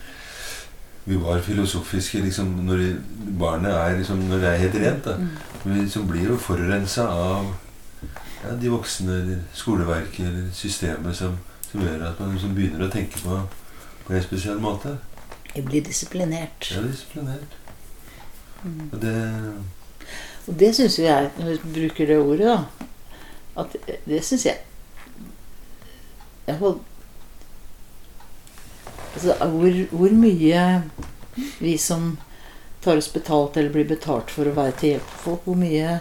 Vi 1.07 1.17
var 1.23 1.39
filosofiske 1.47 2.19
liksom 2.25 2.51
når 2.67 2.83
barnet 3.39 3.71
er 3.71 3.95
liksom 4.01 4.25
Når 4.27 4.43
det 4.43 4.49
er 4.51 4.63
helt 4.65 4.79
rent, 4.83 5.05
da. 5.07 5.15
Mm. 5.17 5.29
Men 5.63 5.75
vi 5.75 5.85
liksom 5.85 6.09
blir 6.11 6.33
jo 6.33 6.39
forurensa 6.43 7.07
av 7.07 7.53
ja, 8.43 8.55
de 8.61 8.71
voksne 8.71 9.21
eller 9.23 9.45
skoleverket 9.57 10.27
eller 10.27 10.51
systemet 10.55 11.17
som, 11.17 11.39
som 11.71 11.83
gjør 11.83 12.09
at 12.11 12.21
man 12.21 12.35
liksom 12.35 12.53
begynner 12.55 12.85
å 12.87 12.91
tenke 12.93 13.23
på, 13.23 13.39
på 14.07 14.15
en 14.15 14.27
spesiell 14.27 14.61
måte. 14.63 14.93
Vi 15.55 15.63
blir 15.67 15.87
disiplinert. 15.87 16.69
Ja, 16.75 16.83
disiplinert. 16.85 17.57
Mm. 18.67 18.91
Det 19.01 19.17
Og 20.47 20.55
det 20.59 20.73
syns 20.75 20.99
jo 20.99 21.07
jeg, 21.07 21.31
når 21.39 21.61
du 21.63 21.69
bruker 21.75 22.11
det 22.11 22.19
ordet, 22.19 22.47
da 22.47 23.63
At 23.63 23.77
det 24.07 24.25
syns 24.27 24.47
jeg 24.47 24.63
jeg 26.47 26.61
holdt 26.61 26.83
altså, 29.15 29.35
hvor, 29.51 29.79
hvor 29.91 30.13
mye 30.15 30.83
vi 31.59 31.77
som 31.79 32.13
tar 32.85 33.01
oss 33.01 33.09
betalt 33.13 33.57
eller 33.57 33.73
blir 33.75 33.89
betalt 33.89 34.31
for 34.31 34.47
å 34.47 34.55
være 34.57 34.77
til 34.79 34.95
hjelp 34.95 35.09
for 35.11 35.25
folk, 35.25 35.49
hvor 35.49 35.59
mye 35.59 35.99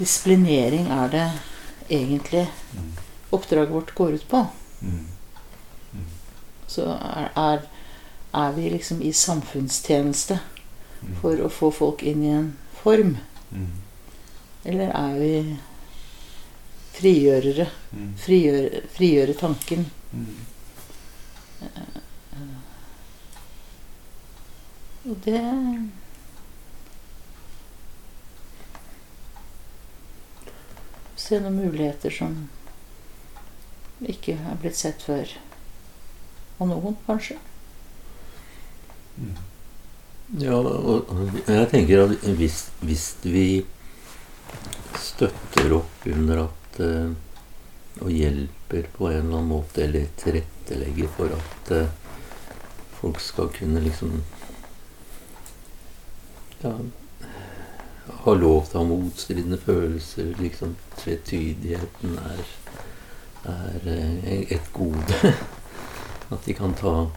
disiplinering 0.00 0.90
er 0.90 1.12
det 1.12 1.26
egentlig 1.92 2.48
mm, 2.74 2.90
oppdraget 3.38 3.74
vårt 3.76 3.94
går 3.94 4.16
ut 4.18 4.26
på? 4.28 4.40
mm, 4.80 6.08
Så 6.66 6.88
er, 6.96 7.30
er, 7.36 7.68
er 8.34 8.56
vi 8.56 8.72
liksom 8.72 9.02
i 9.02 9.12
samfunnstjeneste 9.14 10.40
for 11.20 11.40
å 11.42 11.48
få 11.50 11.70
folk 11.74 12.02
inn 12.06 12.22
i 12.24 12.32
en 12.36 12.48
form? 12.82 13.16
mm, 13.52 13.68
Eller 14.64 14.92
er 14.94 15.18
vi 15.18 15.56
frigjørere? 16.98 17.66
mm, 17.92 18.12
Frigjøre, 18.22 18.82
frigjøre 18.96 19.34
tanken. 19.40 19.86
mm. 20.12 20.34
Og 25.04 25.16
det 25.24 25.40
Se 31.22 31.38
noen 31.40 31.56
muligheter 31.60 32.10
som 32.14 32.32
ikke 34.02 34.34
er 34.34 34.56
blitt 34.62 34.78
sett 34.78 35.02
før. 35.06 35.30
Av 36.58 36.66
noen, 36.70 36.96
kanskje. 37.06 37.36
mm. 39.18 39.36
Ja, 40.40 40.56
og, 40.56 41.10
jeg 41.44 41.66
tenker 41.68 42.06
at 42.06 42.22
hvis, 42.38 42.70
hvis 42.80 43.02
vi 43.20 43.46
støtter 44.96 45.74
opp 45.76 46.06
under 46.08 46.46
at 46.46 46.78
eh, 46.80 47.10
Og 48.00 48.08
hjelper 48.08 48.86
på 48.94 49.10
en 49.10 49.18
eller 49.18 49.42
annen 49.42 49.50
måte, 49.50 49.82
eller 49.84 50.06
tilrettelegger 50.16 51.10
for 51.18 51.34
at 51.36 51.72
eh, 51.76 51.90
folk 52.96 53.20
skal 53.20 53.50
kunne 53.52 53.82
liksom 53.84 54.22
ja, 56.62 56.72
ha 58.24 58.34
lov 58.38 58.70
til 58.70 58.78
å 58.78 58.80
ha 58.80 58.88
motstridende 58.88 59.58
følelser. 59.60 60.32
Liksom 60.40 60.72
tvetydigheten 61.02 62.16
er, 62.22 62.44
er 63.52 63.90
eh, 63.98 64.46
et 64.56 64.72
gode. 64.72 65.34
At 66.32 66.48
de 66.48 66.56
kan 66.56 66.72
ta 66.78 67.10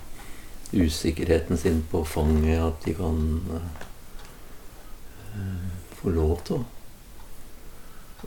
usikkerheten 0.74 1.58
sin 1.58 1.84
på 1.92 2.04
fanget. 2.06 2.62
At 2.64 2.86
de 2.86 2.94
kan 2.94 3.42
uh, 5.36 5.70
få 6.02 6.10
lov 6.16 6.40
til 6.48 6.64
å 6.64 6.66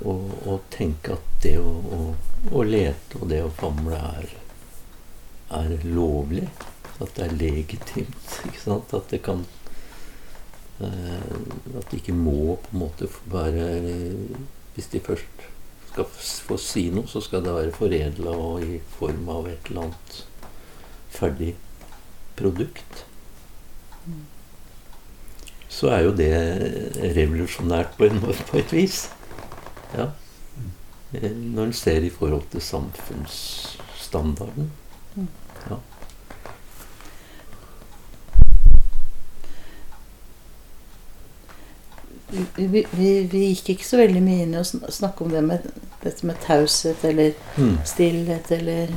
og, 0.07 0.61
tenke 0.70 1.16
at 1.16 1.30
det 1.43 1.57
å, 1.59 1.70
å, 1.70 2.01
å, 2.53 2.62
lete 2.62 3.18
og 3.18 3.30
det 3.32 3.41
å 3.43 3.51
famle 3.59 3.99
er, 3.99 4.34
er 5.59 5.76
lovlig. 5.86 6.47
At 6.99 7.14
det 7.16 7.28
er 7.28 7.36
legitimt. 7.39 8.34
ikke 8.47 8.62
sant? 8.62 8.95
At 8.95 9.11
det 9.12 9.22
kan 9.26 9.45
uh, 10.82 11.36
At 11.78 11.91
det 11.91 12.01
ikke 12.01 12.16
må 12.16 12.59
på 12.62 12.74
en 12.74 12.82
måte 12.82 13.11
være 13.30 13.68
Hvis 14.74 14.91
de 14.95 15.03
først 15.03 15.47
skal 15.89 16.07
få 16.47 16.59
si 16.61 16.89
noe, 16.95 17.09
så 17.11 17.22
skal 17.24 17.43
det 17.43 17.55
være 17.55 17.74
foredla 17.74 18.34
og 18.36 18.62
i 18.62 18.76
form 18.99 19.30
av 19.32 19.49
et 19.51 19.70
eller 19.70 19.89
annet 19.89 20.18
ferdig 21.11 21.55
produkt. 22.39 23.05
Så 25.68 25.91
er 25.93 26.01
jo 26.07 26.12
det 26.16 26.32
revolusjonært 27.14 27.97
på, 27.99 28.05
en, 28.09 28.20
på 28.51 28.59
et 28.59 28.72
vis. 28.72 29.11
Ja. 29.95 30.07
Når 31.12 31.64
en 31.64 31.72
ser 31.72 32.01
i 32.05 32.11
forhold 32.11 32.43
til 32.53 32.62
samfunnsstandarden. 32.62 34.72
Ja. 35.70 35.76
Vi, 42.57 42.86
vi, 42.93 43.22
vi, 43.24 43.39
gikk 43.55 43.68
ikke 43.72 43.86
så 43.89 43.97
veldig 44.03 44.20
mye 44.20 44.43
inn 44.45 44.53
i 44.53 44.61
å 44.61 44.64
snakke 44.66 45.24
om 45.24 45.32
det 45.32 45.41
med, 45.47 45.64
dette 46.03 46.26
med 46.28 46.36
taushet 46.45 47.01
eller 47.09 47.32
mm. 47.57 47.78
stillhet 47.89 48.51
eller 48.53 48.93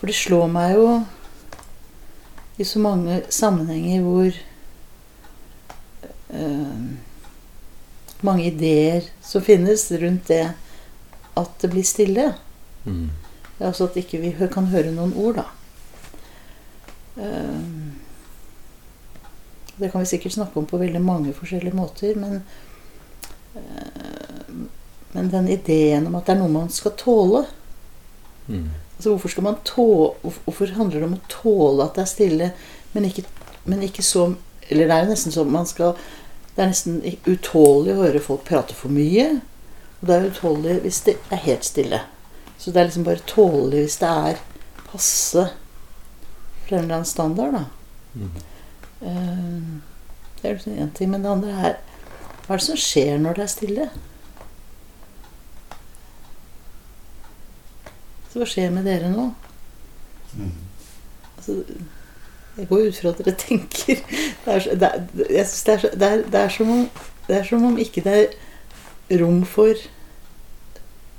For 0.00 0.08
det 0.08 0.16
slår 0.16 0.48
meg 0.48 0.72
jo 0.78 1.04
i 2.60 2.64
så 2.68 2.80
mange 2.82 3.22
sammenhenger 3.32 4.02
hvor 4.04 4.36
uh, 6.34 6.82
mange 8.26 8.44
ideer 8.50 9.06
som 9.24 9.44
finnes 9.44 9.86
rundt 10.02 10.28
det 10.28 10.44
at 11.40 11.54
det 11.62 11.70
blir 11.72 11.86
stille. 11.88 12.26
Mm. 12.84 13.08
Altså 13.60 13.88
at 13.88 13.96
ikke 14.00 14.20
vi 14.20 14.34
kan 14.52 14.68
høre 14.72 14.92
noen 14.92 15.14
ord, 15.16 15.40
da. 15.40 15.46
Uh, 17.16 17.64
det 19.80 19.88
kan 19.88 20.04
vi 20.04 20.10
sikkert 20.10 20.36
snakke 20.36 20.60
om 20.60 20.68
på 20.68 20.80
veldig 20.80 21.00
mange 21.00 21.32
forskjellige 21.36 21.76
måter, 21.76 22.18
men 22.20 22.42
uh, 23.56 24.68
Men 25.12 25.30
den 25.30 25.48
ideen 25.48 26.06
om 26.06 26.14
at 26.14 26.28
det 26.28 26.36
er 26.36 26.38
noe 26.38 26.52
man 26.54 26.68
skal 26.70 26.92
tåle 26.94 27.40
mm. 28.46 28.68
Altså 29.00 29.14
hvorfor 29.14 29.32
skal 29.32 29.44
man 29.46 29.60
tåle 29.64 30.32
Hvorfor 30.44 30.74
handler 30.76 31.00
det 31.00 31.06
om 31.06 31.14
å 31.16 31.28
tåle 31.32 31.84
at 31.86 31.94
det 31.96 32.02
er 32.02 32.08
stille, 32.10 32.48
men 32.92 33.06
ikke, 33.08 33.22
men 33.64 33.84
ikke 33.86 34.04
så 34.04 34.26
Eller 34.68 34.90
det 34.90 34.96
er 34.96 35.06
jo 35.06 35.12
nesten 35.14 35.32
sånn 35.32 35.54
man 35.54 35.68
skal 35.68 35.94
det 36.50 36.64
er 36.66 36.72
nesten 36.74 36.98
utålelig 37.30 37.94
å 37.94 38.02
høre 38.02 38.20
folk 38.20 38.42
prate 38.44 38.74
for 38.76 38.92
mye. 38.92 39.38
Og 40.00 40.08
det 40.08 40.16
er 40.16 40.26
utålelig 40.28 40.74
hvis 40.82 40.98
det 41.06 41.14
er 41.32 41.40
helt 41.46 41.64
stille. 41.64 42.00
Så 42.58 42.74
det 42.74 42.82
er 42.82 42.88
liksom 42.90 43.06
bare 43.06 43.22
tålelig 43.30 43.84
hvis 43.86 43.96
det 44.02 44.10
er 44.10 44.42
passe 44.90 45.44
for 46.66 46.74
en 46.74 46.82
eller 46.82 46.98
annen 46.98 47.08
standard, 47.08 47.56
da. 47.56 47.62
Mm. 48.12 48.34
Uh, 49.00 50.12
det 50.42 50.50
er 50.50 50.58
liksom 50.58 50.76
én 50.76 50.92
ting. 50.98 51.14
Men 51.14 51.24
det 51.24 51.32
andre 51.32 51.54
er 51.70 51.78
Hva 52.44 52.58
er 52.58 52.60
det 52.60 52.66
som 52.66 52.82
skjer 52.82 53.22
når 53.22 53.38
det 53.38 53.46
er 53.46 53.54
stille? 53.54 53.88
Så 58.30 58.38
hva 58.38 58.46
skjer 58.46 58.70
med 58.74 58.86
dere 58.86 59.10
nå? 59.10 59.30
Mm. 60.38 60.52
Altså 61.36 61.62
jeg 62.56 62.68
går 62.68 62.88
ut 62.88 62.96
fra 63.00 63.08
at 63.08 63.18
dere 63.18 63.36
tenker 63.38 64.02
Det 64.44 64.54
er, 64.54 64.58
det 64.74 64.88
er, 64.90 64.98
det 65.94 66.08
er, 66.08 66.22
det 66.32 66.40
er 66.40 66.48
som, 66.48 66.70
om, 66.70 66.90
det 67.26 67.36
er 67.36 67.44
som 67.48 67.64
om 67.64 67.78
ikke 67.78 68.04
det 68.04 68.14
er 68.20 69.22
rom 69.22 69.44
for 69.46 69.74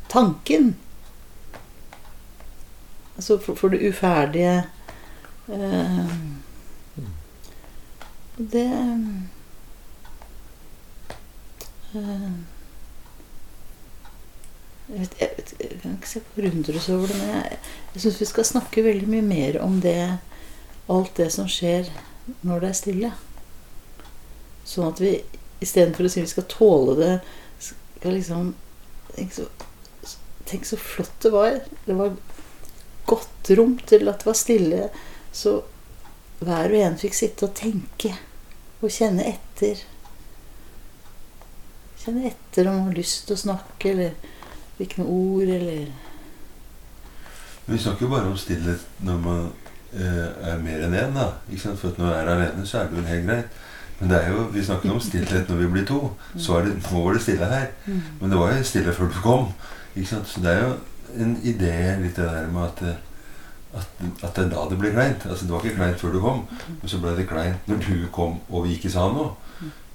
tanken. 0.10 0.76
Altså 3.16 3.38
for, 3.40 3.56
for 3.56 3.68
det 3.68 3.90
uferdige 3.90 4.64
uh, 5.48 6.12
Det 8.38 8.68
uh, 11.96 12.32
jeg, 14.92 15.00
vet, 15.00 15.14
jeg, 15.22 15.34
vet, 15.38 15.54
jeg, 15.60 15.80
kan 15.82 15.96
ikke 15.96 16.10
se 16.12 16.22
forundres 16.36 16.90
over 16.92 17.08
det, 17.08 17.18
men 17.22 17.30
jeg, 17.32 17.60
jeg 17.94 18.04
syns 18.04 18.22
vi 18.22 18.30
skal 18.30 18.48
snakke 18.48 18.84
veldig 18.86 19.08
mye 19.12 19.26
mer 19.26 19.60
om 19.64 19.80
det 19.84 19.98
alt 20.92 21.14
det 21.16 21.30
som 21.32 21.48
skjer 21.50 21.88
når 22.44 22.64
det 22.64 22.72
er 22.72 22.80
stille. 22.80 23.12
Sånn 24.68 24.90
at 24.90 25.00
vi 25.02 25.14
istedenfor 25.64 26.08
å 26.08 26.12
si 26.12 26.24
vi 26.24 26.32
skal 26.32 26.48
tåle 26.52 26.98
det, 27.00 27.14
skal 27.62 28.18
liksom 28.18 28.54
Tenk 29.12 29.34
så, 29.36 29.44
tenk 30.48 30.64
så 30.64 30.78
flott 30.80 31.18
det 31.20 31.34
var. 31.34 31.58
Det 31.84 31.96
var 32.00 32.14
godt 33.10 33.50
rom 33.60 33.74
til 33.84 34.08
at 34.08 34.22
det 34.22 34.30
var 34.30 34.38
stille. 34.40 34.86
Så 35.36 35.58
hver 36.40 36.72
og 36.72 36.78
en 36.80 36.96
fikk 37.02 37.18
sitte 37.18 37.50
og 37.50 37.58
tenke 37.60 38.14
og 38.80 38.88
kjenne 38.88 39.26
etter. 39.34 39.82
Kjenne 42.06 42.32
etter 42.32 42.70
om 42.72 42.80
man 42.80 42.88
har 42.88 43.02
lyst 43.02 43.28
til 43.28 43.36
å 43.36 43.42
snakke, 43.44 43.92
eller 43.92 44.16
hvilke 44.82 45.06
ord, 45.06 45.50
eller 45.58 45.88
Vi 47.72 47.78
snakker 47.78 48.08
jo 48.08 48.12
bare 48.12 48.32
om 48.32 48.38
stillhet 48.38 48.88
når 49.06 49.20
man 49.24 49.52
Eh, 49.92 50.28
er 50.48 50.60
mer 50.64 50.86
enn 50.86 50.94
én. 50.96 51.14
da, 51.14 51.26
For 51.76 51.90
når 51.98 52.06
man 52.06 52.14
er 52.14 52.30
alene, 52.32 52.66
så 52.66 52.78
er 52.80 52.84
det 52.88 52.98
vel 52.98 53.06
helt 53.06 53.26
greit. 53.28 53.46
Men 54.00 54.10
det 54.10 54.18
er 54.24 54.30
jo, 54.32 54.44
vi 54.54 54.64
snakker 54.64 54.92
om 54.92 55.00
stillhet 55.00 55.50
når 55.50 55.58
vi 55.58 55.68
blir 55.68 55.86
to. 55.86 56.14
Så 56.38 56.56
er 56.58 56.66
det, 56.66 56.78
nå 56.92 57.04
var 57.04 57.14
det 57.14 57.22
stille 57.22 57.46
her. 57.46 57.68
Men 58.22 58.32
det 58.32 58.40
var 58.40 58.54
jo 58.56 58.64
stille 58.64 58.94
før 58.94 59.12
du 59.12 59.20
kom. 59.22 59.50
Ikke 59.96 60.08
sant? 60.08 60.28
Så 60.28 60.42
det 60.42 60.52
er 60.54 60.64
jo 60.64 60.76
en 61.18 61.36
idé 61.44 61.74
litt 62.00 62.16
det 62.16 62.24
der 62.24 62.48
med 62.48 62.64
at, 62.64 62.82
at, 63.76 63.90
at 64.24 64.36
det 64.36 64.46
er 64.46 64.50
da 64.56 64.64
det 64.70 64.80
blir 64.80 64.96
kleint. 64.96 65.26
Altså, 65.28 65.46
det 65.46 65.54
var 65.54 65.66
ikke 65.66 65.76
kleint 65.76 66.00
før 66.00 66.16
du 66.16 66.22
kom, 66.22 66.46
men 66.70 66.88
så 66.90 67.02
ble 67.04 67.16
det 67.18 67.28
kleint 67.28 67.68
når 67.68 67.84
du 67.90 68.08
kom 68.16 68.40
og 68.50 68.64
vi 68.64 68.78
ikke 68.78 68.90
sa 68.96 69.10
noe. 69.12 69.36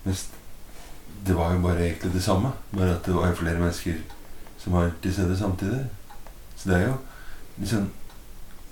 Mens 0.04 0.26
det 1.26 1.34
var 1.36 1.54
jo 1.56 1.64
bare 1.64 1.88
egentlig 1.88 2.12
det 2.12 2.22
samme. 2.22 2.52
Bare 2.76 2.98
at 3.00 3.06
det 3.08 3.16
var 3.16 3.32
flere 3.34 3.58
mennesker 3.58 3.96
som 4.66 4.74
var 4.74 4.90
til 5.02 5.12
stede 5.14 5.38
samtidig. 5.38 5.86
Så 6.56 6.70
det 6.70 6.76
er 6.76 6.86
jo 6.88 6.94
liksom 7.58 7.84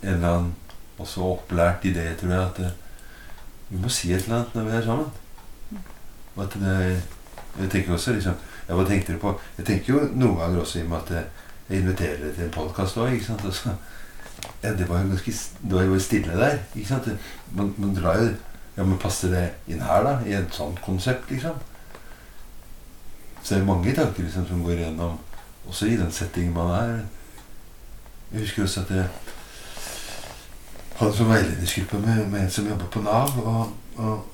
en 0.02 0.08
eller 0.08 0.28
annen 0.28 0.54
også 0.98 1.20
opplært 1.20 1.84
idé, 1.86 2.08
tror 2.18 2.32
jeg, 2.32 2.40
at 2.42 2.56
det, 2.56 2.70
vi 3.68 3.78
må 3.82 3.88
si 3.88 4.10
et 4.12 4.24
eller 4.24 4.40
annet 4.40 4.54
når 4.54 4.64
vi 4.64 4.70
er 4.70 4.82
sammen. 4.82 5.12
Og 6.34 6.42
at 6.44 6.56
det 6.58 7.02
Jeg 7.60 7.70
tenker 7.70 7.92
også 7.92 8.12
liksom 8.12 8.34
ja, 8.68 8.74
Hva 8.74 8.84
tenkte 8.84 9.12
dere 9.12 9.20
på? 9.22 9.30
Jeg 9.58 9.66
tenker 9.66 9.92
jo 9.92 10.00
noen 10.18 10.38
ganger 10.40 10.60
også 10.60 10.78
i 10.78 10.82
og 10.82 10.88
med 10.90 10.98
at 10.98 11.12
jeg 11.68 11.78
inviterer 11.78 12.16
dere 12.18 12.32
til 12.34 12.44
en 12.44 12.50
podkast 12.50 12.96
òg. 12.98 13.12
Ja, 14.62 14.72
det 14.74 14.88
var 14.88 15.02
jo 15.02 15.12
ganske 15.12 15.34
Det 15.62 15.76
var 15.76 15.82
jo 15.82 15.98
stille 15.98 16.40
der. 16.40 16.58
ikke 16.74 16.88
sant? 16.88 17.06
Man, 17.52 17.74
man 17.78 17.94
drar 17.94 18.18
jo 18.18 18.32
Ja, 18.76 18.82
men 18.82 18.98
passer 18.98 19.30
det 19.30 19.44
inn 19.70 19.80
her, 19.80 20.02
da? 20.02 20.16
I 20.26 20.34
et 20.34 20.50
sånt 20.54 20.82
konsept, 20.82 21.30
liksom? 21.30 21.54
Så 23.42 23.54
det 23.54 23.60
er 23.60 23.66
mange 23.66 23.94
tanker 23.94 24.22
liksom, 24.22 24.48
som 24.48 24.64
går 24.64 24.72
igjennom 24.80 25.18
også 25.68 25.86
i 25.86 25.96
den 25.96 26.12
settingen 26.12 26.54
man 26.54 26.70
er. 26.70 26.98
Jeg 28.32 28.40
husker 28.40 28.62
også 28.62 28.80
at 28.80 28.90
jeg 28.90 29.08
hadde 30.98 31.16
sånn 31.16 31.30
veiledningsgruppe 31.30 31.98
med, 32.02 32.22
med, 32.30 32.40
en 32.44 32.50
som 32.50 32.68
jobba 32.68 32.86
på 32.90 33.02
Nav. 33.02 33.38
Og, 33.42 33.72
og, 33.96 34.24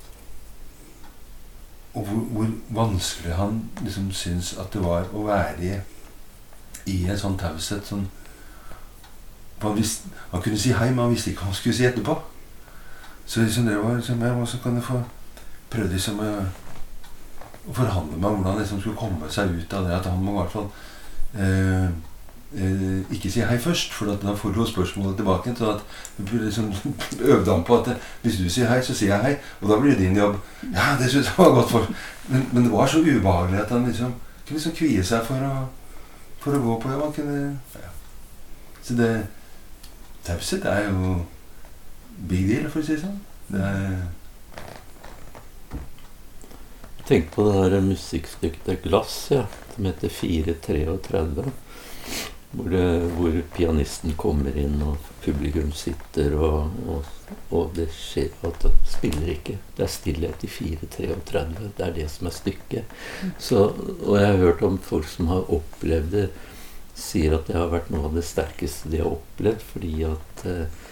og 1.94 2.06
hvor, 2.06 2.24
hvor, 2.34 2.50
vanskelig 2.76 3.34
han 3.34 3.62
liksom 3.82 4.10
syntes 4.14 4.54
at 4.60 4.72
det 4.72 4.82
var 4.84 5.08
å 5.12 5.24
være 5.26 5.54
i, 5.66 5.74
i 6.92 6.98
en 7.08 7.18
sånn 7.18 7.38
taushet. 7.40 7.86
Sånn, 7.86 8.06
han, 9.60 9.80
han, 10.32 10.42
kunne 10.42 10.58
si 10.58 10.74
hei, 10.76 10.90
men 10.90 11.04
han 11.06 11.14
visste 11.14 11.32
ikke 11.32 11.46
hva 11.46 11.52
han 11.52 11.60
skulle 11.60 11.78
si 11.78 11.88
etterpå. 11.88 12.16
Så 13.26 13.44
liksom 13.44 13.68
det 13.68 13.78
var 13.78 13.96
liksom, 13.96 14.22
jeg 14.22 14.42
også 14.42 14.62
kan 14.62 14.78
jeg 14.78 14.86
få 14.86 15.02
prøve 15.70 15.92
liksom 15.94 16.22
å 16.24 16.30
forhandle 17.76 18.16
med 18.16 18.24
hvordan 18.26 18.48
han 18.48 18.62
liksom 18.62 18.80
skulle 18.80 18.98
komme 18.98 19.28
seg 19.30 19.52
ut 19.54 19.76
av 19.76 19.86
det. 19.86 19.98
At 20.00 20.08
han 20.10 20.24
må 20.24 20.34
i 20.34 20.40
hvert 20.40 20.54
fall 20.56 20.70
eh, 21.34 21.88
eh, 22.54 23.14
ikke 23.14 23.30
si 23.30 23.44
hei 23.46 23.58
først, 23.58 23.92
for 23.94 24.10
da 24.10 24.34
får 24.34 24.54
du 24.54 24.62
spørsmålet 24.66 25.16
tilbake. 25.16 25.54
Så 25.58 25.70
at 25.70 25.82
liksom 26.32 26.72
øvde 27.32 27.52
han 27.52 27.64
på 27.64 27.80
at 27.80 27.96
hvis 28.22 28.38
du 28.38 28.48
sier 28.50 28.68
hei, 28.68 28.80
så 28.82 28.94
sier 28.94 29.14
jeg 29.14 29.24
hei. 29.24 29.34
Og 29.60 29.68
da 29.70 29.80
blir 29.80 29.94
det 29.94 30.06
din 30.06 30.16
jobb. 30.16 30.38
Ja, 30.74 30.96
det 31.00 31.10
syns 31.10 31.30
jeg 31.30 31.38
var 31.38 31.54
godt 31.54 31.70
for 31.70 31.92
men, 32.30 32.48
men, 32.52 32.64
det 32.64 32.72
var 32.72 32.86
så 32.86 32.98
ubehagelig 32.98 33.60
at 33.60 33.70
han 33.74 33.86
liksom 33.86 34.12
kunne 34.46 34.58
liksom 34.58 34.74
kvie 34.76 35.02
seg 35.04 35.24
for 35.26 35.42
å, 35.46 35.54
for 36.38 36.54
å 36.54 36.62
gå 36.62 36.78
på. 36.82 36.92
jobb. 36.92 37.02
Han 37.02 37.12
kunne, 37.12 37.58
ja. 37.74 37.92
Så 38.82 38.94
det 38.94 39.10
Taushet 40.24 40.64
er 40.68 40.90
jo 40.90 41.24
big 42.28 42.48
deal, 42.48 42.68
for 42.70 42.82
å 42.82 42.84
si 42.84 42.96
det 42.96 43.04
sånn. 43.04 43.20
Det 43.50 43.60
er 43.66 44.00
Tenk 47.10 47.32
på 47.34 47.42
det 47.48 47.70
der 47.72 47.82
musikkstykket 47.82 48.84
'Glass', 48.84 49.32
ja, 49.34 49.46
som 49.80 49.86
heter 49.86 50.08
433. 50.08 51.44
Hvor, 52.50 52.70
det, 52.70 52.98
hvor 53.16 53.42
pianisten 53.56 54.12
kommer 54.18 54.56
inn, 54.58 54.80
og 54.82 54.98
publikum 55.24 55.70
sitter, 55.72 56.34
og, 56.36 56.74
og, 56.90 57.36
og 57.54 57.70
det 57.78 57.86
skjer 57.94 58.34
at 58.44 58.58
det 58.60 58.72
spiller 58.90 59.30
ikke. 59.32 59.54
Det 59.76 59.86
er 59.86 59.92
stillhet 59.94 60.44
i 60.44 60.50
433. 60.50 61.44
Det 61.78 61.86
er 61.86 61.94
det 61.96 62.08
som 62.12 62.28
er 62.28 62.34
stykket. 62.36 62.92
Så, 63.38 63.62
og 64.02 64.18
jeg 64.18 64.26
har 64.26 64.42
hørt 64.42 64.64
om 64.66 64.76
folk 64.84 65.08
som 65.08 65.30
har 65.32 65.48
opplevd 65.48 66.10
det, 66.12 66.26
sier 67.00 67.38
at 67.38 67.48
det 67.48 67.56
har 67.56 67.70
vært 67.72 67.88
noe 67.94 68.10
av 68.10 68.18
det 68.18 68.26
sterkeste 68.28 68.90
de 68.92 69.00
har 69.00 69.14
opplevd, 69.14 69.62
fordi 69.70 69.94
at 70.10 70.44
eh, 70.50 70.82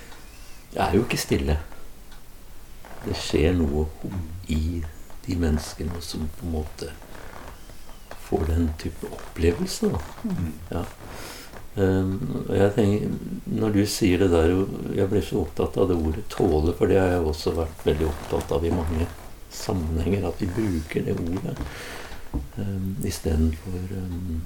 det 0.73 0.81
er 0.87 0.97
jo 0.97 1.03
ikke 1.05 1.21
stille. 1.21 1.59
Det 3.05 3.19
skjer 3.19 3.53
noe 3.59 3.85
i 4.49 4.81
de 5.27 5.37
menneskene 5.37 6.01
som 6.01 6.25
på 6.39 6.47
en 6.47 6.57
måte 6.57 6.95
får 8.29 8.45
den 8.49 8.71
type 8.79 9.11
opplevelse. 9.13 9.93
Da. 9.95 10.01
mm. 10.29 10.53
Ja. 10.71 10.85
Um, 11.79 12.47
jeg 12.51 12.73
tenker, 12.75 13.11
når 13.55 13.75
du 13.77 13.85
sier 13.87 14.19
det 14.19 14.33
der 14.33 14.51
Jeg 14.97 15.07
blir 15.13 15.23
så 15.23 15.45
opptatt 15.45 15.77
av 15.79 15.87
det 15.89 15.95
ordet 15.95 16.25
'tåle', 16.33 16.75
for 16.75 16.91
det 16.91 16.99
har 16.99 17.13
jeg 17.13 17.27
også 17.31 17.53
vært 17.55 17.85
veldig 17.87 18.07
opptatt 18.09 18.53
av 18.53 18.65
i 18.65 18.73
mange 18.75 19.07
sammenhenger. 19.51 20.29
At 20.29 20.41
vi 20.43 20.47
bruker 20.47 21.05
det 21.07 21.15
ordet 21.15 21.55
um, 22.59 22.97
istedenfor 23.05 23.93
um, 23.95 24.41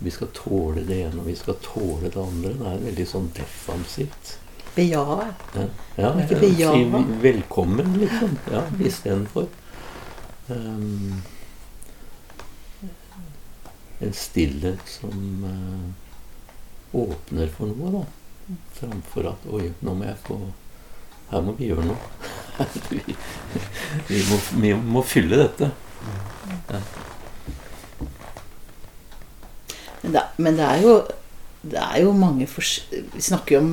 Vi 0.00 0.10
skal 0.10 0.28
tåle 0.34 0.84
det 0.86 1.00
ene, 1.02 1.18
og 1.18 1.26
vi 1.26 1.34
skal 1.34 1.58
tåle 1.62 2.12
det 2.14 2.20
andre. 2.22 2.52
Det 2.54 2.68
er 2.70 2.84
veldig 2.84 3.06
sånn 3.10 3.32
defensivt. 3.34 4.36
Bejave. 4.76 5.24
Ja, 5.56 5.64
ja, 5.96 6.12
ikke 6.22 6.38
bejave. 6.38 6.76
si 6.76 7.16
velkommen, 7.22 7.96
liksom. 7.98 8.38
Ja, 8.52 8.62
istedenfor. 8.78 9.48
Um, 10.48 11.18
en 13.98 14.14
stillhet 14.14 14.88
som 14.88 15.44
eh, 15.44 16.98
åpner 17.00 17.50
for 17.52 17.72
noe, 17.72 17.90
da. 17.98 18.04
Framfor 18.78 19.28
at 19.32 19.46
Oi, 19.52 19.66
nå 19.84 19.92
må 19.92 20.06
jeg 20.08 20.16
få 20.24 20.38
Her 21.28 21.42
må 21.44 21.52
vi 21.58 21.68
gjøre 21.68 21.84
noe. 21.84 21.98
vi, 22.94 23.02
vi, 24.08 24.22
må, 24.30 24.38
vi 24.62 24.70
må 24.72 25.02
fylle 25.04 25.42
dette. 25.42 25.68
Men 30.00 30.14
det, 30.14 30.24
men 30.38 30.56
det 30.56 30.64
er 30.64 30.82
jo 30.84 30.94
Det 31.60 31.78
er 31.82 32.00
jo 32.04 32.14
mange 32.16 32.46
Vi 32.46 33.22
snakker 33.22 33.56
jo 33.56 33.62
om 33.64 33.70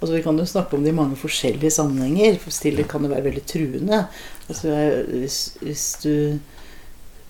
Altså 0.00 0.16
Vi 0.16 0.24
kan 0.24 0.38
jo 0.38 0.44
snakke 0.48 0.76
om 0.76 0.82
det 0.84 0.90
i 0.90 0.96
mange 0.96 1.16
forskjellige 1.16 1.70
sammenhenger. 1.70 2.34
For 2.42 2.52
stillhet 2.52 2.90
kan 2.90 3.06
jo 3.06 3.08
være 3.08 3.24
veldig 3.24 3.44
truende. 3.48 4.02
Altså 4.52 4.74
hvis, 5.08 5.38
hvis 5.62 5.84
du 6.02 6.10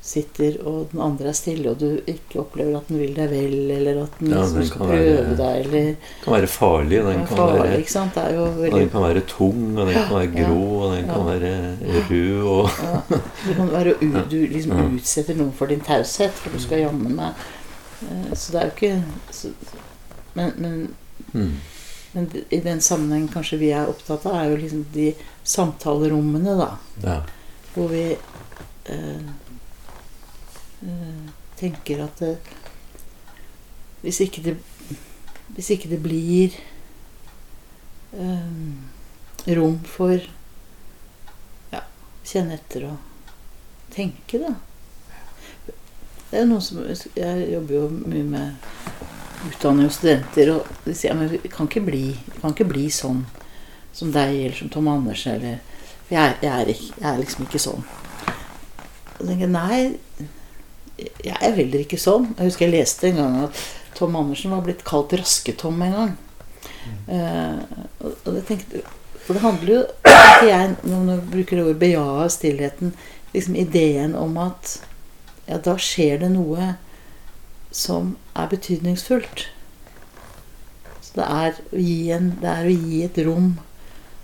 sitter 0.04 0.58
og 0.68 0.90
den 0.92 1.00
andre 1.00 1.30
er 1.30 1.36
stille, 1.36 1.70
og 1.70 1.78
du 1.80 1.96
ikke 2.10 2.42
opplever 2.42 2.74
at 2.76 2.88
den 2.90 2.98
vil 3.00 3.14
deg 3.16 3.30
vel, 3.30 3.54
eller 3.72 4.02
at 4.02 4.18
den 4.20 4.34
Ja, 4.34 4.42
liksom 4.42 4.58
den 4.58 4.66
skal 4.68 4.82
prøve 4.84 5.14
være- 5.16 5.36
deg, 5.38 5.60
eller 5.64 5.72
Den 5.86 5.96
kan 6.24 6.32
være 6.34 6.46
farlig, 6.52 6.98
Den, 6.98 7.06
den 7.06 7.26
kan 7.26 7.36
farlig, 7.36 7.60
være? 7.62 7.70
Det 7.70 8.72
og 8.74 8.78
den 8.78 8.90
kan 8.90 9.02
være 9.02 9.20
tung, 9.30 9.62
og 9.78 9.86
den 9.86 9.94
kan 9.94 10.14
være 10.18 10.28
Ja. 10.34 10.44
grå, 10.44 10.66
og 10.82 10.96
den 10.96 11.04
kan 11.08 11.20
Ja. 11.20 11.24
være 11.24 11.76
rød 12.10 12.42
og 12.44 12.70
Du 13.48 13.54
kan 13.54 13.70
være 13.72 13.94
du 14.30 14.36
liksom 14.52 14.94
utsetter 14.94 15.34
noen 15.40 15.52
for 15.52 15.66
din 15.66 15.80
taushet, 15.80 16.30
for 16.32 16.50
du 16.50 16.58
skal 16.58 16.78
jammen 16.84 17.16
meg 17.16 17.32
eh, 18.02 18.34
Så 18.34 18.52
det 18.52 18.60
er 18.60 18.64
jo 18.64 18.72
ikke 18.76 19.04
så, 19.30 19.48
men, 20.34 20.52
men 20.58 20.94
mm. 21.32 21.52
Men 22.14 22.28
i 22.50 22.60
den 22.60 22.80
sammenheng 22.80 23.28
kanskje 23.32 23.58
vi 23.58 23.70
er 23.74 23.88
opptatt 23.88 24.26
av, 24.26 24.34
er 24.38 24.50
jo 24.50 24.56
liksom 24.60 24.84
de 24.92 25.14
samtalerommene, 25.42 26.52
da. 26.60 26.68
Ja. 27.02 27.16
Hvor 27.74 27.88
vi 27.90 28.04
eh, 28.86 29.24
tenker 31.58 32.04
at 32.04 32.20
det, 32.20 32.34
hvis, 34.02 34.20
ikke 34.20 34.42
det, 34.44 34.56
hvis 35.56 35.70
ikke 35.74 35.90
det 35.92 36.00
blir 36.02 36.56
eh, 38.12 39.56
rom 39.56 39.78
for 39.88 40.16
ja, 41.72 41.82
kjenne 42.24 42.58
etter 42.58 42.88
og 42.92 42.96
tenke, 43.94 44.40
da. 44.42 44.54
Det 46.30 46.40
er 46.40 46.48
noen 46.50 46.62
som 46.64 46.80
Jeg 47.14 47.50
jobber 47.52 47.74
jo 47.76 47.88
mye 47.94 48.24
med 48.26 48.54
utdanning 49.44 49.86
og 49.86 49.94
studenter, 49.94 50.50
og 50.56 50.86
de 50.86 50.94
sier 50.96 51.14
men 51.16 51.30
vi 51.30 51.38
kan 51.52 51.68
ikke 51.68 51.84
bli, 51.84 52.06
vi 52.16 52.40
kan 52.40 52.54
ikke 52.54 52.68
bli 52.72 52.88
sånn 52.92 53.22
som 53.94 54.10
deg 54.10 54.32
eller 54.40 54.56
som 54.58 54.72
Tom 54.72 54.88
Andersen 54.90 55.36
eller 55.36 55.60
jeg, 56.10 56.34
jeg, 56.42 56.50
er, 56.50 56.72
jeg 56.72 57.06
er 57.08 57.20
liksom 57.20 57.46
ikke 57.46 57.60
sånn. 57.62 57.84
Og 59.14 59.20
jeg 59.22 59.28
tenker 59.30 59.52
nei, 59.52 59.78
jeg 61.24 61.38
er 61.40 61.56
heller 61.56 61.84
ikke 61.84 62.00
sånn. 62.00 62.30
Jeg 62.38 62.50
husker 62.50 62.66
jeg 62.66 62.74
leste 62.74 63.08
en 63.10 63.20
gang 63.20 63.40
at 63.46 63.64
Tom 63.94 64.16
Andersen 64.18 64.54
var 64.54 64.64
blitt 64.66 64.84
kalt 64.86 65.14
Raske-Tom 65.16 65.82
en 65.86 65.96
gang. 65.98 66.14
Eh, 67.08 67.58
og, 68.04 68.30
jeg 68.34 68.44
tenkte, 68.48 68.82
For 69.24 69.36
det 69.36 69.42
handler 69.44 69.70
jo 69.72 69.80
ikke 70.04 70.48
jeg, 70.48 70.74
Når 70.84 71.04
du 71.08 71.30
bruker 71.32 71.56
det 71.56 71.64
ordet 71.64 71.78
bejae 71.80 72.28
stillheten, 72.32 72.94
liksom 73.32 73.56
ideen 73.56 74.14
om 74.16 74.36
at 74.40 74.78
ja, 75.48 75.58
da 75.58 75.76
skjer 75.80 76.20
det 76.22 76.30
noe 76.32 76.74
som 77.74 78.14
er 78.36 78.48
betydningsfullt. 78.52 79.46
Så 81.02 81.16
det 81.18 81.26
er 81.26 81.58
en, 82.16 82.30
det 82.40 82.50
er 82.50 82.68
å 82.68 82.76
gi 82.76 83.02
et 83.04 83.18
rom 83.26 83.54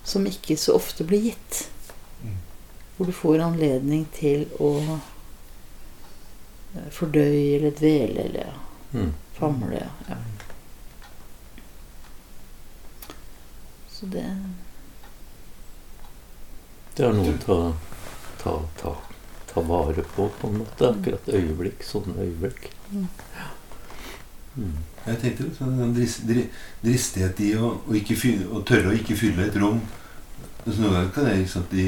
som 0.06 0.26
ikke 0.26 0.56
så 0.58 0.76
ofte 0.78 1.04
blir 1.06 1.30
gitt. 1.30 1.64
Mm. 2.22 2.38
Hvor 2.96 3.10
du 3.10 3.14
får 3.16 3.44
anledning 3.44 4.06
til 4.16 4.46
å 4.62 4.72
fordøye 6.94 7.56
eller 7.58 7.70
dvele 7.78 8.24
eller 8.30 8.56
Mm. 8.92 9.12
famle. 9.38 9.84
Ja. 10.08 10.16
Så 13.90 14.06
det 14.06 14.24
Det 16.96 17.06
er 17.06 17.12
noe 17.14 17.32
å 17.32 17.38
ta, 17.44 17.56
ta, 18.42 18.52
ta, 18.80 18.92
ta 19.52 19.62
vare 19.64 20.02
på, 20.16 20.26
på 20.40 20.48
en 20.50 20.58
måte. 20.60 20.88
Akkurat 20.90 21.28
øyeblikk. 21.32 21.84
Sånne 21.86 22.16
øyeblikk. 22.26 22.66
Mm. 22.90 23.06
Mm. 24.56 24.74
Jeg 25.06 25.20
tenkte 25.22 25.46
litt 25.46 25.56
sånn 25.60 25.78
en 25.80 25.94
dris, 25.96 26.18
dri, 26.28 26.42
dristighet 26.82 27.40
i 27.46 27.52
å, 27.56 27.70
å, 27.86 27.94
ikke 27.96 28.18
fylle, 28.18 28.48
å 28.50 28.60
tørre 28.66 28.90
å 28.90 28.96
ikke 28.98 29.16
fylle 29.16 29.46
et 29.46 29.56
rom. 29.62 29.78
Så 30.66 30.74
noen 30.82 30.92
ganger 30.98 31.14
kan 31.14 31.30
jeg, 31.30 31.44
ikke 31.46 31.54
sant, 31.54 31.72
i, 31.78 31.86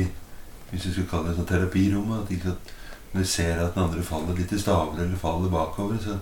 hvis 0.70 0.86
vi 0.86 0.92
skulle 0.94 1.10
kalle 1.10 1.28
det 1.28 1.34
et 1.34 1.40
sånn 1.42 1.50
terapirom, 1.50 2.14
at 2.22 2.30
ikke 2.32 2.52
sant, 2.54 2.72
når 3.12 3.20
jeg 3.20 3.28
ser 3.28 3.60
at 3.64 3.74
den 3.74 3.82
andre 3.84 4.02
faller 4.02 4.34
litt 4.38 4.52
i 4.52 4.58
stavler 4.58 5.04
eller 5.04 5.16
faller 5.20 5.50
bakover, 5.52 5.98
så 6.00 6.16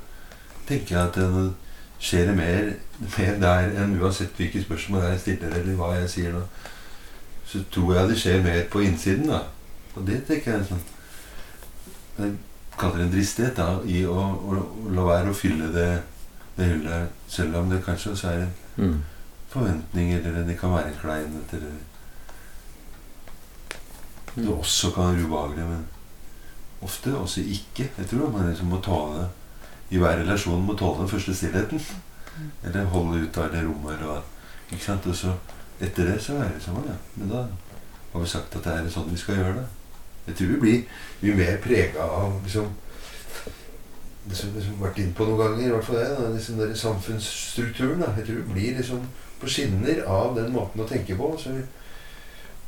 tenker 0.69 0.97
jeg 0.97 1.07
at 1.07 1.15
det 1.15 1.53
skjer 2.01 2.27
det 2.31 2.37
mer, 2.37 2.71
mer 3.17 3.35
der 3.43 3.73
enn 3.83 3.97
uansett 4.01 4.37
hvilke 4.39 4.63
spørsmål 4.65 5.03
jeg 5.11 5.21
stiller 5.21 5.55
eller 5.61 5.75
hva 5.79 5.91
jeg 5.99 6.09
sier 6.11 6.33
nå. 6.35 6.41
Så 7.47 7.61
tror 7.75 7.95
jeg 7.95 8.09
det 8.09 8.19
skjer 8.19 8.43
mer 8.45 8.63
på 8.73 8.81
innsiden, 8.87 9.27
da. 9.29 9.43
Og 9.97 10.07
det 10.07 10.21
tenker 10.29 10.53
jeg 10.57 10.67
sånn 10.71 10.83
Jeg 12.21 12.35
kaller 12.79 12.99
det 13.01 13.05
en 13.07 13.13
dristighet 13.13 13.57
da, 13.57 13.69
i 13.87 14.03
å, 14.07 14.15
å, 14.17 14.57
å 14.87 14.91
la 14.95 15.05
være 15.07 15.31
å 15.31 15.37
fylle 15.37 15.71
det 15.75 15.91
det 16.57 16.67
hullet, 16.75 17.09
selv 17.31 17.57
om 17.57 17.71
det 17.71 17.79
kanskje 17.87 18.11
også 18.17 18.29
er 18.35 18.43
en 18.47 18.57
Mm. 18.81 19.01
forventning, 19.51 20.13
eller 20.15 20.45
det 20.47 20.55
kan 20.61 20.71
være 20.73 20.89
en 20.93 20.99
kleinhet, 21.01 21.53
eller 21.53 21.73
det 24.37 24.45
Mm. 24.45 24.53
også 24.59 24.91
kan 24.95 25.05
være 25.11 25.25
ubehagelig, 25.27 25.65
men 25.67 25.87
ofte 26.83 27.15
også 27.17 27.41
ikke. 27.41 27.89
Jeg 27.99 28.11
tror 28.11 28.31
man 28.33 28.49
liksom 28.49 28.73
må 28.73 28.81
tåle 28.85 29.29
I 29.91 29.99
hver 29.99 30.21
relasjon 30.23 30.63
må 30.63 30.77
tåle 30.79 31.03
den 31.03 31.09
første 31.09 31.35
stillheten. 31.35 31.81
Eller 32.65 32.85
holde 32.85 33.25
ut 33.25 33.39
av 33.39 33.51
det 33.53 33.65
rommet, 33.65 33.99
eller. 33.99 34.23
Ikke 34.71 34.85
sant? 34.85 35.07
Og 35.07 35.17
så 35.17 35.33
etter 35.81 36.13
det 36.13 36.21
så 36.23 36.37
er 36.39 36.53
det 36.53 36.63
sånn, 36.63 36.85
ja. 36.87 36.95
Men 37.17 37.33
da 37.33 37.43
har 38.13 38.23
vi 38.23 38.29
sagt 38.29 38.55
at 38.57 38.67
det 38.67 38.77
er 38.77 38.93
sånn 38.93 39.11
vi 39.11 39.19
skal 39.19 39.41
gjøre 39.41 39.57
det. 39.59 39.67
Jeg 40.29 40.37
tror 40.37 40.53
vi 40.53 40.61
blir 40.63 40.81
mye 41.25 41.37
mer 41.41 41.59
prega 41.65 42.07
av 42.07 42.37
liksom 42.45 42.71
det 44.31 44.37
som 44.37 44.53
vi 44.55 44.63
har 44.63 44.75
vært 44.83 44.99
inne 45.01 45.17
på 45.17 45.27
noen 45.27 45.41
ganger, 45.41 45.63
i 45.65 45.71
hvert 45.73 45.87
fall 45.87 45.97
det, 45.97 46.09
da, 46.19 46.29
liksom 46.35 46.59
den 46.61 46.77
samfunnsstrukturen. 46.77 48.03
Da. 48.05 48.13
Jeg 48.19 48.27
tror 48.29 48.43
vi 48.43 48.53
blir 48.53 48.77
liksom 48.77 49.07
på 49.41 49.49
skinner 49.49 50.03
av 50.07 50.37
den 50.37 50.53
måten 50.53 50.85
å 50.85 50.89
tenke 50.89 51.17
på. 51.19 51.31
Så 51.41 51.55
jeg 51.57 51.65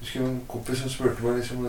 husker 0.01 0.25
en 0.25 0.41
kompis 0.49 0.81
som 0.83 0.91
spurte 0.91 1.23
meg 1.23 1.39
liksom 1.39 1.69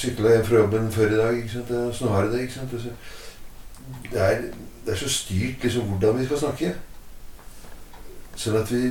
Sykla 0.00 0.34
hjem 0.34 0.44
fra 0.48 0.62
jobben 0.62 0.92
før 0.92 1.12
i 1.12 1.20
dag. 1.20 1.38
ikke 1.38 1.52
sant? 1.52 1.72
Åssen 1.76 2.08
har 2.08 2.24
du 2.26 2.32
det? 2.32 2.42
ikke 2.46 2.54
sant? 2.54 2.72
Det, 2.72 4.20
er, 4.20 4.42
det 4.86 4.94
er 4.94 5.00
så 5.00 5.08
styrt 5.12 5.64
liksom 5.66 5.92
hvordan 5.92 6.18
vi 6.18 6.28
skal 6.28 6.42
snakke. 6.44 6.74
Sånn 8.40 8.60
at 8.62 8.72
vi 8.72 8.86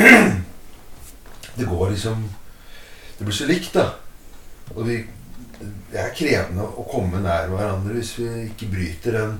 Det 1.58 1.66
går 1.68 1.90
liksom 1.90 2.22
Det 3.18 3.26
blir 3.26 3.36
så 3.36 3.48
likt, 3.50 3.74
da. 3.74 3.90
Og 4.76 4.86
vi 4.86 5.00
det 5.60 5.98
er 6.00 6.14
krevende 6.16 6.64
å 6.64 6.84
komme 6.88 7.20
nær 7.20 7.50
hverandre 7.50 7.98
hvis 7.98 8.14
vi 8.16 8.28
ikke 8.46 8.68
bryter 8.72 9.16
den 9.18 9.34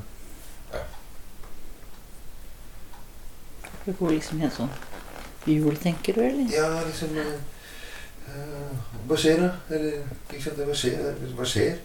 Det 3.87 3.95
går 3.97 4.13
liksom 4.13 4.43
helt 4.43 4.53
sånn 4.53 4.73
jul, 5.49 5.73
tenker 5.81 6.19
du, 6.19 6.21
eller? 6.21 6.51
Ja, 6.53 6.69
liksom 6.85 7.15
eh, 7.17 7.39
Hva 9.07 9.17
skjer, 9.19 9.41
da? 9.43 9.51
Eller 9.75 10.03
sant, 10.39 10.61
hva 10.67 10.75
skjer? 10.77 11.15
Hva 11.37 11.47
skjer? 11.49 11.79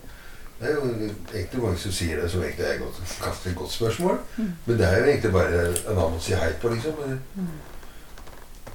Det 0.60 0.70
er 0.70 0.76
jo 0.78 0.89
egentlig 1.34 1.62
mange 1.62 1.80
som 1.82 1.91
sier 1.91 2.22
det, 2.22 2.30
som 2.32 2.43
egentlig 2.43 2.66
er 2.70 2.78
godt, 2.80 3.00
et 3.46 3.56
godt 3.56 3.72
spørsmål. 3.72 4.20
Mm. 4.38 4.52
Men 4.66 4.78
det 4.80 4.88
er 4.88 4.98
jo 4.98 5.06
egentlig 5.10 5.32
bare 5.34 5.64
en 5.68 5.98
annen 5.98 6.20
å 6.20 6.22
si 6.24 6.36
hei 6.38 6.52
på, 6.62 6.72
liksom. 6.72 7.00
Men, 7.02 7.20
Mm. 7.36 7.48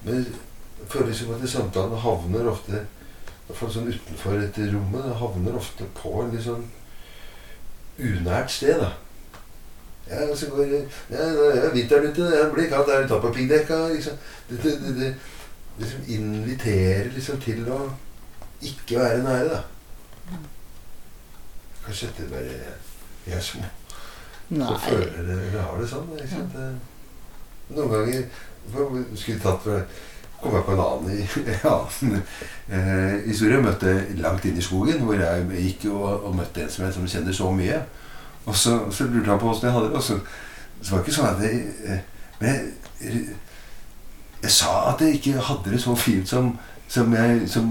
men 0.05 0.17
jeg 0.25 0.89
føler 0.89 1.07
liksom 1.07 1.35
at 1.35 1.49
samtalen 1.49 1.99
havner 1.99 2.51
ofte 2.51 2.73
i 2.73 3.47
hvert 3.47 3.59
fall 3.59 3.73
sånn 3.73 3.89
utenfor 3.89 4.41
dette 4.41 4.69
rommet. 4.75 5.05
Det 5.09 5.17
havner 5.23 5.57
ofte 5.57 5.85
på 6.03 6.13
en 6.23 6.31
litt 6.35 6.45
sånn 6.45 6.67
unært 7.99 8.51
sted, 8.51 8.79
da. 8.81 8.93
Ja, 10.11 10.37
så 10.37 10.47
går 10.51 10.67
ja, 10.67 11.19
er 11.19 11.73
vinteren 11.75 12.11
ute, 12.11 12.31
det 12.31 12.53
blir 12.55 12.69
kaldt, 12.71 12.89
er 12.91 13.07
tatt 13.09 13.23
på 13.23 13.33
piggdekka. 13.35 13.89
Liksom. 13.95 14.17
Det, 14.49 14.63
det, 14.63 14.95
det 14.99 15.15
liksom 15.79 16.01
inviterer 16.09 17.11
liksom 17.15 17.41
til 17.41 17.69
å 17.73 17.81
ikke 18.61 18.99
være 19.01 19.23
nære, 19.25 19.49
da. 19.55 19.61
Kanskje 21.85 22.11
dette 22.11 22.29
bare 22.31 23.41
som, 23.41 23.63
som 24.49 24.67
Så 24.67 24.79
føler 24.89 25.23
det, 25.23 25.37
eller 25.47 25.63
har 25.63 25.81
det 25.81 25.89
sånn. 25.89 26.11
Ikke 26.17 26.29
sant? 26.29 26.57
Noen 27.71 27.93
ganger 27.95 28.25
skulle 29.15 29.41
tatt 29.41 29.63
for, 29.65 29.83
kom 30.41 30.57
jeg 30.57 30.67
på 30.67 30.75
en 30.75 30.83
annen, 30.85 31.25
annen 31.73 32.21
eh, 32.69 33.17
historie. 33.29 33.57
Jeg 33.57 33.65
møtte 33.65 33.97
langt 34.21 34.47
inn 34.49 34.61
i 34.61 34.65
skogen, 34.65 35.03
hvor 35.07 35.21
jeg 35.21 35.65
gikk 35.65 35.91
og, 35.95 36.29
og 36.29 36.39
møtte 36.41 36.65
en 36.65 36.73
som 36.73 36.87
jeg 36.87 36.97
som 36.97 37.11
kjenner 37.15 37.37
så 37.37 37.51
mye. 37.55 37.83
Og 38.47 38.57
så, 38.57 38.79
så 38.93 39.07
lurte 39.09 39.31
han 39.31 39.41
på 39.41 39.51
åssen 39.53 39.69
jeg 39.69 39.77
hadde 39.77 39.93
det. 39.93 40.01
Og 40.01 40.05
så, 40.05 40.19
så 40.81 40.95
var 40.95 41.01
det 41.01 41.07
ikke 41.07 41.19
sånn 41.19 41.31
at 41.31 41.45
jeg, 41.45 41.63
eh, 41.87 42.05
Men 42.41 42.71
jeg, 43.01 43.25
jeg 44.43 44.51
sa 44.51 44.75
at 44.91 45.03
jeg 45.05 45.19
ikke 45.19 45.41
hadde 45.51 45.73
det 45.75 45.81
så 45.83 45.95
fint 45.99 46.29
som, 46.29 46.53
som, 46.89 47.13
jeg, 47.15 47.43
som 47.51 47.67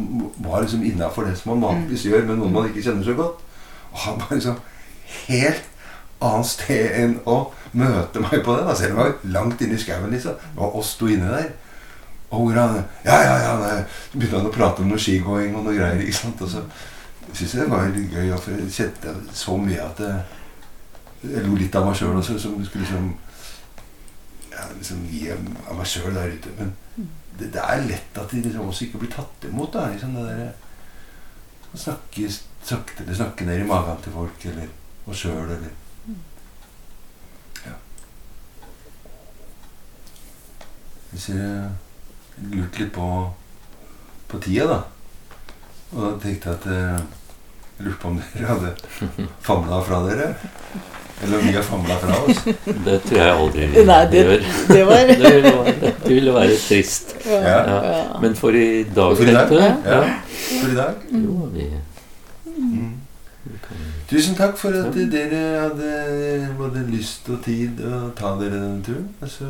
var 0.45 0.61
liksom 0.61 0.84
innafor 0.86 1.26
det 1.26 1.38
som 1.38 1.53
man 1.53 1.65
vanligvis 1.70 2.05
gjør 2.05 2.28
med 2.28 2.38
noen 2.41 2.53
man 2.53 2.70
ikke 2.70 2.84
kjenner 2.86 3.05
så 3.05 3.15
godt. 3.17 3.41
Og 3.91 4.03
han 4.05 4.20
var 4.22 4.36
liksom 4.36 4.59
helt 5.28 5.65
annet 6.20 6.49
sted 6.51 6.99
enn 6.99 7.15
å 7.26 7.39
møte 7.72 8.22
meg 8.22 8.43
på 8.45 8.57
det. 8.57 8.67
Da. 8.67 8.76
Selv 8.76 8.93
om 8.93 9.01
jeg 9.01 9.13
var 9.13 9.34
langt 9.39 9.61
inne 9.65 9.78
i 9.78 9.82
skauen. 9.82 10.13
Liksom. 10.13 10.38
Det 10.38 10.59
var 10.59 10.78
oss 10.78 10.93
to 10.99 11.09
inne 11.09 11.32
der. 11.32 11.49
Og 12.30 12.43
hvor 12.45 12.59
han 12.59 12.84
Ja, 13.05 13.17
ja, 13.24 13.38
ja. 13.45 13.53
Nei. 13.61 13.78
Så 14.11 14.17
begynte 14.17 14.38
han 14.38 14.49
å 14.51 14.53
prate 14.53 14.84
om 14.84 14.91
noe 14.91 15.01
skigåing 15.01 15.55
og 15.55 15.65
noe 15.65 15.78
greier. 15.78 16.01
ikke 16.03 16.20
sant? 16.20 16.41
Og 16.45 16.51
så 16.51 16.61
syntes 17.32 17.55
jeg 17.55 17.63
det 17.63 17.72
var 17.72 17.88
veldig 17.88 18.05
gøy. 18.13 18.36
For 18.38 18.51
jeg 18.51 18.76
kjente 18.76 19.15
så 19.34 19.57
mye 19.57 19.88
at 19.88 20.03
jeg, 20.05 20.20
jeg 21.34 21.47
lo 21.47 21.57
litt 21.57 21.76
av 21.76 21.88
meg 21.88 21.97
sjøl 21.97 22.20
også, 22.20 22.38
som 22.39 22.59
skulle 22.65 22.86
liksom 22.86 23.09
liksom 24.78 25.05
gi 25.10 25.28
av 25.32 25.76
meg 25.78 25.88
sjøl 25.88 26.14
der 26.16 26.36
ute. 26.36 26.53
Men 26.60 26.74
det, 27.39 27.51
det 27.55 27.64
er 27.64 27.86
lett 27.88 28.20
at 28.20 28.32
de 28.32 28.41
liksom 28.43 28.68
også 28.68 28.88
ikke 28.88 29.01
blir 29.03 29.14
tatt 29.14 29.47
imot. 29.49 29.74
da, 29.74 29.88
liksom 29.93 30.16
det 30.18 30.26
der, 30.28 30.49
Å 31.70 31.78
snakke 31.78 32.30
sakte 32.66 33.03
eller 33.03 33.16
snakke 33.16 33.45
ned 33.45 33.62
i 33.62 33.68
magen 33.70 33.99
til 34.03 34.16
folk, 34.16 34.45
eller 34.49 34.72
oss 35.10 35.24
sjøl, 35.24 35.51
eller 35.57 35.70
Ja. 37.66 37.76
Hvis 41.12 41.30
jeg 41.30 41.70
lurte 42.53 42.84
litt 42.84 42.93
på, 42.95 43.07
på 44.30 44.41
tida, 44.43 44.68
da. 44.74 44.82
Og 45.93 46.03
da 46.03 46.12
tenkte 46.22 46.51
jeg 46.51 46.60
at 46.60 46.68
eh, 46.70 47.07
Jeg 47.80 47.88
lurte 47.88 48.01
på 48.01 48.10
om 48.12 48.20
dere 48.20 48.49
hadde 48.49 48.74
famla 49.47 49.80
fra 49.88 50.01
dere. 50.05 50.34
Eller 51.24 51.38
vi 51.43 51.51
har 51.51 51.63
famla 51.67 51.95
fra 51.99 52.15
oss. 52.24 52.38
Det 52.86 53.01
tror 53.03 53.17
jeg 53.20 53.34
aldri 53.36 53.65
vi 53.74 53.84
Nei, 53.86 54.05
det, 54.11 54.22
gjør. 54.26 54.45
det 54.74 54.84
var 54.88 54.95
Det 55.09 55.34
ville 55.34 55.51
være, 55.57 55.74
det 56.05 56.13
ville 56.15 56.34
være 56.34 56.55
trist. 56.67 57.15
ja, 57.26 57.39
Ja. 57.41 57.57
ja. 57.89 58.20
Men 58.22 58.36
for 58.36 58.49
i 58.55 58.84
dag, 58.84 59.17
For 59.17 59.24
i 59.24 59.34
dag? 59.34 59.51
Ja. 59.86 59.99
For 60.39 60.72
i 60.72 60.76
dag. 60.76 60.93
Jo, 61.11 61.49
vi, 61.53 61.67
Mm. 62.59 62.93
kan 63.63 63.78
Tusen 64.09 64.36
takk 64.36 64.57
for 64.57 64.70
at 64.76 64.93
dere 65.11 65.41
hadde 65.61 66.47
både 66.57 66.82
lyst 66.91 67.30
og 67.30 67.43
tid 67.45 67.80
å 67.88 68.09
ta 68.17 68.34
dere 68.39 68.57
denne 68.59 68.84
turen. 68.84 69.09
Altså, 69.22 69.45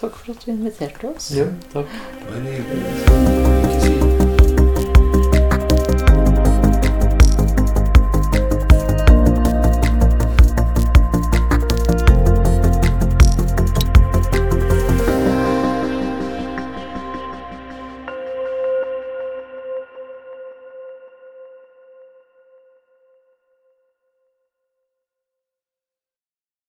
Takk 0.00 0.14
for 0.16 0.30
at 0.32 0.42
du 0.46 0.50
inviterte 0.52 1.08
oss. 1.14 1.30
Ja, 1.36 1.44
takk. 1.72 1.86
bare 2.26 2.54
hyggelig. 2.54 4.17